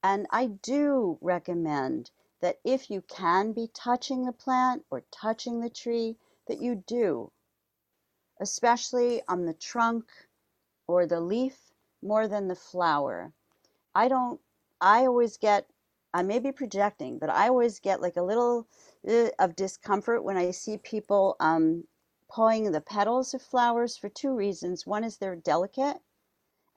And 0.03 0.27
I 0.29 0.45
do 0.45 1.17
recommend 1.21 2.11
that 2.39 2.59
if 2.63 2.91
you 2.91 3.01
can 3.01 3.51
be 3.51 3.67
touching 3.73 4.25
the 4.25 4.31
plant 4.31 4.85
or 4.91 5.03
touching 5.11 5.59
the 5.59 5.69
tree, 5.69 6.17
that 6.47 6.61
you 6.61 6.75
do, 6.75 7.31
especially 8.39 9.21
on 9.27 9.45
the 9.45 9.53
trunk 9.53 10.05
or 10.87 11.07
the 11.07 11.19
leaf 11.19 11.73
more 12.03 12.27
than 12.27 12.47
the 12.47 12.55
flower. 12.55 13.33
I 13.95 14.07
don't 14.07 14.39
I 14.81 15.07
always 15.07 15.37
get, 15.37 15.67
I 16.13 16.21
may 16.21 16.37
be 16.39 16.51
projecting, 16.51 17.17
but 17.17 17.29
I 17.29 17.47
always 17.47 17.79
get 17.79 18.01
like 18.01 18.17
a 18.17 18.21
little 18.21 18.67
uh, 19.07 19.29
of 19.39 19.55
discomfort 19.55 20.23
when 20.23 20.37
I 20.37 20.51
see 20.51 20.77
people 20.77 21.35
um, 21.39 21.85
pulling 22.35 22.69
the 22.73 22.81
petals 22.81 23.33
of 23.33 23.41
flowers 23.41 23.95
for 23.95 24.09
two 24.09 24.35
reasons. 24.35 24.85
One 24.85 25.05
is 25.05 25.17
they're 25.17 25.37
delicate, 25.37 25.97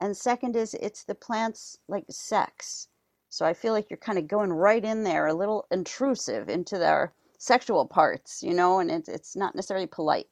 and 0.01 0.17
second 0.17 0.55
is 0.55 0.75
it's 0.75 1.03
the 1.03 1.17
plant's 1.17 1.79
like 1.89 2.05
sex. 2.09 2.87
So 3.29 3.45
I 3.45 3.55
feel 3.55 3.73
like 3.73 3.91
you're 3.91 3.97
kind 3.97 4.19
of 4.19 4.29
going 4.29 4.53
right 4.53 4.85
in 4.85 5.03
there, 5.03 5.27
a 5.27 5.35
little 5.35 5.67
intrusive 5.73 6.49
into 6.49 6.79
their 6.79 7.13
sexual 7.39 7.87
parts, 7.87 8.41
you 8.41 8.55
know, 8.55 8.79
and 8.79 8.89
it's 8.89 9.09
it's 9.09 9.35
not 9.35 9.57
necessarily 9.57 9.89
polite. 9.89 10.29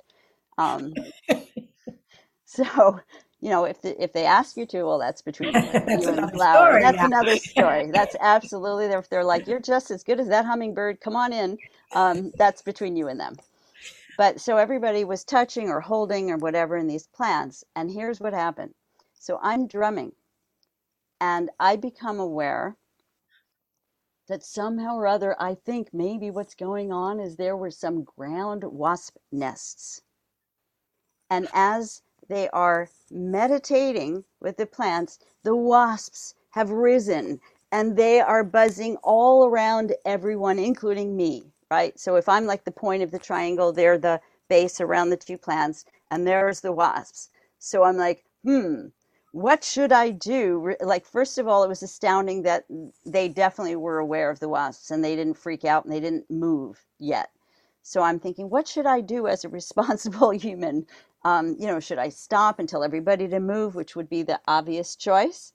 Um, 0.59 0.95
so 2.45 3.01
you 3.41 3.51
know, 3.51 3.65
if 3.65 3.83
the, 3.83 4.01
if 4.01 4.13
they 4.13 4.25
ask 4.27 4.57
you 4.57 4.65
to, 4.67 4.85
well, 4.85 4.99
that's 5.01 5.23
between 5.23 5.55
you 5.55 5.61
and 5.61 6.19
the 6.19 6.31
Flower. 6.33 6.69
Story, 6.69 6.83
that's 6.83 6.97
yeah. 6.99 7.07
another 7.07 7.37
story. 7.37 7.91
That's 7.93 8.17
absolutely 8.21 8.89
there. 8.89 8.99
if 8.99 9.11
they're 9.11 9.25
like, 9.25 9.47
you're 9.47 9.61
just 9.61 9.91
as 9.91 10.03
good 10.03 10.21
as 10.21 10.29
that 10.29 10.47
hummingbird. 10.47 11.01
Come 11.01 11.17
on 11.17 11.33
in. 11.33 11.59
Um, 11.95 12.33
that's 12.37 12.63
between 12.63 12.97
you 12.97 13.09
and 13.09 13.21
them. 13.21 13.37
But 14.17 14.41
so 14.41 14.57
everybody 14.57 15.05
was 15.05 15.25
touching 15.25 15.69
or 15.69 15.81
holding 15.81 16.31
or 16.31 16.39
whatever 16.39 16.77
in 16.77 16.87
these 16.87 17.07
plants, 17.09 17.65
and 17.75 17.91
here's 17.91 18.21
what 18.21 18.33
happened. 18.33 18.75
So 19.15 19.39
I'm 19.43 19.67
drumming, 19.67 20.13
and 21.21 21.51
I 21.61 21.77
become 21.77 22.21
aware 22.21 22.77
that 24.29 24.43
somehow 24.43 24.97
or 24.97 25.07
other, 25.07 25.37
I 25.41 25.55
think 25.55 25.93
maybe 25.93 26.31
what's 26.31 26.55
going 26.55 26.93
on 26.93 27.21
is 27.21 27.37
there 27.37 27.57
were 27.57 27.71
some 27.71 28.05
ground 28.05 28.65
wasp 28.65 29.17
nests. 29.31 30.03
And 31.31 31.49
as 31.53 32.03
they 32.29 32.49
are 32.51 32.89
meditating 33.11 34.25
with 34.41 34.57
the 34.57 34.67
plants, 34.67 35.19
the 35.43 35.57
wasps 35.57 36.35
have 36.51 36.71
risen 36.71 37.41
and 37.73 37.97
they 37.97 38.21
are 38.21 38.45
buzzing 38.45 38.97
all 39.03 39.47
around 39.47 39.95
everyone, 40.05 40.59
including 40.59 41.17
me, 41.17 41.53
right? 41.71 41.99
So 41.99 42.17
if 42.17 42.29
I'm 42.29 42.47
like 42.47 42.65
the 42.65 42.71
point 42.71 43.03
of 43.03 43.11
the 43.11 43.19
triangle, 43.19 43.73
they're 43.73 43.99
the 43.99 44.21
base 44.49 44.81
around 44.81 45.11
the 45.11 45.17
two 45.17 45.39
plants, 45.39 45.85
and 46.11 46.27
there's 46.27 46.61
the 46.61 46.73
wasps. 46.73 47.31
So 47.59 47.83
I'm 47.85 47.97
like, 47.97 48.25
hmm, 48.45 48.87
what 49.33 49.65
should 49.65 49.93
I 49.93 50.11
do? 50.11 50.75
Like, 50.81 51.05
first 51.05 51.37
of 51.39 51.47
all, 51.47 51.63
it 51.65 51.69
was 51.69 51.83
astounding 51.83 52.43
that 52.43 52.65
they 53.05 53.29
definitely 53.29 53.77
were 53.77 53.99
aware 53.99 54.31
of 54.31 54.41
the 54.41 54.49
wasps 54.49 54.91
and 54.91 55.05
they 55.05 55.17
didn't 55.17 55.35
freak 55.39 55.65
out 55.65 55.85
and 55.85 55.93
they 55.93 56.01
didn't 56.01 56.31
move 56.31 56.87
yet. 56.99 57.31
So 57.83 58.03
I'm 58.03 58.19
thinking, 58.19 58.49
what 58.51 58.67
should 58.67 58.87
I 58.87 59.01
do 59.01 59.27
as 59.27 59.45
a 59.45 59.49
responsible 59.61 60.31
human? 60.31 60.87
Um, 61.25 61.57
you 61.59 61.67
know, 61.67 61.81
should 61.81 61.99
I 61.99 62.09
stop 62.09 62.59
and 62.59 62.69
tell 62.69 62.85
everybody 62.85 63.29
to 63.29 63.41
move, 63.41 63.75
which 63.75 63.95
would 63.97 64.09
be 64.09 64.23
the 64.23 64.41
obvious 64.49 64.97
choice? 64.97 65.53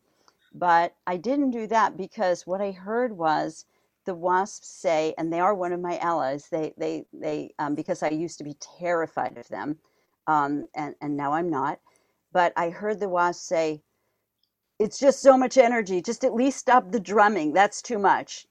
But 0.53 0.95
I 1.07 1.17
didn't 1.17 1.51
do 1.51 1.65
that 1.67 1.97
because 1.97 2.45
what 2.45 2.61
I 2.61 2.71
heard 2.71 3.17
was 3.17 3.65
the 4.05 4.15
wasps 4.15 4.69
say, 4.69 5.13
and 5.17 5.31
they 5.31 5.39
are 5.39 5.55
one 5.55 5.73
of 5.73 5.81
my 5.81 5.97
allies. 5.99 6.47
They, 6.51 6.73
they, 6.77 7.05
they, 7.13 7.53
um, 7.59 7.75
because 7.75 8.03
I 8.03 8.09
used 8.09 8.37
to 8.39 8.43
be 8.43 8.55
terrified 8.79 9.37
of 9.37 9.47
them, 9.49 9.79
um, 10.27 10.67
and 10.75 10.95
and 11.01 11.17
now 11.17 11.33
I'm 11.33 11.49
not. 11.49 11.79
But 12.33 12.53
I 12.57 12.69
heard 12.71 12.99
the 12.99 13.09
wasps 13.09 13.45
say, 13.45 13.83
"It's 14.79 14.99
just 14.99 15.21
so 15.21 15.37
much 15.37 15.57
energy. 15.57 16.01
Just 16.01 16.23
at 16.25 16.35
least 16.35 16.59
stop 16.59 16.91
the 16.91 16.99
drumming. 17.01 17.53
That's 17.53 17.81
too 17.81 17.99
much." 17.99 18.47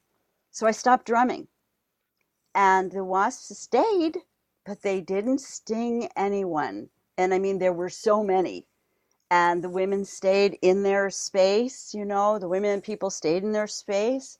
So 0.52 0.66
I 0.66 0.72
stopped 0.72 1.06
drumming, 1.06 1.48
and 2.54 2.92
the 2.92 3.04
wasps 3.04 3.58
stayed, 3.58 4.18
but 4.66 4.82
they 4.82 5.00
didn't 5.02 5.40
sting 5.40 6.08
anyone. 6.16 6.90
And 7.18 7.34
I 7.34 7.40
mean, 7.40 7.58
there 7.60 7.74
were 7.74 7.90
so 7.90 8.24
many. 8.24 8.66
And 9.30 9.64
the 9.64 9.70
women 9.70 10.06
stayed 10.06 10.58
in 10.62 10.84
their 10.84 11.10
space, 11.10 11.94
you 11.94 12.06
know, 12.06 12.40
the 12.40 12.48
women 12.48 12.70
and 12.72 12.84
people 12.84 13.10
stayed 13.10 13.44
in 13.44 13.52
their 13.52 13.68
space. 13.68 14.38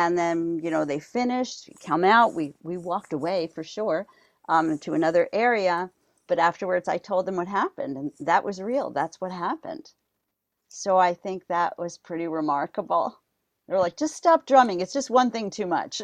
And 0.00 0.18
then, 0.18 0.60
you 0.64 0.70
know, 0.70 0.84
they 0.86 1.00
finished, 1.00 1.70
come 1.86 2.04
out, 2.04 2.34
we, 2.34 2.54
we 2.62 2.76
walked 2.78 3.12
away 3.12 3.48
for 3.54 3.64
sure 3.64 4.06
um, 4.48 4.78
to 4.80 4.94
another 4.94 5.28
area. 5.32 5.90
But 6.28 6.38
afterwards, 6.40 6.88
I 6.88 6.98
told 6.98 7.26
them 7.26 7.36
what 7.36 7.48
happened. 7.48 7.96
And 7.98 8.12
that 8.20 8.44
was 8.44 8.62
real. 8.62 8.90
That's 8.90 9.20
what 9.20 9.32
happened. 9.32 9.92
So 10.68 10.98
I 10.98 11.14
think 11.14 11.46
that 11.48 11.78
was 11.78 11.98
pretty 11.98 12.28
remarkable. 12.28 13.20
they 13.68 13.74
were 13.74 13.80
like, 13.80 13.96
just 13.98 14.16
stop 14.16 14.46
drumming. 14.46 14.80
It's 14.80 14.94
just 14.94 15.10
one 15.10 15.30
thing 15.32 15.50
too 15.50 15.66
much. 15.66 16.02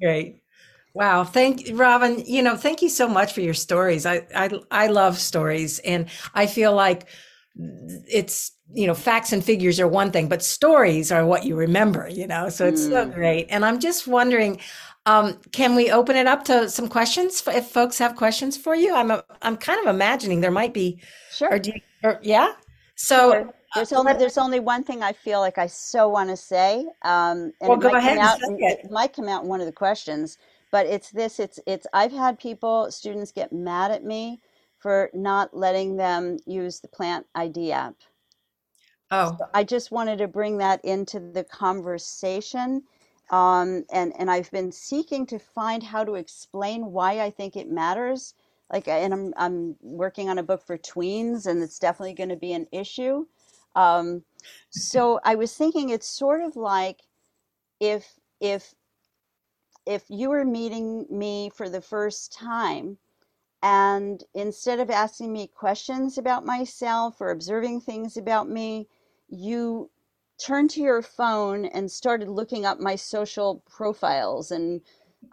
Great. 0.00 0.42
Wow, 0.94 1.24
thank 1.24 1.68
you, 1.68 1.76
Robin. 1.76 2.24
You 2.26 2.42
know, 2.42 2.56
thank 2.56 2.82
you 2.82 2.90
so 2.90 3.08
much 3.08 3.34
for 3.34 3.42
your 3.42 3.54
stories. 3.54 4.06
I 4.06 4.26
I 4.34 4.50
I 4.70 4.86
love 4.88 5.18
stories, 5.18 5.80
and 5.80 6.08
I 6.34 6.46
feel 6.46 6.74
like 6.74 7.08
it's 8.08 8.52
you 8.72 8.86
know 8.86 8.94
facts 8.94 9.32
and 9.32 9.44
figures 9.44 9.78
are 9.80 9.88
one 9.88 10.10
thing, 10.10 10.28
but 10.28 10.42
stories 10.42 11.12
are 11.12 11.24
what 11.24 11.44
you 11.44 11.56
remember. 11.56 12.08
You 12.08 12.26
know, 12.26 12.48
so 12.48 12.66
it's 12.66 12.86
mm. 12.86 12.90
so 12.90 13.06
great. 13.06 13.46
And 13.50 13.64
I'm 13.64 13.78
just 13.78 14.06
wondering, 14.06 14.60
um, 15.06 15.38
can 15.52 15.74
we 15.74 15.90
open 15.90 16.16
it 16.16 16.26
up 16.26 16.44
to 16.44 16.68
some 16.68 16.88
questions 16.88 17.42
if 17.46 17.66
folks 17.66 17.98
have 17.98 18.16
questions 18.16 18.56
for 18.56 18.74
you? 18.74 18.94
I'm 18.94 19.10
a, 19.10 19.24
I'm 19.42 19.56
kind 19.56 19.80
of 19.80 19.94
imagining 19.94 20.40
there 20.40 20.50
might 20.50 20.74
be. 20.74 21.00
Sure. 21.32 21.52
Or 21.52 21.58
do 21.58 21.72
you, 21.74 21.80
or, 22.02 22.18
yeah. 22.22 22.52
So. 22.96 23.32
Sure. 23.32 23.54
There's 23.74 23.92
only 23.92 24.12
there's 24.12 24.38
only 24.38 24.60
one 24.60 24.84
thing 24.84 25.02
I 25.02 25.12
feel 25.12 25.40
like 25.40 25.58
I 25.58 25.66
so 25.66 26.08
want 26.08 26.30
to 26.30 26.36
say, 26.36 26.86
um, 27.02 27.52
and 27.60 27.68
well, 27.68 27.72
it, 27.72 27.82
might 27.82 27.96
ahead, 27.96 28.18
out, 28.18 28.38
it 28.40 28.88
might 28.88 29.12
come 29.12 29.28
out 29.28 29.42
in 29.42 29.48
one 29.48 29.58
of 29.58 29.66
the 29.66 29.72
questions 29.72 30.38
but 30.74 30.86
it's 30.86 31.12
this 31.12 31.38
it's 31.38 31.60
it's 31.68 31.86
i've 31.92 32.10
had 32.10 32.36
people 32.36 32.90
students 32.90 33.30
get 33.30 33.52
mad 33.52 33.92
at 33.92 34.02
me 34.02 34.40
for 34.80 35.08
not 35.14 35.56
letting 35.56 35.96
them 35.96 36.36
use 36.46 36.80
the 36.80 36.88
plant 36.88 37.24
id 37.36 37.70
app 37.70 37.94
oh. 39.10 39.36
So 39.38 39.46
i 39.54 39.64
just 39.64 39.90
wanted 39.90 40.18
to 40.18 40.28
bring 40.28 40.58
that 40.58 40.84
into 40.84 41.20
the 41.20 41.44
conversation 41.44 42.82
um, 43.30 43.84
and 43.92 44.12
and 44.18 44.30
i've 44.30 44.50
been 44.50 44.72
seeking 44.72 45.26
to 45.26 45.38
find 45.38 45.82
how 45.82 46.04
to 46.04 46.14
explain 46.14 46.86
why 46.86 47.20
i 47.20 47.30
think 47.30 47.56
it 47.56 47.70
matters 47.70 48.34
like 48.72 48.88
and 48.88 49.12
i'm 49.12 49.34
i'm 49.36 49.76
working 49.80 50.28
on 50.28 50.38
a 50.38 50.42
book 50.42 50.62
for 50.66 50.78
tweens 50.78 51.46
and 51.46 51.62
it's 51.62 51.78
definitely 51.78 52.14
going 52.14 52.28
to 52.28 52.36
be 52.36 52.52
an 52.52 52.66
issue 52.72 53.24
um, 53.76 54.22
so 54.70 55.20
i 55.24 55.34
was 55.34 55.54
thinking 55.54 55.90
it's 55.90 56.06
sort 56.06 56.40
of 56.40 56.56
like 56.56 57.00
if 57.80 58.18
if 58.40 58.74
if 59.86 60.04
you 60.08 60.30
were 60.30 60.44
meeting 60.44 61.06
me 61.10 61.50
for 61.54 61.68
the 61.68 61.80
first 61.80 62.32
time 62.32 62.96
and 63.64 64.22
instead 64.34 64.78
of 64.78 64.90
asking 64.90 65.32
me 65.32 65.46
questions 65.46 66.18
about 66.18 66.44
myself 66.44 67.18
or 67.18 67.30
observing 67.30 67.80
things 67.80 68.18
about 68.18 68.46
me, 68.46 68.86
you 69.34 69.90
turned 70.38 70.70
to 70.70 70.82
your 70.82 71.02
phone 71.02 71.66
and 71.66 71.90
started 71.90 72.28
looking 72.28 72.66
up 72.66 72.80
my 72.80 72.96
social 72.96 73.62
profiles 73.70 74.50
and 74.52 74.82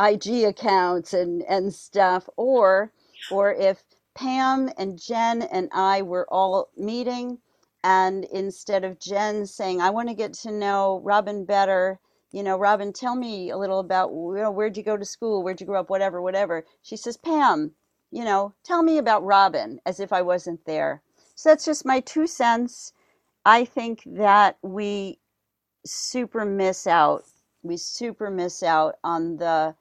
IG 0.02 0.46
accounts 0.46 1.14
and, 1.14 1.44
and 1.44 1.74
stuff, 1.74 2.30
or 2.38 2.94
or 3.32 3.54
if 3.54 3.84
Pam 4.16 4.70
and 4.78 5.00
Jen 5.02 5.44
and 5.44 5.70
I 5.74 6.02
were 6.04 6.28
all 6.32 6.70
meeting, 6.78 7.40
and 7.84 8.26
instead 8.26 8.84
of 8.86 9.00
Jen 9.00 9.46
saying, 9.48 9.82
I 9.82 9.92
want 9.92 10.10
to 10.10 10.16
get 10.16 10.34
to 10.36 10.52
know 10.52 11.02
Robin 11.04 11.46
better, 11.46 12.00
you 12.32 12.44
know, 12.44 12.58
Robin, 12.58 12.94
tell 12.94 13.16
me 13.16 13.50
a 13.52 13.58
little 13.58 13.80
about, 13.80 14.12
you 14.12 14.36
know, 14.36 14.52
where'd 14.52 14.78
you 14.78 14.84
go 14.84 14.98
to 14.98 15.06
school? 15.06 15.44
Where'd 15.44 15.62
you 15.62 15.68
grow 15.68 15.82
up? 15.82 15.90
Whatever, 15.90 16.22
whatever. 16.22 16.66
She 16.84 16.98
says, 16.98 17.18
Pam, 17.18 17.74
you 18.12 18.26
know, 18.26 18.54
tell 18.64 18.84
me 18.84 18.98
about 19.00 19.26
Robin 19.26 19.80
as 19.86 20.00
if 20.00 20.14
I 20.14 20.22
wasn't 20.22 20.66
there. 20.66 21.02
So 21.36 21.50
that's 21.50 21.66
just 21.66 21.86
my 21.86 22.02
two 22.02 22.28
cents. 22.28 22.94
I 23.46 23.66
think 23.66 24.04
that 24.06 24.58
we 24.64 25.20
super 25.86 26.46
miss 26.46 26.88
out. 26.88 27.26
We 27.64 27.78
super 27.78 28.32
miss 28.32 28.64
out 28.64 28.96
on 29.04 29.38
the 29.38 29.76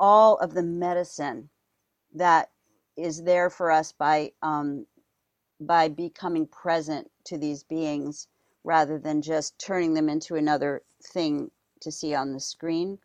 all 0.00 0.38
of 0.38 0.54
the 0.54 0.62
medicine 0.62 1.50
that 2.14 2.50
is 2.96 3.22
there 3.24 3.50
for 3.50 3.70
us 3.70 3.92
by 3.92 4.32
um, 4.42 4.86
by 5.60 5.88
becoming 5.88 6.46
present 6.46 7.10
to 7.24 7.38
these 7.38 7.64
beings 7.64 8.28
rather 8.64 8.98
than 8.98 9.22
just 9.22 9.58
turning 9.58 9.94
them 9.94 10.08
into 10.08 10.36
another 10.36 10.82
thing 11.02 11.50
to 11.80 11.92
see 11.92 12.14
on 12.14 12.32
the 12.32 12.40
screen 12.40 12.98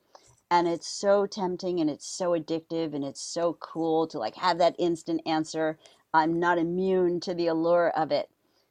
and 0.51 0.67
it's 0.67 0.87
so 0.87 1.25
tempting 1.25 1.79
and 1.79 1.89
it's 1.89 2.07
so 2.07 2.31
addictive 2.31 2.93
and 2.93 3.03
it's 3.03 3.21
so 3.21 3.57
cool 3.59 4.07
to 4.07 4.17
like 4.19 4.35
have 4.35 4.57
that 4.57 4.75
instant 4.79 5.21
answer 5.25 5.77
i'm 6.13 6.39
not 6.39 6.57
immune 6.57 7.19
to 7.19 7.33
the 7.33 7.47
allure 7.47 7.89
of 7.91 8.11
it 8.11 8.29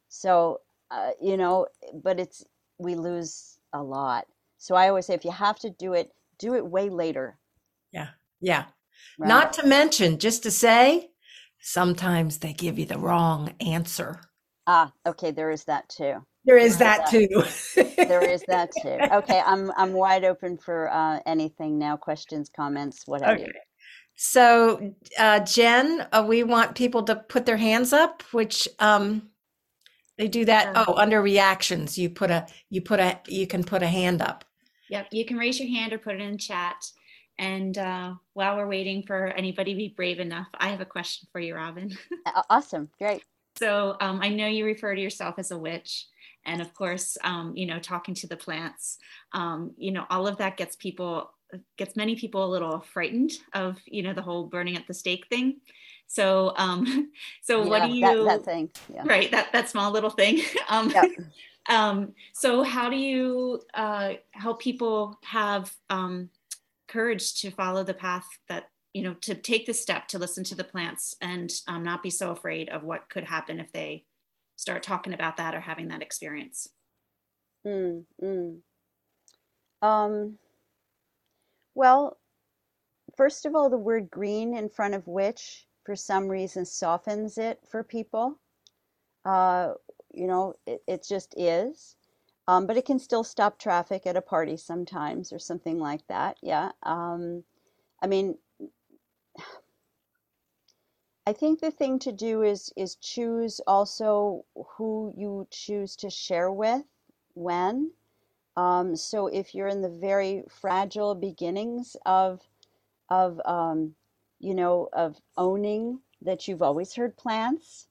so 0.09 0.61
uh, 0.95 1.11
you 1.21 1.37
know 1.37 1.67
but 2.03 2.21
it's 2.21 2.45
we 2.79 2.95
lose 2.95 3.59
a 3.73 3.83
lot 3.83 4.27
so 4.59 4.75
i 4.75 4.89
always 4.89 5.07
say 5.07 5.15
if 5.15 5.25
you 5.25 5.31
have 5.31 5.59
to 5.59 5.71
do 5.71 5.93
it 5.93 6.11
do 6.39 6.55
it 6.55 6.67
way 6.67 6.89
later 6.89 7.39
yeah 7.93 8.09
yeah 8.41 8.65
right? 9.19 9.29
not 9.29 9.53
to 9.53 9.67
mention 9.67 10.19
just 10.19 10.43
to 10.43 10.51
say 10.51 11.11
sometimes 11.61 12.39
they 12.39 12.53
give 12.53 12.79
you 12.79 12.87
the 12.87 12.99
wrong 12.99 13.55
answer 13.61 14.21
ah 14.67 14.93
okay 15.07 15.31
there 15.31 15.51
is 15.51 15.65
that 15.65 15.89
too 15.89 16.23
there 16.45 16.59
is 16.59 16.77
that, 16.79 17.07
too. 17.07 17.27
there 17.97 18.23
is 18.23 18.43
that 18.49 18.71
too. 18.83 18.99
Okay, 19.13 19.43
I'm 19.47 19.73
I'm 19.77 19.95
wide 19.95 20.25
open 20.25 20.59
for 20.59 20.93
uh, 20.93 21.21
anything 21.25 21.79
now. 21.79 21.97
Questions, 21.97 22.51
comments, 22.55 23.05
what 23.07 23.23
have 23.23 23.37
okay. 23.37 23.47
you. 23.47 23.53
So, 24.17 24.95
uh, 25.19 25.41
Jen, 25.41 26.07
uh, 26.13 26.25
we 26.27 26.45
want 26.45 26.77
people 26.77 27.03
to 27.05 27.17
put 27.17 27.47
their 27.47 27.57
hands 27.57 27.93
up, 27.93 28.23
which 28.31 28.69
um, 28.79 29.31
they 30.19 30.29
do 30.29 30.45
that. 30.45 30.77
Um, 30.77 30.85
oh, 30.89 30.95
under 30.95 31.21
reactions, 31.23 31.99
you 31.99 32.11
put 32.11 32.31
a 32.31 32.47
you 32.71 32.81
put 32.81 33.01
a 33.01 33.21
you 33.27 33.47
can 33.47 33.65
put 33.65 33.83
a 33.83 33.87
hand 33.87 34.23
up. 34.23 34.45
Yep, 34.91 35.09
you 35.13 35.25
can 35.25 35.37
raise 35.37 35.59
your 35.59 35.69
hand 35.69 35.93
or 35.93 35.99
put 35.99 36.15
it 36.15 36.21
in 36.21 36.39
chat. 36.39 36.87
And 37.39 37.77
uh, 37.79 38.15
while 38.35 38.57
we're 38.57 38.69
waiting 38.69 39.03
for 39.03 39.27
anybody 39.27 39.73
to 39.73 39.77
be 39.77 39.95
brave 39.97 40.21
enough, 40.21 40.47
I 40.57 40.69
have 40.69 40.81
a 40.81 40.85
question 40.87 41.29
for 41.33 41.41
you, 41.41 41.57
Robin. 41.57 41.97
awesome, 42.51 42.89
great. 42.99 43.25
So 43.57 43.97
um, 44.01 44.21
I 44.23 44.29
know 44.29 44.47
you 44.47 44.65
refer 44.65 44.95
to 44.95 45.01
yourself 45.01 45.37
as 45.39 45.51
a 45.51 45.59
witch 45.59 46.07
and 46.47 46.61
of 46.61 46.75
course 46.75 47.17
um, 47.25 47.53
you 47.57 47.67
know 47.67 47.79
talking 47.79 48.15
to 48.15 48.27
the 48.27 48.37
plants 48.37 48.99
um, 49.33 49.73
you 49.77 49.93
know 49.93 50.05
all 50.11 50.27
of 50.27 50.37
that 50.39 50.57
gets 50.57 50.77
people 50.77 51.31
gets 51.77 51.97
many 51.97 52.17
people 52.17 52.45
a 52.45 52.51
little 52.51 52.81
frightened 52.81 53.33
of 53.53 53.79
you 53.87 54.03
know 54.03 54.13
the 54.13 54.23
whole 54.23 54.47
burning 54.47 54.77
at 54.77 54.87
the 54.87 54.95
stake 54.95 55.27
thing 55.29 55.61
so 56.07 56.53
um 56.57 57.11
so 57.43 57.63
yeah, 57.63 57.69
what 57.69 57.83
do 57.83 57.95
you 57.95 58.25
that, 58.25 58.25
that 58.25 58.45
thing 58.45 58.71
yeah. 58.93 59.03
right 59.05 59.31
that 59.31 59.53
that 59.53 59.69
small 59.69 59.91
little 59.91 60.11
thing 60.11 60.41
um 60.69 60.91
yep. 60.91 61.11
um 61.69 62.13
so 62.35 62.63
how 62.63 62.89
do 62.91 62.97
you 62.97 63.61
uh 63.75 64.13
help 64.33 64.61
people 64.61 65.19
have 65.25 65.73
um 65.91 66.29
courage 66.89 67.41
to 67.41 67.51
follow 67.51 67.83
the 67.83 67.95
path 67.95 68.27
that 68.49 68.69
you 68.93 69.03
know 69.03 69.15
to 69.15 69.35
take 69.35 69.67
the 69.67 69.75
step 69.75 70.07
to 70.09 70.19
listen 70.19 70.45
to 70.45 70.55
the 70.55 70.65
plants 70.65 71.17
and 71.21 71.53
um, 71.67 71.83
not 71.83 72.03
be 72.03 72.11
so 72.11 72.31
afraid 72.31 72.69
of 72.69 72.85
what 72.85 73.09
could 73.09 73.25
happen 73.25 73.59
if 73.59 73.73
they 73.73 74.05
start 74.57 74.83
talking 74.83 75.13
about 75.13 75.37
that 75.39 75.55
or 75.55 75.61
having 75.61 75.89
that 75.89 76.03
experience? 76.03 76.69
Mm, 77.67 78.05
mm. 78.23 78.59
Um, 79.83 80.39
well, 81.75 82.17
first 83.17 83.47
of 83.47 83.55
all, 83.55 83.71
the 83.71 83.77
word 83.77 84.11
green 84.11 84.55
in 84.57 84.69
front 84.69 84.95
of 84.95 85.07
witch 85.07 85.67
for 85.85 85.97
some 85.97 86.29
reason 86.29 86.65
softens 86.65 87.39
it 87.39 87.61
for 87.69 87.83
people. 87.83 88.39
Uh, 89.25 89.75
you 90.13 90.27
know, 90.27 90.55
it, 90.67 90.83
it 90.87 91.07
just 91.07 91.35
is. 91.37 91.97
Um, 92.47 92.67
but 92.67 92.77
it 92.77 92.85
can 92.85 92.99
still 92.99 93.25
stop 93.25 93.59
traffic 93.59 94.07
at 94.07 94.17
a 94.17 94.23
party 94.23 94.57
sometimes 94.57 95.33
or 95.33 95.39
something 95.39 95.79
like 95.79 96.07
that. 96.09 96.37
Yeah. 96.43 96.73
Um, 96.83 97.45
I 98.03 98.07
mean, 98.07 98.37
I 101.27 101.33
think 101.33 101.61
the 101.61 101.71
thing 101.71 101.99
to 102.01 102.13
do 102.13 102.43
is 102.43 102.71
is 102.77 102.97
choose 102.97 103.61
also 103.67 104.45
who 104.77 105.15
you 105.17 105.47
choose 105.51 105.97
to 105.97 106.11
share 106.11 106.53
with 106.53 106.85
when. 107.33 107.93
Um, 108.57 108.95
so 108.95 109.27
if 109.29 109.55
you're 109.55 109.69
in 109.69 109.81
the 109.81 109.89
very 109.89 110.45
fragile 110.51 111.15
beginnings 111.15 111.97
of 112.05 112.43
of 113.09 113.41
um, 113.47 113.95
you 114.45 114.55
know 114.55 114.89
of 114.93 115.21
owning 115.37 116.01
that 116.23 116.49
you've 116.49 116.63
always 116.63 116.95
heard 116.95 117.17
plants, 117.17 117.89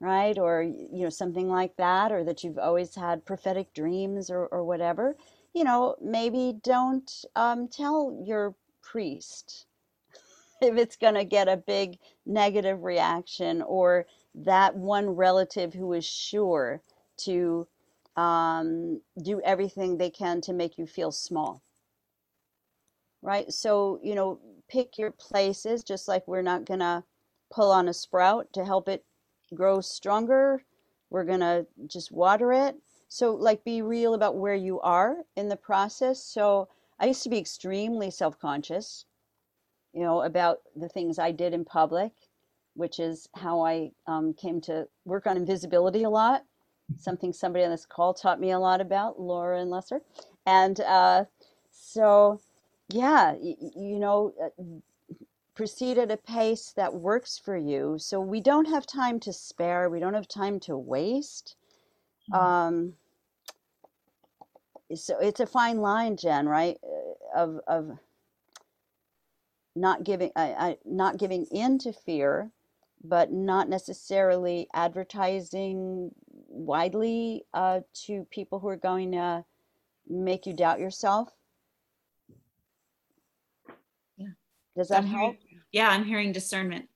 right, 0.00 0.38
or 0.38 0.62
you 0.62 1.04
know 1.04 1.10
something 1.10 1.48
like 1.48 1.76
that, 1.76 2.12
or 2.12 2.24
that 2.24 2.44
you've 2.44 2.58
always 2.58 2.94
had 2.94 3.24
prophetic 3.26 3.72
dreams 3.74 4.30
or 4.30 4.46
or 4.48 4.64
whatever, 4.64 5.16
you 5.54 5.64
know 5.64 5.96
maybe 6.00 6.54
don't 6.62 7.24
um, 7.36 7.68
tell 7.68 8.20
your 8.24 8.54
priest 8.82 9.66
if 10.62 10.76
it's 10.76 10.96
going 10.96 11.14
to 11.14 11.24
get 11.24 11.48
a 11.48 11.56
big 11.56 11.98
negative 12.26 12.82
reaction 12.84 13.62
or 13.62 14.06
that 14.34 14.76
one 14.76 15.10
relative 15.10 15.74
who 15.74 15.92
is 15.92 16.04
sure 16.04 16.82
to 17.16 17.66
um, 18.16 19.00
do 19.22 19.40
everything 19.42 19.96
they 19.96 20.10
can 20.10 20.40
to 20.42 20.52
make 20.52 20.78
you 20.78 20.86
feel 20.86 21.12
small. 21.12 21.62
Right? 23.22 23.52
So, 23.52 24.00
you 24.02 24.14
know, 24.14 24.38
pick 24.68 24.98
your 24.98 25.12
places, 25.12 25.84
just 25.84 26.08
like 26.08 26.28
we're 26.28 26.42
not 26.42 26.66
going 26.66 26.80
to 26.80 27.04
pull 27.52 27.72
on 27.72 27.88
a 27.88 27.94
sprout 27.94 28.52
to 28.54 28.64
help 28.64 28.88
it 28.88 29.04
grow 29.54 29.80
stronger. 29.80 30.64
We're 31.10 31.24
going 31.24 31.40
to 31.40 31.66
just 31.86 32.12
water 32.12 32.52
it. 32.52 32.76
So, 33.08 33.34
like, 33.34 33.64
be 33.64 33.82
real 33.82 34.14
about 34.14 34.36
where 34.36 34.54
you 34.56 34.80
are 34.80 35.18
in 35.36 35.48
the 35.48 35.56
process. 35.56 36.22
So, 36.24 36.68
I 37.00 37.06
used 37.06 37.22
to 37.24 37.30
be 37.30 37.38
extremely 37.38 38.10
self 38.10 38.38
conscious 38.38 39.04
you 39.94 40.02
know, 40.02 40.22
about 40.22 40.60
the 40.76 40.90
things 40.90 41.18
I 41.18 41.32
did 41.32 41.54
in 41.54 41.66
public, 41.66 42.12
which 42.76 43.00
is 43.00 43.28
how 43.36 43.62
I 43.62 43.92
um, 44.08 44.34
came 44.34 44.62
to 44.62 44.88
work 45.06 45.26
on 45.26 45.38
invisibility 45.38 46.04
a 46.04 46.10
lot. 46.10 46.44
Something 46.98 47.34
somebody 47.34 47.64
on 47.66 47.72
this 47.72 47.86
call 47.86 48.14
taught 48.14 48.40
me 48.40 48.52
a 48.52 48.60
lot 48.60 48.82
about, 48.82 49.20
Laura 49.20 49.60
and 49.60 49.70
Lesser. 49.70 50.02
And 50.46 50.80
uh, 50.82 51.26
so, 51.72 52.40
yeah, 52.88 53.34
you, 53.40 53.56
you 53.76 53.98
know, 53.98 54.32
uh, 54.42 54.62
proceed 55.54 55.98
at 55.98 56.10
a 56.10 56.16
pace 56.16 56.72
that 56.76 56.94
works 56.94 57.38
for 57.38 57.56
you. 57.56 57.96
So 57.98 58.20
we 58.20 58.40
don't 58.40 58.68
have 58.68 58.86
time 58.86 59.20
to 59.20 59.32
spare, 59.32 59.88
we 59.88 60.00
don't 60.00 60.14
have 60.14 60.28
time 60.28 60.60
to 60.60 60.76
waste. 60.76 61.56
Mm-hmm. 62.32 62.44
Um, 62.44 62.92
so 64.94 65.18
it's 65.18 65.40
a 65.40 65.46
fine 65.46 65.78
line, 65.78 66.16
Jen, 66.16 66.46
right? 66.46 66.76
Uh, 66.82 67.40
of, 67.40 67.60
of 67.66 67.98
not 69.74 70.04
giving 70.04 70.30
I, 70.36 70.52
I, 70.52 70.76
not 70.84 71.18
giving 71.18 71.46
in 71.50 71.78
to 71.80 71.92
fear 71.92 72.50
but 73.02 73.32
not 73.32 73.68
necessarily 73.68 74.66
advertising 74.72 76.10
widely 76.48 77.44
uh, 77.52 77.80
to 78.06 78.26
people 78.30 78.60
who 78.60 78.68
are 78.68 78.76
going 78.76 79.12
to 79.12 79.44
make 80.08 80.46
you 80.46 80.52
doubt 80.52 80.78
yourself 80.78 81.28
yeah 84.16 84.28
does 84.76 84.88
that 84.88 84.98
I'm 84.98 85.06
help? 85.06 85.36
Hearing, 85.36 85.62
yeah 85.72 85.88
i'm 85.88 86.04
hearing 86.04 86.32
discernment. 86.32 86.88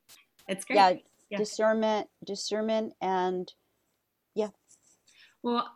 It's 0.48 0.64
great. 0.64 0.76
Yeah, 0.76 0.92
yeah. 1.30 1.38
discernment 1.38 2.08
discernment 2.24 2.94
and 3.00 3.52
yeah. 4.34 4.48
Well 5.42 5.68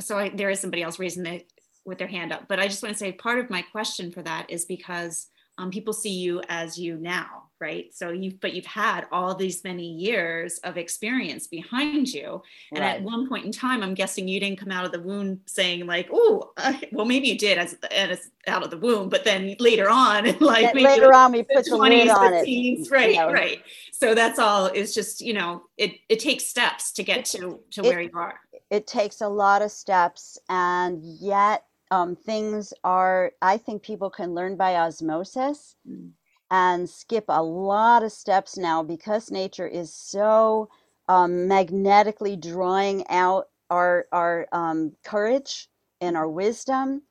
so 0.00 0.18
I, 0.18 0.28
there 0.30 0.50
is 0.50 0.60
somebody 0.60 0.82
else 0.82 0.98
raising 0.98 1.22
the 1.22 1.42
with 1.84 1.98
their 1.98 2.08
hand 2.08 2.32
up 2.32 2.48
but 2.48 2.58
i 2.58 2.66
just 2.66 2.82
want 2.82 2.92
to 2.94 2.98
say 2.98 3.12
part 3.12 3.38
of 3.38 3.48
my 3.48 3.62
question 3.62 4.10
for 4.10 4.22
that 4.22 4.50
is 4.50 4.64
because 4.64 5.28
um, 5.58 5.70
people 5.70 5.92
see 5.92 6.10
you 6.10 6.42
as 6.48 6.78
you 6.78 6.96
now 6.96 7.45
right 7.60 7.94
so 7.94 8.10
you've 8.10 8.38
but 8.40 8.52
you've 8.52 8.66
had 8.66 9.06
all 9.10 9.34
these 9.34 9.64
many 9.64 9.86
years 9.86 10.58
of 10.58 10.76
experience 10.76 11.46
behind 11.46 12.08
you 12.08 12.42
and 12.72 12.80
right. 12.80 12.96
at 12.96 13.02
one 13.02 13.28
point 13.28 13.44
in 13.46 13.52
time 13.52 13.82
i'm 13.82 13.94
guessing 13.94 14.28
you 14.28 14.38
didn't 14.38 14.58
come 14.58 14.70
out 14.70 14.84
of 14.84 14.92
the 14.92 15.00
womb 15.00 15.40
saying 15.46 15.86
like 15.86 16.08
oh 16.12 16.50
uh, 16.58 16.74
well 16.92 17.06
maybe 17.06 17.28
you 17.28 17.38
did 17.38 17.56
as, 17.56 17.76
as 17.90 18.30
out 18.46 18.62
of 18.62 18.70
the 18.70 18.76
womb 18.76 19.08
but 19.08 19.24
then 19.24 19.56
later 19.58 19.88
on 19.88 20.24
like 20.40 20.74
later 20.74 21.14
on 21.14 21.32
we 21.32 21.42
put 21.42 21.64
the, 21.64 21.70
20s, 21.70 22.14
on 22.14 22.32
the 22.32 22.42
teens, 22.44 22.90
right 22.90 23.10
you 23.10 23.16
know. 23.16 23.32
right 23.32 23.62
so 23.92 24.14
that's 24.14 24.38
all 24.38 24.66
it's 24.66 24.94
just 24.94 25.20
you 25.20 25.32
know 25.32 25.62
it 25.78 25.92
it 26.08 26.18
takes 26.18 26.44
steps 26.44 26.92
to 26.92 27.02
get 27.02 27.24
to 27.24 27.60
to 27.70 27.80
it, 27.82 27.88
where 27.88 28.00
you 28.00 28.10
are 28.14 28.38
it 28.70 28.86
takes 28.86 29.20
a 29.20 29.28
lot 29.28 29.62
of 29.62 29.70
steps 29.70 30.38
and 30.48 31.02
yet 31.02 31.64
um, 31.90 32.16
things 32.16 32.74
are 32.84 33.32
i 33.40 33.56
think 33.56 33.82
people 33.82 34.10
can 34.10 34.34
learn 34.34 34.56
by 34.56 34.76
osmosis 34.76 35.76
mm. 35.88 36.10
And 36.50 36.88
skip 36.88 37.24
a 37.28 37.42
lot 37.42 38.02
of 38.02 38.12
steps 38.12 38.56
now 38.56 38.82
because 38.82 39.30
nature 39.30 39.66
is 39.66 39.92
so 39.92 40.68
um, 41.08 41.48
magnetically 41.48 42.36
drawing 42.36 43.06
out 43.08 43.48
our 43.70 44.06
our 44.12 44.46
um, 44.52 44.92
courage 45.04 45.68
and 46.00 46.16
our 46.16 46.28
wisdom. 46.28 47.02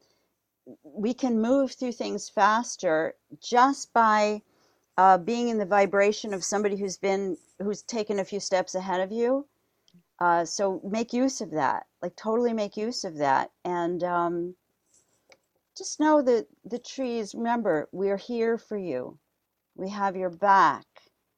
We 0.83 1.13
can 1.13 1.41
move 1.41 1.73
through 1.73 1.91
things 1.93 2.29
faster 2.29 3.15
just 3.41 3.93
by 3.93 4.41
uh, 4.97 5.17
being 5.17 5.49
in 5.49 5.57
the 5.57 5.65
vibration 5.65 6.33
of 6.33 6.43
somebody 6.43 6.77
who's 6.77 6.97
been 6.97 7.37
who's 7.59 7.83
taken 7.83 8.19
a 8.19 8.25
few 8.25 8.39
steps 8.39 8.75
ahead 8.75 9.01
of 9.01 9.11
you. 9.11 9.47
Uh, 10.19 10.45
so 10.45 10.79
make 10.89 11.11
use 11.11 11.41
of 11.41 11.51
that, 11.51 11.85
like 12.01 12.15
totally 12.15 12.53
make 12.53 12.77
use 12.77 13.03
of 13.03 13.17
that, 13.17 13.51
and 13.65 14.03
um, 14.03 14.55
just 15.77 15.99
know 15.99 16.21
that 16.21 16.47
the 16.63 16.79
trees. 16.79 17.35
Remember, 17.35 17.89
we're 17.91 18.17
here 18.17 18.57
for 18.57 18.77
you. 18.77 19.19
We 19.75 19.89
have 19.89 20.15
your 20.15 20.29
back. 20.29 20.85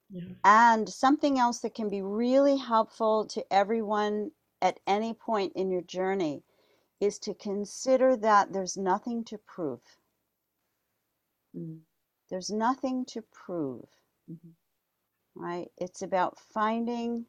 Yeah. 0.10 0.22
And 0.44 0.88
something 0.88 1.38
else 1.38 1.60
that 1.60 1.76
can 1.76 1.90
be 1.90 2.02
really 2.02 2.58
helpful 2.58 3.26
to 3.28 3.44
everyone 3.52 4.32
at 4.62 4.80
any 4.88 5.14
point 5.14 5.54
in 5.56 5.70
your 5.70 5.82
journey 5.82 6.44
is 7.00 7.20
to 7.20 7.34
consider 7.34 8.16
that 8.18 8.54
there's 8.54 8.78
nothing 8.78 9.24
to 9.26 9.38
prove. 9.38 9.82
Mm. 11.56 11.80
There's 12.30 12.50
nothing 12.50 13.06
to 13.06 13.22
prove. 13.32 13.86
Mm-hmm. 14.32 14.50
Right? 15.36 15.68
It's 15.78 16.02
about 16.02 16.40
finding 16.54 17.26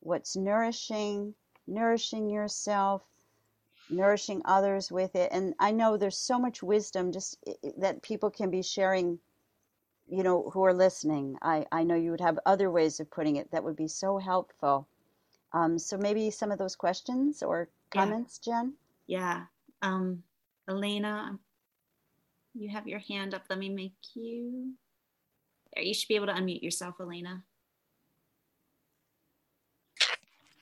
what's 0.00 0.36
nourishing, 0.36 1.34
nourishing 1.66 2.28
yourself, 2.30 3.02
nourishing 3.90 4.42
others 4.44 4.90
with 4.90 5.14
it. 5.14 5.30
And 5.32 5.54
I 5.58 5.70
know 5.70 5.96
there's 5.96 6.18
so 6.18 6.38
much 6.38 6.62
wisdom 6.62 7.12
just 7.12 7.38
that 7.78 8.02
people 8.02 8.30
can 8.30 8.50
be 8.50 8.62
sharing, 8.62 9.18
you 10.08 10.22
know, 10.22 10.50
who 10.52 10.64
are 10.64 10.74
listening. 10.74 11.36
I, 11.42 11.66
I 11.72 11.84
know 11.84 11.94
you 11.94 12.10
would 12.10 12.20
have 12.20 12.38
other 12.46 12.70
ways 12.70 13.00
of 13.00 13.10
putting 13.10 13.36
it 13.36 13.50
that 13.50 13.62
would 13.62 13.76
be 13.76 13.88
so 13.88 14.18
helpful. 14.18 14.88
Um, 15.52 15.78
so 15.78 15.96
maybe 15.96 16.30
some 16.30 16.50
of 16.50 16.58
those 16.58 16.76
questions 16.76 17.42
or 17.42 17.68
comments, 17.90 18.40
yeah. 18.44 18.60
Jen? 18.60 18.74
Yeah. 19.06 19.42
Um, 19.82 20.22
Elena, 20.68 21.38
you 22.54 22.68
have 22.68 22.86
your 22.86 22.98
hand 23.00 23.34
up. 23.34 23.44
Let 23.48 23.58
me 23.58 23.68
make 23.68 23.94
you. 24.14 24.72
There, 25.74 25.84
you 25.84 25.94
should 25.94 26.08
be 26.08 26.16
able 26.16 26.26
to 26.26 26.34
unmute 26.34 26.62
yourself, 26.62 26.96
Elena. 27.00 27.42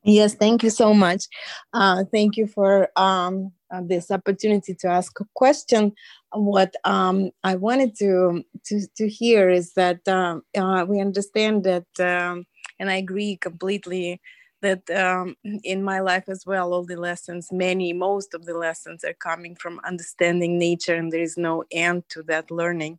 Yes, 0.05 0.35
thank 0.35 0.63
you 0.63 0.71
so 0.71 0.95
much. 0.95 1.25
Uh, 1.73 2.05
thank 2.13 2.37
you 2.37 2.47
for 2.47 2.89
um, 2.97 3.53
uh, 3.71 3.83
this 3.85 4.11
opportunity 4.11 4.75
to 4.75 4.89
ask 4.89 5.19
a 5.21 5.25
question. 5.35 5.93
What 6.33 6.75
um, 6.85 7.31
I 7.45 7.57
wanted 7.57 7.97
to, 7.99 8.43
to, 8.67 8.87
to 8.97 9.09
hear 9.09 9.49
is 9.51 9.75
that 9.75 10.07
um, 10.09 10.43
uh, 10.57 10.85
we 10.89 11.01
understand 11.01 11.65
that, 11.65 11.87
um, 12.01 12.45
and 12.79 12.91
I 12.91 12.97
agree 12.97 13.37
completely 13.37 14.21
that 14.63 14.89
um, 14.91 15.37
in 15.65 15.83
my 15.83 16.01
life 16.01 16.25
as 16.29 16.45
well, 16.47 16.73
all 16.73 16.85
the 16.85 16.97
lessons, 16.97 17.49
many, 17.53 17.93
most 17.93 18.35
of 18.35 18.47
the 18.47 18.57
lessons 18.57 19.05
are 19.05 19.15
coming 19.15 19.55
from 19.55 19.81
understanding 19.85 20.59
nature, 20.59 20.95
and 20.95 21.13
there 21.13 21.21
is 21.21 21.37
no 21.37 21.65
end 21.71 22.05
to 22.11 22.23
that 22.25 22.51
learning. 22.51 22.99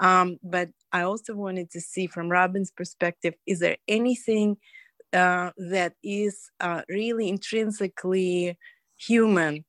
Um, 0.00 0.38
but 0.42 0.70
I 0.92 1.02
also 1.02 1.34
wanted 1.34 1.70
to 1.72 1.80
see 1.80 2.06
from 2.06 2.28
Robin's 2.28 2.70
perspective 2.70 3.34
is 3.46 3.60
there 3.60 3.76
anything 3.88 4.56
uh, 5.12 5.50
that 5.56 5.94
is 6.02 6.50
uh, 6.60 6.82
really 6.88 7.28
intrinsically 7.28 8.58
human? 8.96 9.64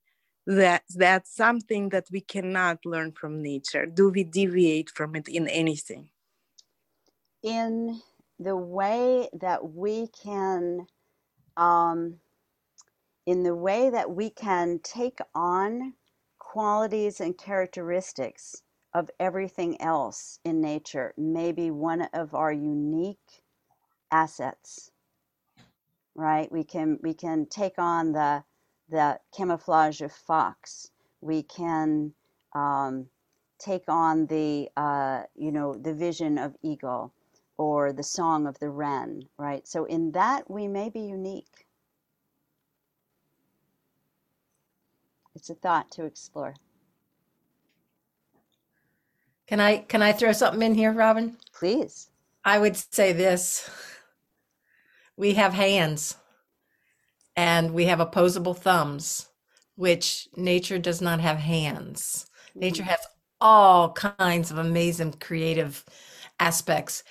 That 0.50 0.82
that's 0.96 1.36
something 1.36 1.90
that 1.90 2.08
we 2.12 2.22
cannot 2.22 2.84
learn 2.84 3.12
from 3.12 3.44
nature. 3.44 3.86
Do 3.86 4.10
we 4.10 4.24
deviate 4.24 4.90
from 4.90 5.16
it 5.16 5.28
in 5.28 5.48
anything? 5.48 6.10
In 7.44 8.02
the 8.40 8.58
way 8.58 9.30
that 9.40 9.74
we 9.74 10.08
can 10.08 10.88
um, 11.56 12.16
in 13.28 13.44
the 13.44 13.54
way 13.54 13.92
that 13.92 14.10
we 14.10 14.32
can 14.32 14.80
take 14.84 15.20
on 15.36 15.94
qualities 16.40 17.22
and 17.22 17.38
characteristics 17.38 18.64
of 18.96 19.12
everything 19.20 19.80
else 19.80 20.40
in 20.44 20.62
nature 20.62 21.14
may 21.16 21.52
be 21.52 21.70
one 21.70 22.02
of 22.14 22.34
our 22.34 22.52
unique 22.52 23.44
assets 24.12 24.90
right 26.16 26.52
we 26.52 26.64
can 26.64 26.98
we 27.04 27.14
can 27.14 27.46
take 27.46 27.78
on 27.78 28.14
the 28.14 28.44
the 28.90 29.20
camouflage 29.36 30.02
of 30.02 30.12
fox 30.12 30.92
we 31.22 31.44
can 31.44 32.14
um, 32.54 33.08
take 33.60 33.84
on 33.88 34.26
the 34.28 34.70
uh, 34.78 35.24
you 35.36 35.52
know 35.52 35.76
the 35.76 35.94
vision 35.94 36.38
of 36.38 36.56
eagle 36.64 37.14
or 37.58 37.92
the 37.92 38.04
song 38.04 38.48
of 38.48 38.58
the 38.60 38.70
wren, 38.70 39.22
right? 39.38 39.68
So 39.68 39.84
in 39.86 40.12
that 40.14 40.50
we 40.50 40.68
may 40.68 40.90
be 40.90 41.02
unique. 41.02 41.66
It's 45.36 45.50
a 45.50 45.56
thought 45.56 45.92
to 45.92 46.06
explore. 46.06 46.56
Can 49.48 49.60
I 49.60 49.80
can 49.80 50.02
I 50.02 50.14
throw 50.14 50.32
something 50.32 50.62
in 50.62 50.76
here, 50.76 50.92
Robin? 50.94 51.38
Please. 51.54 52.10
I 52.46 52.60
would 52.60 52.78
say 52.78 53.12
this. 53.12 53.70
We 55.18 55.34
have 55.34 55.54
hands 55.54 56.16
and 57.40 57.74
we 57.74 57.86
have 57.86 58.02
opposable 58.02 58.54
thumbs, 58.54 59.30
which 59.76 60.28
nature 60.36 60.78
does 60.78 61.02
not 61.02 61.22
have 61.22 61.38
hands. 61.38 62.26
Nature 62.54 62.84
has 62.84 63.00
all 63.40 63.94
kinds 63.94 64.52
of 64.52 64.58
amazing 64.58 65.14
creative 65.14 65.86
aspects 66.40 67.04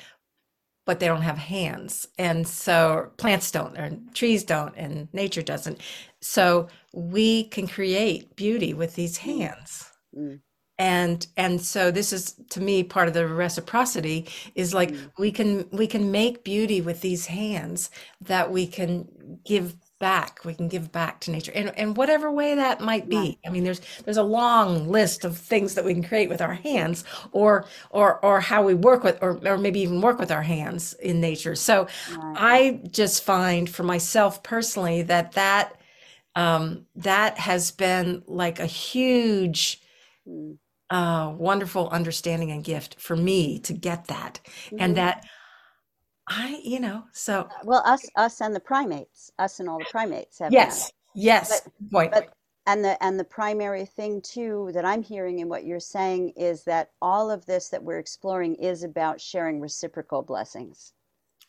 but 0.84 1.00
they 1.00 1.06
don't 1.06 1.20
have 1.20 1.36
hands. 1.36 2.08
And 2.18 2.48
so 2.48 3.10
plants 3.18 3.50
don't, 3.50 3.76
and 3.76 4.14
trees 4.14 4.42
don't, 4.42 4.74
and 4.74 5.06
nature 5.12 5.42
doesn't. 5.42 5.82
So 6.22 6.68
we 6.94 7.44
can 7.44 7.68
create 7.68 8.34
beauty 8.36 8.72
with 8.72 8.94
these 8.94 9.18
mm. 9.18 9.22
hands. 9.38 9.90
Mm. 10.16 10.40
And 10.78 11.26
and 11.36 11.60
so 11.60 11.90
this 11.90 12.10
is 12.10 12.40
to 12.50 12.62
me 12.62 12.82
part 12.84 13.06
of 13.06 13.12
the 13.12 13.26
reciprocity 13.26 14.28
is 14.54 14.72
like 14.72 14.92
mm. 14.92 15.10
we 15.18 15.30
can 15.30 15.68
we 15.72 15.86
can 15.86 16.10
make 16.10 16.42
beauty 16.42 16.80
with 16.80 17.02
these 17.02 17.26
hands 17.26 17.90
that 18.22 18.50
we 18.50 18.66
can 18.66 19.06
give 19.44 19.76
back 19.98 20.40
we 20.44 20.54
can 20.54 20.68
give 20.68 20.92
back 20.92 21.18
to 21.20 21.30
nature 21.30 21.50
and 21.54 21.72
in 21.76 21.94
whatever 21.94 22.30
way 22.30 22.54
that 22.54 22.80
might 22.80 23.08
be. 23.08 23.38
I 23.44 23.50
mean 23.50 23.64
there's 23.64 23.80
there's 24.04 24.16
a 24.16 24.22
long 24.22 24.88
list 24.88 25.24
of 25.24 25.36
things 25.36 25.74
that 25.74 25.84
we 25.84 25.92
can 25.92 26.04
create 26.04 26.28
with 26.28 26.40
our 26.40 26.54
hands 26.54 27.04
or 27.32 27.66
or 27.90 28.24
or 28.24 28.40
how 28.40 28.62
we 28.62 28.74
work 28.74 29.02
with 29.02 29.18
or, 29.20 29.40
or 29.44 29.58
maybe 29.58 29.80
even 29.80 30.00
work 30.00 30.18
with 30.18 30.30
our 30.30 30.42
hands 30.42 30.94
in 30.94 31.20
nature. 31.20 31.54
So 31.54 31.88
i 32.36 32.80
just 32.90 33.24
find 33.24 33.68
for 33.68 33.82
myself 33.82 34.42
personally 34.42 35.02
that 35.02 35.32
that 35.32 35.78
um, 36.38 36.86
that 36.94 37.36
has 37.38 37.72
been 37.72 38.22
like 38.26 38.60
a 38.60 38.66
huge 38.66 39.80
mm. 40.26 40.56
uh, 40.88 41.32
wonderful 41.36 41.88
understanding 41.88 42.52
and 42.52 42.62
gift 42.62 43.00
for 43.00 43.16
me 43.16 43.58
to 43.60 43.72
get 43.72 44.06
that. 44.06 44.40
Mm-hmm. 44.44 44.76
and 44.78 44.96
that 44.96 45.24
I, 46.28 46.60
you 46.62 46.80
know, 46.80 47.04
so 47.12 47.40
uh, 47.40 47.48
well, 47.64 47.82
us, 47.84 48.06
us, 48.16 48.40
and 48.40 48.54
the 48.54 48.60
primates, 48.60 49.30
us 49.38 49.60
and 49.60 49.68
all 49.68 49.78
the 49.78 49.86
primates 49.90 50.38
have. 50.38 50.52
Yes, 50.52 50.86
that. 50.86 50.92
yes. 51.14 51.62
But, 51.80 51.90
point. 51.90 52.12
But, 52.12 52.28
and 52.66 52.84
the 52.84 53.02
and 53.02 53.18
the 53.18 53.24
primary 53.24 53.86
thing 53.86 54.20
too 54.20 54.70
that 54.74 54.84
I'm 54.84 55.02
hearing 55.02 55.38
in 55.38 55.48
what 55.48 55.64
you're 55.64 55.80
saying 55.80 56.34
is 56.36 56.64
that 56.64 56.90
all 57.00 57.30
of 57.30 57.46
this 57.46 57.70
that 57.70 57.82
we're 57.82 57.98
exploring 57.98 58.56
is 58.56 58.82
about 58.84 59.20
sharing 59.20 59.58
reciprocal 59.58 60.20
blessings. 60.20 60.92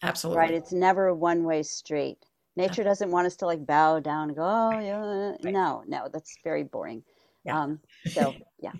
Absolutely. 0.01 0.39
Right. 0.39 0.53
It's 0.53 0.71
never 0.71 1.07
a 1.07 1.15
one 1.15 1.43
way 1.43 1.61
street. 1.63 2.19
Nature 2.55 2.83
doesn't 2.83 3.11
want 3.11 3.27
us 3.27 3.35
to 3.37 3.45
like 3.45 3.65
bow 3.65 3.99
down 3.99 4.29
and 4.29 4.37
go, 4.37 4.43
oh 4.43 4.79
yeah. 4.79 5.31
Right. 5.43 5.53
No, 5.53 5.83
no, 5.87 6.07
that's 6.11 6.37
very 6.41 6.63
boring. 6.63 7.03
Yeah. 7.43 7.59
Um, 7.59 7.79
so 8.11 8.33
yeah. 8.61 8.71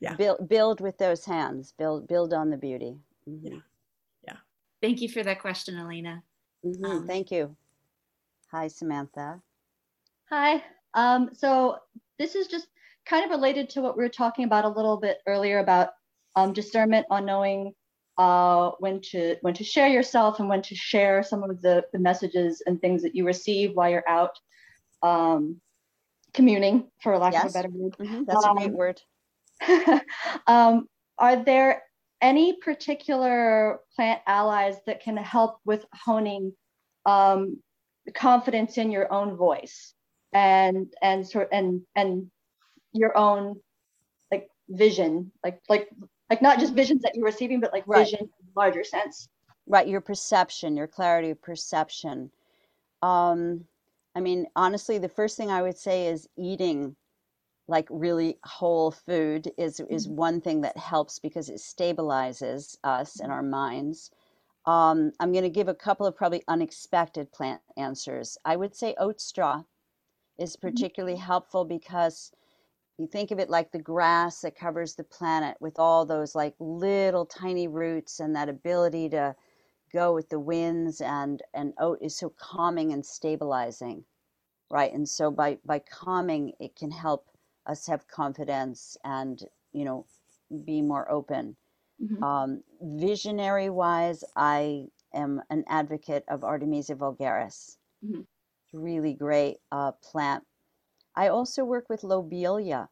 yeah. 0.00 0.14
Build 0.16 0.48
build 0.50 0.80
with 0.82 0.98
those 0.98 1.24
hands. 1.24 1.72
Build 1.78 2.08
build 2.08 2.34
on 2.34 2.50
the 2.50 2.58
beauty. 2.58 2.98
Mm-hmm. 3.26 3.46
Yeah. 3.46 3.58
Thank 4.82 5.00
you 5.00 5.08
for 5.08 5.22
that 5.22 5.40
question, 5.40 5.78
Elena. 5.78 6.22
Mm-hmm. 6.64 6.84
Um, 6.84 7.06
Thank 7.06 7.30
you. 7.30 7.56
Hi, 8.50 8.68
Samantha. 8.68 9.40
Hi. 10.30 10.62
Um, 10.94 11.30
so 11.32 11.78
this 12.18 12.34
is 12.34 12.46
just 12.46 12.66
kind 13.04 13.24
of 13.24 13.30
related 13.30 13.70
to 13.70 13.80
what 13.80 13.96
we 13.96 14.02
were 14.02 14.08
talking 14.08 14.44
about 14.44 14.64
a 14.64 14.68
little 14.68 14.96
bit 14.96 15.18
earlier 15.26 15.58
about 15.58 15.90
um, 16.34 16.52
discernment 16.52 17.06
on 17.10 17.24
knowing 17.24 17.72
uh, 18.18 18.70
when 18.78 19.00
to 19.00 19.36
when 19.42 19.54
to 19.54 19.64
share 19.64 19.88
yourself 19.88 20.40
and 20.40 20.48
when 20.48 20.62
to 20.62 20.74
share 20.74 21.22
some 21.22 21.42
of 21.42 21.60
the, 21.60 21.84
the 21.92 21.98
messages 21.98 22.62
and 22.66 22.80
things 22.80 23.02
that 23.02 23.14
you 23.14 23.26
receive 23.26 23.72
while 23.74 23.90
you're 23.90 24.08
out 24.08 24.38
um, 25.02 25.60
communing, 26.32 26.88
for 27.02 27.18
lack 27.18 27.34
yes. 27.34 27.44
of 27.44 27.50
a 27.50 27.52
better 27.52 27.68
word. 27.70 27.96
Mm-hmm. 27.98 28.24
That's 28.26 28.44
a 28.44 28.54
great 28.54 28.68
um, 28.68 28.74
word. 28.74 29.00
um, 30.46 30.88
are 31.18 31.44
there 31.44 31.82
any 32.20 32.54
particular 32.54 33.80
plant 33.94 34.20
allies 34.26 34.76
that 34.86 35.00
can 35.02 35.16
help 35.16 35.58
with 35.64 35.84
honing 35.92 36.52
um, 37.04 37.58
confidence 38.14 38.78
in 38.78 38.90
your 38.90 39.12
own 39.12 39.36
voice 39.36 39.94
and 40.32 40.92
and 41.02 41.26
sort 41.26 41.48
and 41.52 41.82
and 41.94 42.30
your 42.92 43.16
own 43.16 43.56
like 44.30 44.48
vision 44.68 45.30
like 45.44 45.60
like 45.68 45.88
like 46.30 46.42
not 46.42 46.58
just 46.58 46.74
visions 46.74 47.02
that 47.02 47.14
you're 47.14 47.24
receiving, 47.24 47.60
but 47.60 47.72
like 47.72 47.84
Right. 47.86 48.04
vision 48.04 48.20
in 48.20 48.26
a 48.26 48.58
larger 48.58 48.84
sense. 48.84 49.28
Right, 49.66 49.86
your 49.86 50.00
perception, 50.00 50.76
your 50.76 50.86
clarity 50.86 51.30
of 51.30 51.40
perception. 51.40 52.30
Um, 53.02 53.64
I 54.14 54.20
mean, 54.20 54.46
honestly, 54.56 54.98
the 54.98 55.08
first 55.08 55.36
thing 55.36 55.50
I 55.50 55.62
would 55.62 55.76
say 55.76 56.06
is 56.08 56.28
eating 56.36 56.96
like 57.68 57.86
really 57.90 58.38
whole 58.44 58.90
food 58.90 59.50
is 59.56 59.80
mm. 59.80 59.92
is 59.92 60.08
one 60.08 60.40
thing 60.40 60.60
that 60.62 60.76
helps 60.76 61.18
because 61.18 61.48
it 61.48 61.56
stabilizes 61.56 62.76
us 62.84 63.20
and 63.20 63.30
mm. 63.30 63.34
our 63.34 63.42
minds. 63.42 64.10
Um, 64.64 65.12
I'm 65.20 65.32
going 65.32 65.44
to 65.44 65.50
give 65.50 65.68
a 65.68 65.74
couple 65.74 66.06
of 66.06 66.16
probably 66.16 66.42
unexpected 66.48 67.30
plant 67.32 67.60
answers. 67.76 68.36
I 68.44 68.56
would 68.56 68.74
say 68.74 68.94
oat 68.98 69.20
straw 69.20 69.62
is 70.38 70.56
mm-hmm. 70.56 70.68
particularly 70.68 71.16
helpful 71.16 71.64
because 71.64 72.32
you 72.98 73.06
think 73.06 73.30
of 73.30 73.38
it 73.38 73.50
like 73.50 73.70
the 73.72 73.78
grass 73.78 74.40
that 74.40 74.58
covers 74.58 74.94
the 74.94 75.04
planet 75.04 75.56
with 75.60 75.78
all 75.78 76.04
those 76.04 76.34
like 76.34 76.54
little 76.58 77.26
tiny 77.26 77.68
roots 77.68 78.20
and 78.20 78.34
that 78.34 78.48
ability 78.48 79.08
to 79.10 79.34
go 79.92 80.12
with 80.14 80.28
the 80.28 80.40
winds 80.40 81.00
and 81.00 81.42
and 81.54 81.72
oat 81.78 81.98
is 82.00 82.16
so 82.16 82.32
calming 82.38 82.92
and 82.92 83.04
stabilizing 83.04 84.04
right 84.70 84.92
and 84.92 85.08
so 85.08 85.30
by 85.30 85.58
by 85.64 85.78
calming 85.78 86.52
it 86.58 86.74
can 86.74 86.90
help 86.90 87.28
us 87.66 87.86
have 87.86 88.08
confidence 88.08 88.96
and 89.04 89.40
you 89.72 89.84
know 89.84 90.06
be 90.66 90.82
more 90.82 91.10
open 91.10 91.56
Mhm. 92.00 92.26
um, 92.26 92.62
visionary 92.82 93.70
wise 93.70 94.24
i 94.36 94.86
am 95.14 95.42
an 95.50 95.64
advocate 95.68 96.24
of 96.28 96.44
artemisia 96.44 96.94
vulgaris 96.96 97.78
Mhm. 98.02 98.26
really 98.72 99.14
great 99.14 99.58
uh, 99.72 99.92
plant 100.02 100.44
i 101.16 101.28
also 101.28 101.64
work 101.64 101.86
with 101.90 102.04
lobelia 102.04 102.88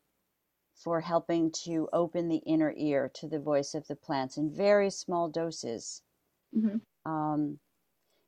for 0.77 1.01
helping 1.03 1.51
to 1.53 1.89
open 1.93 2.29
the 2.29 2.39
inner 2.47 2.75
ear 2.77 3.11
to 3.15 3.29
the 3.29 3.41
voice 3.41 3.75
of 3.75 3.87
the 3.89 3.97
plants 3.97 4.37
in 4.39 4.51
very 4.51 4.91
small 4.91 5.29
doses 5.29 6.03
Mhm. 6.53 6.81
um, 7.07 7.59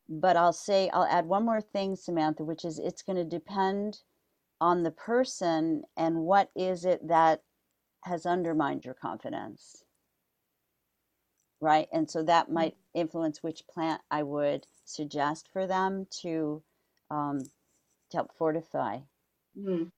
but 0.09 0.37
I'll 0.37 0.53
say, 0.53 0.91
I'll 0.91 1.05
add 1.07 1.27
one 1.27 1.45
more 1.45 1.61
thing, 1.61 1.97
Samantha, 1.97 2.45
which 2.45 2.65
is 2.65 2.79
it's 2.79 3.03
going 3.03 3.17
to 3.17 3.25
depend 3.25 4.01
on 4.61 4.83
the 4.83 4.91
person 4.93 5.85
and 5.97 6.23
what 6.25 6.51
is 6.57 6.85
it 6.85 7.07
that 7.09 7.45
has 8.05 8.27
undermined 8.27 8.85
your 8.85 8.95
confidence. 8.95 9.85
Right. 11.61 11.89
And 11.93 12.11
so 12.11 12.23
that 12.23 12.51
might 12.51 12.79
influence 12.95 13.43
which 13.43 13.67
plant 13.69 14.01
I 14.11 14.23
would 14.23 14.67
suggest 14.85 15.49
for 15.51 15.67
them 15.67 16.07
to, 16.23 16.65
um, 17.11 17.51
to 18.11 18.19
help 18.19 18.35
fortify. 18.35 19.03
Mhm. 19.59 19.91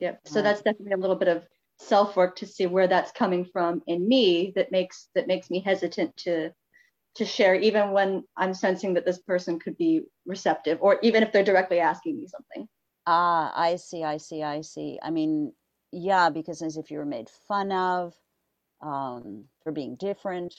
Yep. 0.00 0.28
So 0.28 0.42
Right. 0.42 0.42
that's 0.42 0.62
definitely 0.62 0.92
a 0.92 0.96
little 0.98 1.16
bit 1.16 1.28
of 1.28 1.48
self 1.78 2.16
work 2.16 2.36
to 2.36 2.46
see 2.46 2.66
where 2.66 2.88
that's 2.88 3.12
coming 3.12 3.44
from 3.44 3.82
in 3.86 4.06
me 4.08 4.52
that 4.56 4.70
makes 4.72 5.08
that 5.14 5.26
makes 5.26 5.50
me 5.50 5.60
hesitant 5.60 6.16
to 6.18 6.52
to 7.16 7.24
share 7.26 7.54
even 7.56 7.92
when 7.92 8.24
I'm 8.36 8.54
sensing 8.54 8.94
that 8.94 9.06
this 9.06 9.20
person 9.22 9.58
could 9.60 9.76
be 9.78 10.02
receptive 10.26 10.78
or 10.82 11.00
even 11.02 11.22
if 11.24 11.32
they're 11.32 11.44
directly 11.44 11.80
asking 11.80 12.18
me 12.18 12.28
something. 12.28 12.68
Ah, 13.06 13.52
I 13.54 13.76
see, 13.76 14.02
I 14.04 14.16
see, 14.16 14.42
I 14.42 14.60
see. 14.62 14.98
I 15.02 15.10
mean, 15.10 15.52
yeah, 15.92 16.30
because 16.30 16.62
as 16.62 16.76
if 16.76 16.90
you 16.90 16.98
were 16.98 17.06
made 17.06 17.28
fun 17.48 17.72
of 17.72 18.14
um, 18.82 19.44
for 19.62 19.72
being 19.72 19.96
different, 19.96 20.54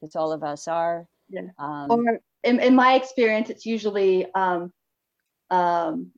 because 0.00 0.16
all 0.16 0.32
of 0.32 0.42
us 0.42 0.68
are. 0.68 1.06
Yeah. 1.28 1.48
Um, 1.58 1.90
Or 1.90 2.20
in, 2.42 2.60
in 2.60 2.74
my 2.74 2.94
experience, 2.94 3.50
it's 3.50 3.66
usually 3.66 4.26
um, 4.34 4.72
um, 5.50 6.12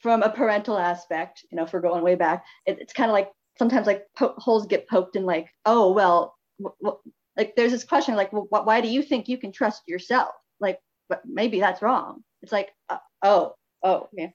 from 0.00 0.22
a 0.22 0.30
parental 0.30 0.78
aspect. 0.78 1.44
You 1.50 1.56
know, 1.56 1.64
if 1.64 1.72
we're 1.72 1.80
going 1.80 2.02
way 2.04 2.14
back, 2.16 2.44
it, 2.66 2.78
it's 2.80 2.92
kind 2.92 3.10
of 3.10 3.14
like 3.14 3.30
sometimes 3.58 3.86
like 3.86 4.04
po- 4.16 4.34
holes 4.38 4.66
get 4.66 4.88
poked 4.88 5.16
in, 5.16 5.24
like, 5.24 5.48
oh 5.66 5.92
well, 5.92 6.36
w- 6.60 6.76
w- 6.82 7.00
like 7.36 7.56
there's 7.56 7.72
this 7.72 7.84
question 7.84 8.14
like, 8.16 8.32
well, 8.32 8.46
wh- 8.50 8.66
why 8.66 8.80
do 8.80 8.88
you 8.88 9.02
think 9.02 9.28
you 9.28 9.38
can 9.38 9.52
trust 9.52 9.82
yourself? 9.88 10.34
Like, 10.60 10.80
but 11.08 11.22
maybe 11.26 11.60
that's 11.60 11.82
wrong. 11.82 12.22
It's 12.42 12.52
like, 12.52 12.70
uh, 12.90 12.98
oh, 13.22 13.54
oh, 13.82 14.08
yeah. 14.12 14.28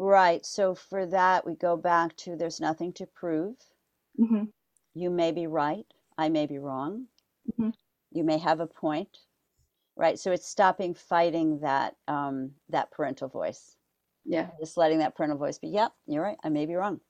Right. 0.00 0.46
So 0.46 0.74
for 0.74 1.04
that, 1.06 1.44
we 1.44 1.54
go 1.54 1.76
back 1.76 2.16
to 2.18 2.34
there's 2.34 2.58
nothing 2.58 2.94
to 2.94 3.06
prove. 3.06 3.56
hmm 4.16 4.44
You 4.94 5.10
may 5.10 5.30
be 5.30 5.46
right. 5.46 5.86
I 6.16 6.30
may 6.30 6.46
be 6.46 6.58
wrong. 6.58 7.08
Mhm. 7.58 7.72
You 8.10 8.24
may 8.24 8.38
have 8.38 8.60
a 8.60 8.66
point. 8.66 9.18
Right. 9.96 10.18
So 10.18 10.32
it's 10.32 10.46
stopping 10.46 10.94
fighting 10.94 11.60
that 11.60 11.96
um, 12.08 12.52
that 12.70 12.90
parental 12.92 13.28
voice. 13.28 13.76
Yeah. 14.24 14.50
Just 14.58 14.78
letting 14.78 15.00
that 15.00 15.14
parental 15.16 15.38
voice 15.38 15.58
be, 15.58 15.68
yep, 15.68 15.92
you're 16.06 16.22
right. 16.22 16.38
I 16.42 16.48
may 16.48 16.64
be 16.66 16.74
wrong. 16.76 17.00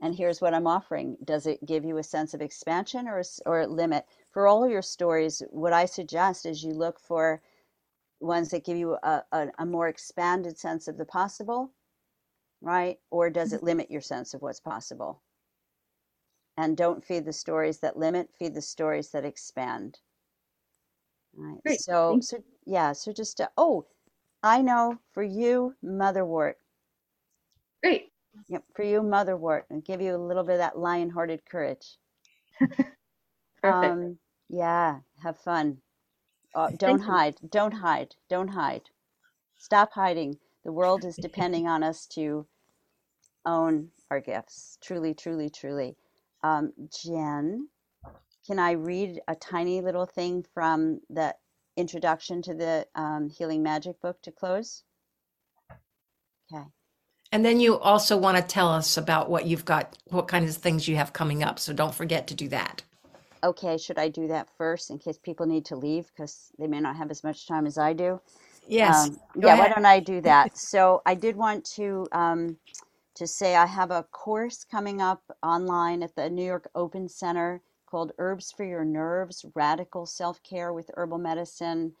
And 0.00 0.16
here's 0.16 0.40
what 0.40 0.54
I'm 0.54 0.66
offering. 0.66 1.16
Does 1.24 1.46
it 1.46 1.64
give 1.64 1.84
you 1.84 1.98
a 1.98 2.02
sense 2.02 2.34
of 2.34 2.42
expansion 2.42 3.06
or, 3.06 3.22
or 3.46 3.66
limit? 3.68 4.04
For 4.32 4.48
all 4.48 4.68
your 4.68 4.82
stories, 4.82 5.42
what 5.50 5.72
I 5.72 5.84
suggest 5.86 6.44
is 6.44 6.64
you 6.64 6.72
look 6.72 6.98
for 6.98 7.40
ones 8.22 8.50
that 8.50 8.64
give 8.64 8.76
you 8.76 8.96
a, 9.02 9.24
a, 9.32 9.48
a 9.58 9.66
more 9.66 9.88
expanded 9.88 10.58
sense 10.58 10.88
of 10.88 10.96
the 10.96 11.04
possible, 11.04 11.72
right? 12.60 12.98
Or 13.10 13.30
does 13.30 13.52
it 13.52 13.62
limit 13.62 13.90
your 13.90 14.00
sense 14.00 14.34
of 14.34 14.42
what's 14.42 14.60
possible? 14.60 15.22
And 16.56 16.76
don't 16.76 17.04
feed 17.04 17.24
the 17.24 17.32
stories 17.32 17.80
that 17.80 17.96
limit, 17.96 18.30
feed 18.38 18.54
the 18.54 18.62
stories 18.62 19.10
that 19.10 19.24
expand. 19.24 19.98
Right. 21.34 21.62
Great. 21.62 21.80
So, 21.80 22.18
so 22.20 22.38
yeah, 22.66 22.92
so 22.92 23.12
just, 23.12 23.40
uh, 23.40 23.48
oh, 23.56 23.86
I 24.42 24.60
know 24.62 24.98
for 25.12 25.22
you, 25.22 25.74
motherwort. 25.84 26.54
Great. 27.82 28.12
Yep, 28.48 28.64
for 28.74 28.82
you, 28.82 29.00
motherwort, 29.02 29.64
and 29.70 29.84
give 29.84 30.00
you 30.00 30.14
a 30.14 30.18
little 30.18 30.44
bit 30.44 30.54
of 30.54 30.58
that 30.58 30.78
lion-hearted 30.78 31.44
courage. 31.44 31.96
Perfect. 32.60 32.94
Um, 33.64 34.18
yeah, 34.48 35.00
have 35.22 35.38
fun. 35.38 35.78
Uh, 36.54 36.70
don't 36.76 36.98
Thank 36.98 37.06
you. 37.06 37.12
hide. 37.12 37.36
Don't 37.50 37.72
hide. 37.72 38.14
Don't 38.28 38.48
hide. 38.48 38.82
Stop 39.58 39.92
hiding. 39.92 40.38
The 40.64 40.72
world 40.72 41.04
is 41.04 41.16
depending 41.16 41.66
on 41.66 41.82
us 41.82 42.06
to 42.08 42.46
own 43.44 43.88
our 44.10 44.20
gifts. 44.20 44.78
Truly, 44.82 45.14
truly, 45.14 45.50
truly. 45.50 45.96
Um, 46.42 46.72
Jen, 46.90 47.68
can 48.46 48.58
I 48.58 48.72
read 48.72 49.20
a 49.28 49.34
tiny 49.34 49.80
little 49.80 50.06
thing 50.06 50.44
from 50.54 51.00
the 51.10 51.34
introduction 51.76 52.42
to 52.42 52.54
the 52.54 52.86
um, 52.94 53.28
Healing 53.30 53.62
Magic 53.62 54.00
book 54.00 54.20
to 54.22 54.32
close? 54.32 54.82
Okay. 56.52 56.64
And 57.30 57.44
then 57.44 57.60
you 57.60 57.78
also 57.78 58.16
want 58.16 58.36
to 58.36 58.42
tell 58.42 58.68
us 58.68 58.96
about 58.96 59.30
what 59.30 59.46
you've 59.46 59.64
got, 59.64 59.96
what 60.10 60.28
kinds 60.28 60.54
of 60.54 60.62
things 60.62 60.86
you 60.86 60.96
have 60.96 61.12
coming 61.14 61.42
up. 61.42 61.58
So 61.58 61.72
don't 61.72 61.94
forget 61.94 62.26
to 62.26 62.34
do 62.34 62.48
that. 62.48 62.82
Okay, 63.44 63.78
should 63.78 63.98
I 63.98 64.08
do 64.08 64.28
that 64.28 64.48
first 64.58 64.90
in 64.90 64.98
case 64.98 65.18
people 65.18 65.46
need 65.46 65.64
to 65.66 65.76
leave 65.76 66.08
because 66.08 66.52
they 66.58 66.66
may 66.68 66.80
not 66.80 66.96
have 66.96 67.10
as 67.10 67.24
much 67.24 67.46
time 67.48 67.66
as 67.66 67.78
I 67.78 67.92
do? 67.92 68.20
Yes. 68.68 69.10
Um, 69.10 69.20
yeah, 69.34 69.54
why 69.54 69.68
don't 69.68 69.86
I 69.86 70.00
do 70.00 70.20
that? 70.22 70.56
So 70.58 71.02
I 71.06 71.14
did 71.14 71.36
want 71.36 71.64
to 71.76 72.06
um, 72.12 72.58
to 73.16 73.26
say 73.26 73.56
I 73.56 73.66
have 73.66 73.90
a 73.90 74.04
course 74.04 74.64
coming 74.64 75.02
up 75.02 75.22
online 75.42 76.02
at 76.02 76.16
the 76.16 76.30
New 76.30 76.44
York 76.44 76.68
Open 76.74 77.08
Center 77.08 77.62
called 77.86 78.12
Herbs 78.18 78.52
for 78.56 78.64
Your 78.64 78.84
Nerves: 78.84 79.44
Radical 79.54 80.06
Self 80.06 80.42
Care 80.42 80.72
with 80.72 80.90
Herbal 80.96 81.18
Medicine. 81.18 81.94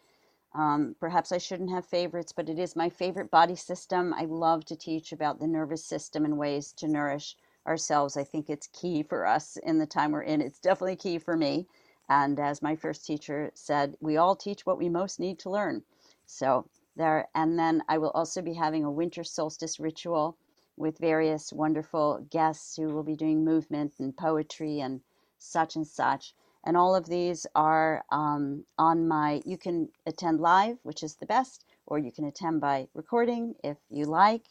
Um, 0.54 0.96
perhaps 1.00 1.32
I 1.32 1.38
shouldn't 1.38 1.70
have 1.70 1.86
favorites, 1.86 2.32
but 2.36 2.48
it 2.48 2.58
is 2.58 2.76
my 2.76 2.90
favorite 2.90 3.30
body 3.30 3.56
system. 3.56 4.14
I 4.14 4.24
love 4.26 4.64
to 4.66 4.76
teach 4.76 5.12
about 5.12 5.40
the 5.40 5.46
nervous 5.48 5.84
system 5.86 6.24
and 6.24 6.38
ways 6.38 6.72
to 6.78 6.88
nourish 6.88 7.36
ourselves. 7.66 8.16
I 8.16 8.24
think 8.24 8.48
it's 8.48 8.66
key 8.68 9.02
for 9.02 9.26
us 9.26 9.56
in 9.62 9.78
the 9.78 9.86
time 9.86 10.12
we're 10.12 10.22
in. 10.22 10.40
It's 10.40 10.58
definitely 10.58 10.96
key 10.96 11.18
for 11.18 11.36
me. 11.36 11.66
And 12.08 12.38
as 12.38 12.62
my 12.62 12.76
first 12.76 13.06
teacher 13.06 13.50
said, 13.54 13.96
we 14.00 14.16
all 14.16 14.36
teach 14.36 14.66
what 14.66 14.78
we 14.78 14.88
most 14.88 15.20
need 15.20 15.38
to 15.40 15.50
learn. 15.50 15.82
So 16.26 16.66
there, 16.96 17.28
and 17.34 17.58
then 17.58 17.82
I 17.88 17.98
will 17.98 18.10
also 18.10 18.42
be 18.42 18.54
having 18.54 18.84
a 18.84 18.90
winter 18.90 19.24
solstice 19.24 19.80
ritual 19.80 20.36
with 20.76 20.98
various 20.98 21.52
wonderful 21.52 22.26
guests 22.30 22.76
who 22.76 22.88
will 22.88 23.02
be 23.02 23.16
doing 23.16 23.44
movement 23.44 23.94
and 23.98 24.16
poetry 24.16 24.80
and 24.80 25.00
such 25.38 25.76
and 25.76 25.86
such. 25.86 26.34
And 26.64 26.76
all 26.76 26.94
of 26.94 27.06
these 27.06 27.46
are 27.54 28.04
um, 28.10 28.64
on 28.78 29.08
my, 29.08 29.42
you 29.44 29.58
can 29.58 29.88
attend 30.06 30.40
live, 30.40 30.78
which 30.82 31.02
is 31.02 31.16
the 31.16 31.26
best, 31.26 31.64
or 31.86 31.98
you 31.98 32.12
can 32.12 32.24
attend 32.24 32.60
by 32.60 32.88
recording 32.94 33.54
if 33.64 33.78
you 33.90 34.04
like. 34.04 34.44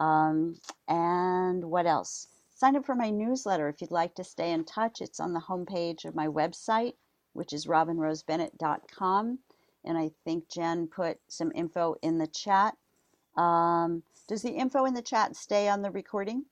Um, 0.00 0.56
and 0.88 1.64
what 1.64 1.86
else? 1.86 2.28
Sign 2.62 2.76
up 2.76 2.86
for 2.86 2.94
my 2.94 3.10
newsletter 3.10 3.68
if 3.68 3.80
you'd 3.80 3.90
like 3.90 4.14
to 4.14 4.22
stay 4.22 4.52
in 4.52 4.64
touch. 4.64 5.00
It's 5.00 5.18
on 5.18 5.32
the 5.32 5.40
homepage 5.40 6.04
of 6.04 6.14
my 6.14 6.28
website, 6.28 6.92
which 7.32 7.52
is 7.52 7.66
robinrosebennett.com. 7.66 9.38
And 9.84 9.98
I 9.98 10.12
think 10.24 10.48
Jen 10.48 10.86
put 10.86 11.18
some 11.26 11.50
info 11.56 11.96
in 12.02 12.18
the 12.18 12.28
chat. 12.28 12.76
Um, 13.36 14.04
does 14.28 14.42
the 14.42 14.52
info 14.52 14.84
in 14.84 14.94
the 14.94 15.02
chat 15.02 15.34
stay 15.34 15.68
on 15.68 15.82
the 15.82 15.90
recording? 15.90 16.44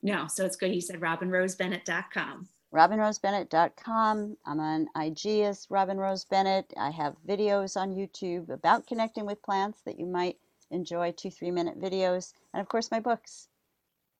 No, 0.00 0.28
so 0.28 0.44
it's 0.44 0.54
good. 0.54 0.72
You 0.72 0.80
said 0.80 1.00
robinrosebennett.com. 1.00 2.46
robinrosebennett.com. 2.72 4.36
I'm 4.46 4.60
on 4.60 4.86
IG 4.94 5.40
as 5.40 5.66
Robin 5.68 5.98
Rose 5.98 6.24
Bennett. 6.24 6.72
I 6.76 6.90
have 6.90 7.16
videos 7.26 7.76
on 7.76 7.96
YouTube 7.96 8.50
about 8.50 8.86
connecting 8.86 9.26
with 9.26 9.42
plants 9.42 9.80
that 9.86 9.98
you 9.98 10.06
might 10.06 10.38
enjoy, 10.70 11.10
two, 11.10 11.32
three 11.32 11.50
minute 11.50 11.80
videos. 11.80 12.32
And 12.54 12.60
of 12.60 12.68
course, 12.68 12.92
my 12.92 13.00
books 13.00 13.48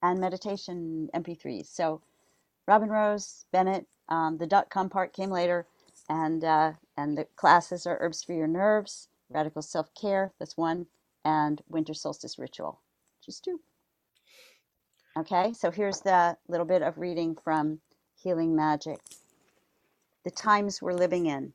and 0.02 0.20
meditation 0.20 1.08
MP3s. 1.14 1.66
So, 1.66 2.02
Robin 2.66 2.88
Rose 2.90 3.46
Bennett 3.52 3.86
Um, 4.08 4.38
the 4.38 4.46
dot 4.46 4.70
com 4.70 4.88
part 4.90 5.12
came 5.12 5.30
later, 5.30 5.66
and 6.08 6.44
uh, 6.44 6.74
and 6.96 7.18
the 7.18 7.26
classes 7.36 7.86
are 7.86 7.98
herbs 8.00 8.22
for 8.24 8.34
your 8.34 8.48
nerves, 8.48 9.08
radical 9.30 9.62
self 9.62 9.88
care. 9.94 10.32
That's 10.38 10.56
one, 10.56 10.86
and 11.24 11.62
winter 11.68 11.94
solstice 11.94 12.38
ritual, 12.38 12.80
just 13.24 13.44
two. 13.44 13.60
Okay, 15.18 15.52
so 15.54 15.70
here's 15.70 16.00
the 16.00 16.36
little 16.48 16.66
bit 16.66 16.82
of 16.82 16.98
reading 16.98 17.36
from 17.42 17.80
Healing 18.16 18.54
Magic. 18.56 19.00
The 20.24 20.30
times 20.30 20.82
we're 20.82 20.92
living 20.94 21.26
in. 21.26 21.54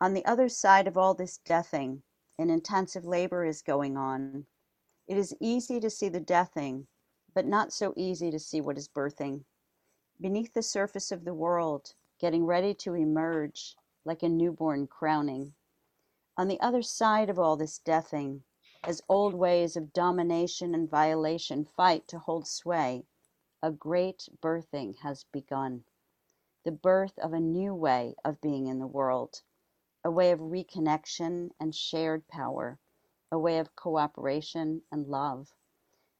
On 0.00 0.14
the 0.14 0.24
other 0.24 0.48
side 0.48 0.88
of 0.88 0.96
all 0.96 1.14
this 1.14 1.38
deathing, 1.38 2.02
an 2.38 2.50
intensive 2.50 3.04
labor 3.04 3.44
is 3.44 3.62
going 3.62 3.96
on. 3.98 4.46
It 5.08 5.18
is 5.18 5.36
easy 5.40 5.80
to 5.80 5.90
see 5.90 6.08
the 6.08 6.20
deathing, 6.20 6.86
but 7.34 7.46
not 7.46 7.72
so 7.72 7.94
easy 7.96 8.30
to 8.30 8.38
see 8.38 8.60
what 8.60 8.78
is 8.78 8.88
birthing. 8.88 9.44
Beneath 10.20 10.52
the 10.52 10.62
surface 10.62 11.12
of 11.12 11.24
the 11.24 11.34
world, 11.34 11.94
getting 12.18 12.46
ready 12.46 12.74
to 12.74 12.94
emerge 12.94 13.76
like 14.04 14.22
a 14.22 14.28
newborn 14.28 14.86
crowning. 14.86 15.54
On 16.36 16.48
the 16.48 16.60
other 16.60 16.82
side 16.82 17.30
of 17.30 17.38
all 17.38 17.56
this 17.56 17.78
deathing, 17.78 18.44
as 18.82 19.02
old 19.08 19.34
ways 19.34 19.76
of 19.76 19.92
domination 19.92 20.74
and 20.74 20.88
violation 20.88 21.64
fight 21.64 22.08
to 22.08 22.18
hold 22.18 22.46
sway, 22.46 23.06
a 23.62 23.70
great 23.70 24.28
birthing 24.42 24.96
has 24.98 25.24
begun. 25.24 25.84
The 26.64 26.72
birth 26.72 27.18
of 27.18 27.32
a 27.32 27.40
new 27.40 27.74
way 27.74 28.14
of 28.24 28.40
being 28.40 28.66
in 28.66 28.78
the 28.78 28.86
world 28.86 29.42
a 30.04 30.10
way 30.10 30.30
of 30.30 30.40
reconnection 30.40 31.50
and 31.60 31.74
shared 31.74 32.26
power, 32.28 32.78
a 33.30 33.38
way 33.38 33.58
of 33.58 33.76
cooperation 33.76 34.82
and 34.90 35.06
love. 35.06 35.52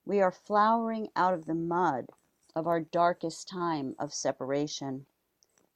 We 0.05 0.21
are 0.21 0.33
flowering 0.33 1.11
out 1.15 1.35
of 1.35 1.47
the 1.47 1.55
mud 1.55 2.07
of 2.55 2.67
our 2.67 2.81
darkest 2.81 3.49
time 3.49 3.95
of 3.99 4.13
separation, 4.13 5.07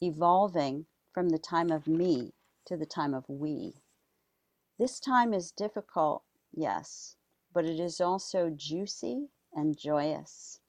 evolving 0.02 0.86
from 1.12 1.28
the 1.28 1.38
time 1.38 1.70
of 1.70 1.86
me 1.86 2.32
to 2.64 2.76
the 2.76 2.86
time 2.86 3.14
of 3.14 3.28
we. 3.28 3.82
This 4.78 4.98
time 4.98 5.32
is 5.32 5.52
difficult, 5.52 6.24
yes, 6.52 7.16
but 7.52 7.64
it 7.64 7.78
is 7.78 8.00
also 8.00 8.50
juicy 8.50 9.28
and 9.52 9.76
joyous. 9.76 10.60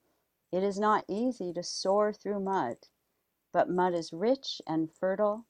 It 0.52 0.62
is 0.62 0.78
not 0.78 1.04
easy 1.08 1.52
to 1.54 1.62
soar 1.62 2.12
through 2.12 2.40
mud, 2.40 2.76
but 3.52 3.68
mud 3.68 3.94
is 3.94 4.12
rich 4.12 4.62
and 4.66 4.92
fertile, 4.92 5.46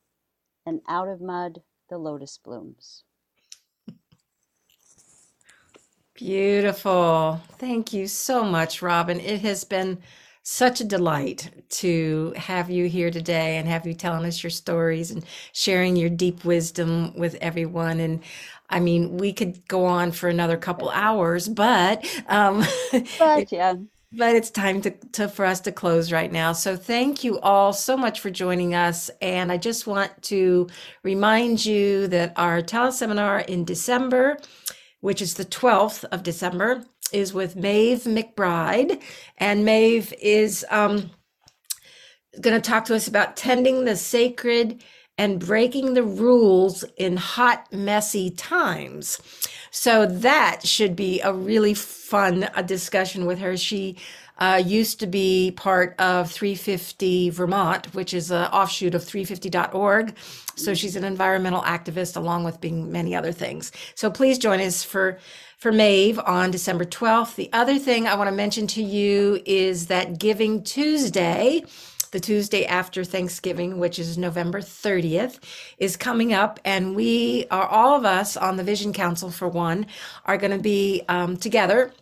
and 0.64 0.80
out 0.88 1.08
of 1.08 1.20
mud 1.20 1.62
the 1.88 1.98
lotus 1.98 2.38
blooms. 2.38 3.04
Beautiful. 6.16 7.42
Thank 7.58 7.92
you 7.92 8.06
so 8.06 8.44
much, 8.44 8.82
Robin. 8.82 9.20
It 9.20 9.42
has 9.42 9.64
been 9.64 9.98
such 10.42 10.80
a 10.80 10.84
delight 10.84 11.50
to 11.68 12.32
have 12.36 12.70
you 12.70 12.88
here 12.88 13.10
today 13.10 13.58
and 13.58 13.68
have 13.68 13.86
you 13.86 13.94
telling 13.94 14.24
us 14.26 14.42
your 14.42 14.50
stories 14.50 15.10
and 15.10 15.24
sharing 15.52 15.96
your 15.96 16.10
deep 16.10 16.44
wisdom 16.44 17.14
with 17.18 17.34
everyone. 17.42 18.00
And 18.00 18.22
I 18.70 18.80
mean, 18.80 19.18
we 19.18 19.32
could 19.32 19.66
go 19.68 19.84
on 19.86 20.12
for 20.12 20.28
another 20.30 20.56
couple 20.56 20.90
hours, 20.90 21.48
but 21.48 22.06
um, 22.28 22.64
But 23.18 23.52
yeah, 23.52 23.74
but 24.12 24.36
it's 24.36 24.50
time 24.50 24.80
to, 24.82 24.90
to 25.12 25.28
for 25.28 25.44
us 25.44 25.60
to 25.62 25.72
close 25.72 26.12
right 26.12 26.32
now. 26.32 26.52
So 26.52 26.76
thank 26.76 27.24
you 27.24 27.40
all 27.40 27.72
so 27.72 27.96
much 27.96 28.20
for 28.20 28.30
joining 28.30 28.74
us. 28.74 29.10
And 29.20 29.52
I 29.52 29.58
just 29.58 29.86
want 29.86 30.22
to 30.24 30.68
remind 31.02 31.64
you 31.66 32.06
that 32.08 32.32
our 32.36 32.62
teleseminar 32.62 33.46
in 33.46 33.64
December, 33.64 34.38
which 35.00 35.22
is 35.22 35.34
the 35.34 35.44
12th 35.44 36.04
of 36.06 36.22
December, 36.22 36.84
is 37.12 37.32
with 37.32 37.56
Maeve 37.56 38.02
McBride. 38.04 39.00
And 39.38 39.64
Maeve 39.64 40.12
is 40.20 40.64
um, 40.70 41.10
going 42.40 42.60
to 42.60 42.70
talk 42.70 42.84
to 42.86 42.94
us 42.94 43.08
about 43.08 43.36
tending 43.36 43.84
the 43.84 43.96
sacred 43.96 44.82
and 45.18 45.40
breaking 45.40 45.94
the 45.94 46.02
rules 46.02 46.84
in 46.96 47.16
hot, 47.16 47.72
messy 47.72 48.30
times. 48.30 49.18
So 49.70 50.06
that 50.06 50.66
should 50.66 50.94
be 50.94 51.20
a 51.20 51.32
really 51.32 51.74
fun 51.74 52.44
uh, 52.54 52.62
discussion 52.62 53.24
with 53.24 53.38
her. 53.38 53.56
She 53.56 53.96
uh, 54.38 54.62
used 54.64 55.00
to 55.00 55.06
be 55.06 55.52
part 55.56 55.94
of 55.98 56.30
350 56.30 57.30
Vermont, 57.30 57.94
which 57.94 58.12
is 58.12 58.30
an 58.30 58.44
offshoot 58.46 58.94
of 58.94 59.02
350.org. 59.02 60.14
So 60.56 60.74
she's 60.74 60.96
an 60.96 61.04
environmental 61.04 61.62
activist 61.62 62.16
along 62.16 62.44
with 62.44 62.60
being 62.60 62.90
many 62.92 63.14
other 63.14 63.32
things. 63.32 63.72
So 63.94 64.10
please 64.10 64.38
join 64.38 64.60
us 64.60 64.82
for 64.82 65.18
for 65.58 65.72
Maeve 65.72 66.18
on 66.18 66.50
December 66.50 66.84
12th. 66.84 67.34
The 67.34 67.48
other 67.52 67.78
thing 67.78 68.06
I 68.06 68.14
want 68.14 68.28
to 68.28 68.36
mention 68.36 68.66
to 68.68 68.82
you 68.82 69.40
is 69.46 69.86
that 69.86 70.18
Giving 70.18 70.62
Tuesday 70.62 71.64
the 72.12 72.20
Tuesday 72.20 72.64
after 72.64 73.04
Thanksgiving, 73.04 73.78
which 73.78 73.98
is 73.98 74.16
November 74.16 74.60
30th, 74.60 75.38
is 75.78 75.96
coming 75.96 76.32
up. 76.32 76.58
And 76.64 76.94
we 76.96 77.46
are 77.50 77.66
all 77.66 77.96
of 77.96 78.04
us 78.04 78.36
on 78.36 78.56
the 78.56 78.64
Vision 78.64 78.92
Council, 78.92 79.30
for 79.30 79.48
one, 79.48 79.86
are 80.24 80.38
going 80.38 80.52
to 80.52 80.58
be 80.58 81.02
um, 81.08 81.36
together 81.36 81.92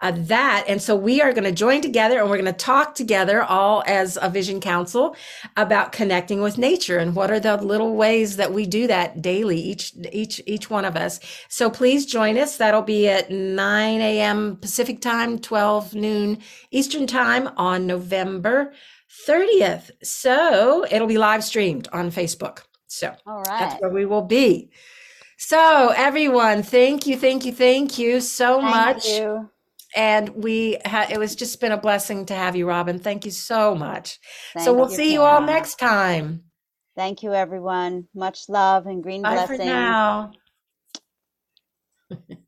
uh, 0.00 0.12
that. 0.14 0.64
And 0.68 0.80
so 0.80 0.94
we 0.94 1.20
are 1.20 1.32
going 1.32 1.44
to 1.44 1.52
join 1.52 1.80
together 1.80 2.20
and 2.20 2.30
we're 2.30 2.36
going 2.36 2.46
to 2.46 2.52
talk 2.52 2.94
together 2.94 3.42
all 3.42 3.82
as 3.86 4.18
a 4.20 4.28
vision 4.28 4.60
council 4.60 5.16
about 5.56 5.92
connecting 5.92 6.40
with 6.40 6.58
nature 6.58 6.98
and 6.98 7.14
what 7.14 7.30
are 7.30 7.40
the 7.40 7.56
little 7.56 7.96
ways 7.96 8.36
that 8.36 8.52
we 8.52 8.66
do 8.66 8.86
that 8.86 9.20
daily, 9.22 9.58
each, 9.58 9.92
each, 10.12 10.40
each 10.46 10.70
one 10.70 10.84
of 10.84 10.96
us. 10.96 11.20
So 11.48 11.68
please 11.68 12.06
join 12.06 12.38
us. 12.38 12.56
That'll 12.56 12.82
be 12.82 13.08
at 13.08 13.30
9 13.30 14.00
a.m. 14.00 14.56
Pacific 14.56 15.00
time, 15.00 15.38
12 15.38 15.94
noon 15.94 16.38
Eastern 16.70 17.06
time 17.06 17.48
on 17.56 17.86
November 17.86 18.72
30th. 19.26 19.90
So 20.02 20.86
it'll 20.90 21.08
be 21.08 21.18
live 21.18 21.42
streamed 21.42 21.88
on 21.92 22.10
Facebook. 22.10 22.60
So 22.86 23.14
all 23.26 23.42
that's 23.44 23.80
where 23.80 23.90
we 23.90 24.06
will 24.06 24.22
be. 24.22 24.70
So 25.36 25.92
everyone, 25.96 26.62
thank 26.62 27.06
you, 27.06 27.16
thank 27.16 27.44
you, 27.44 27.52
thank 27.52 27.98
you 27.98 28.20
so 28.20 28.60
Thank 28.60 28.70
much 28.70 29.06
you. 29.06 29.50
And 29.98 30.28
we 30.28 30.78
had 30.84 31.10
it 31.10 31.18
was 31.18 31.34
just 31.34 31.60
been 31.60 31.72
a 31.72 31.76
blessing 31.76 32.24
to 32.26 32.34
have 32.34 32.54
you 32.54 32.66
robin. 32.66 33.00
Thank 33.00 33.24
you 33.24 33.32
so 33.32 33.74
much. 33.74 34.20
So 34.56 34.72
we'll 34.72 34.88
you, 34.88 34.96
see 34.96 35.12
you 35.12 35.22
all 35.22 35.42
next 35.42 35.74
time. 35.74 36.44
Thank 36.96 37.22
you, 37.22 37.34
everyone. 37.34 38.06
Much 38.14 38.48
love 38.48 38.86
and 38.86 39.02
green 39.02 39.22
bye 39.22 39.46
for 39.46 39.58
now 39.58 40.30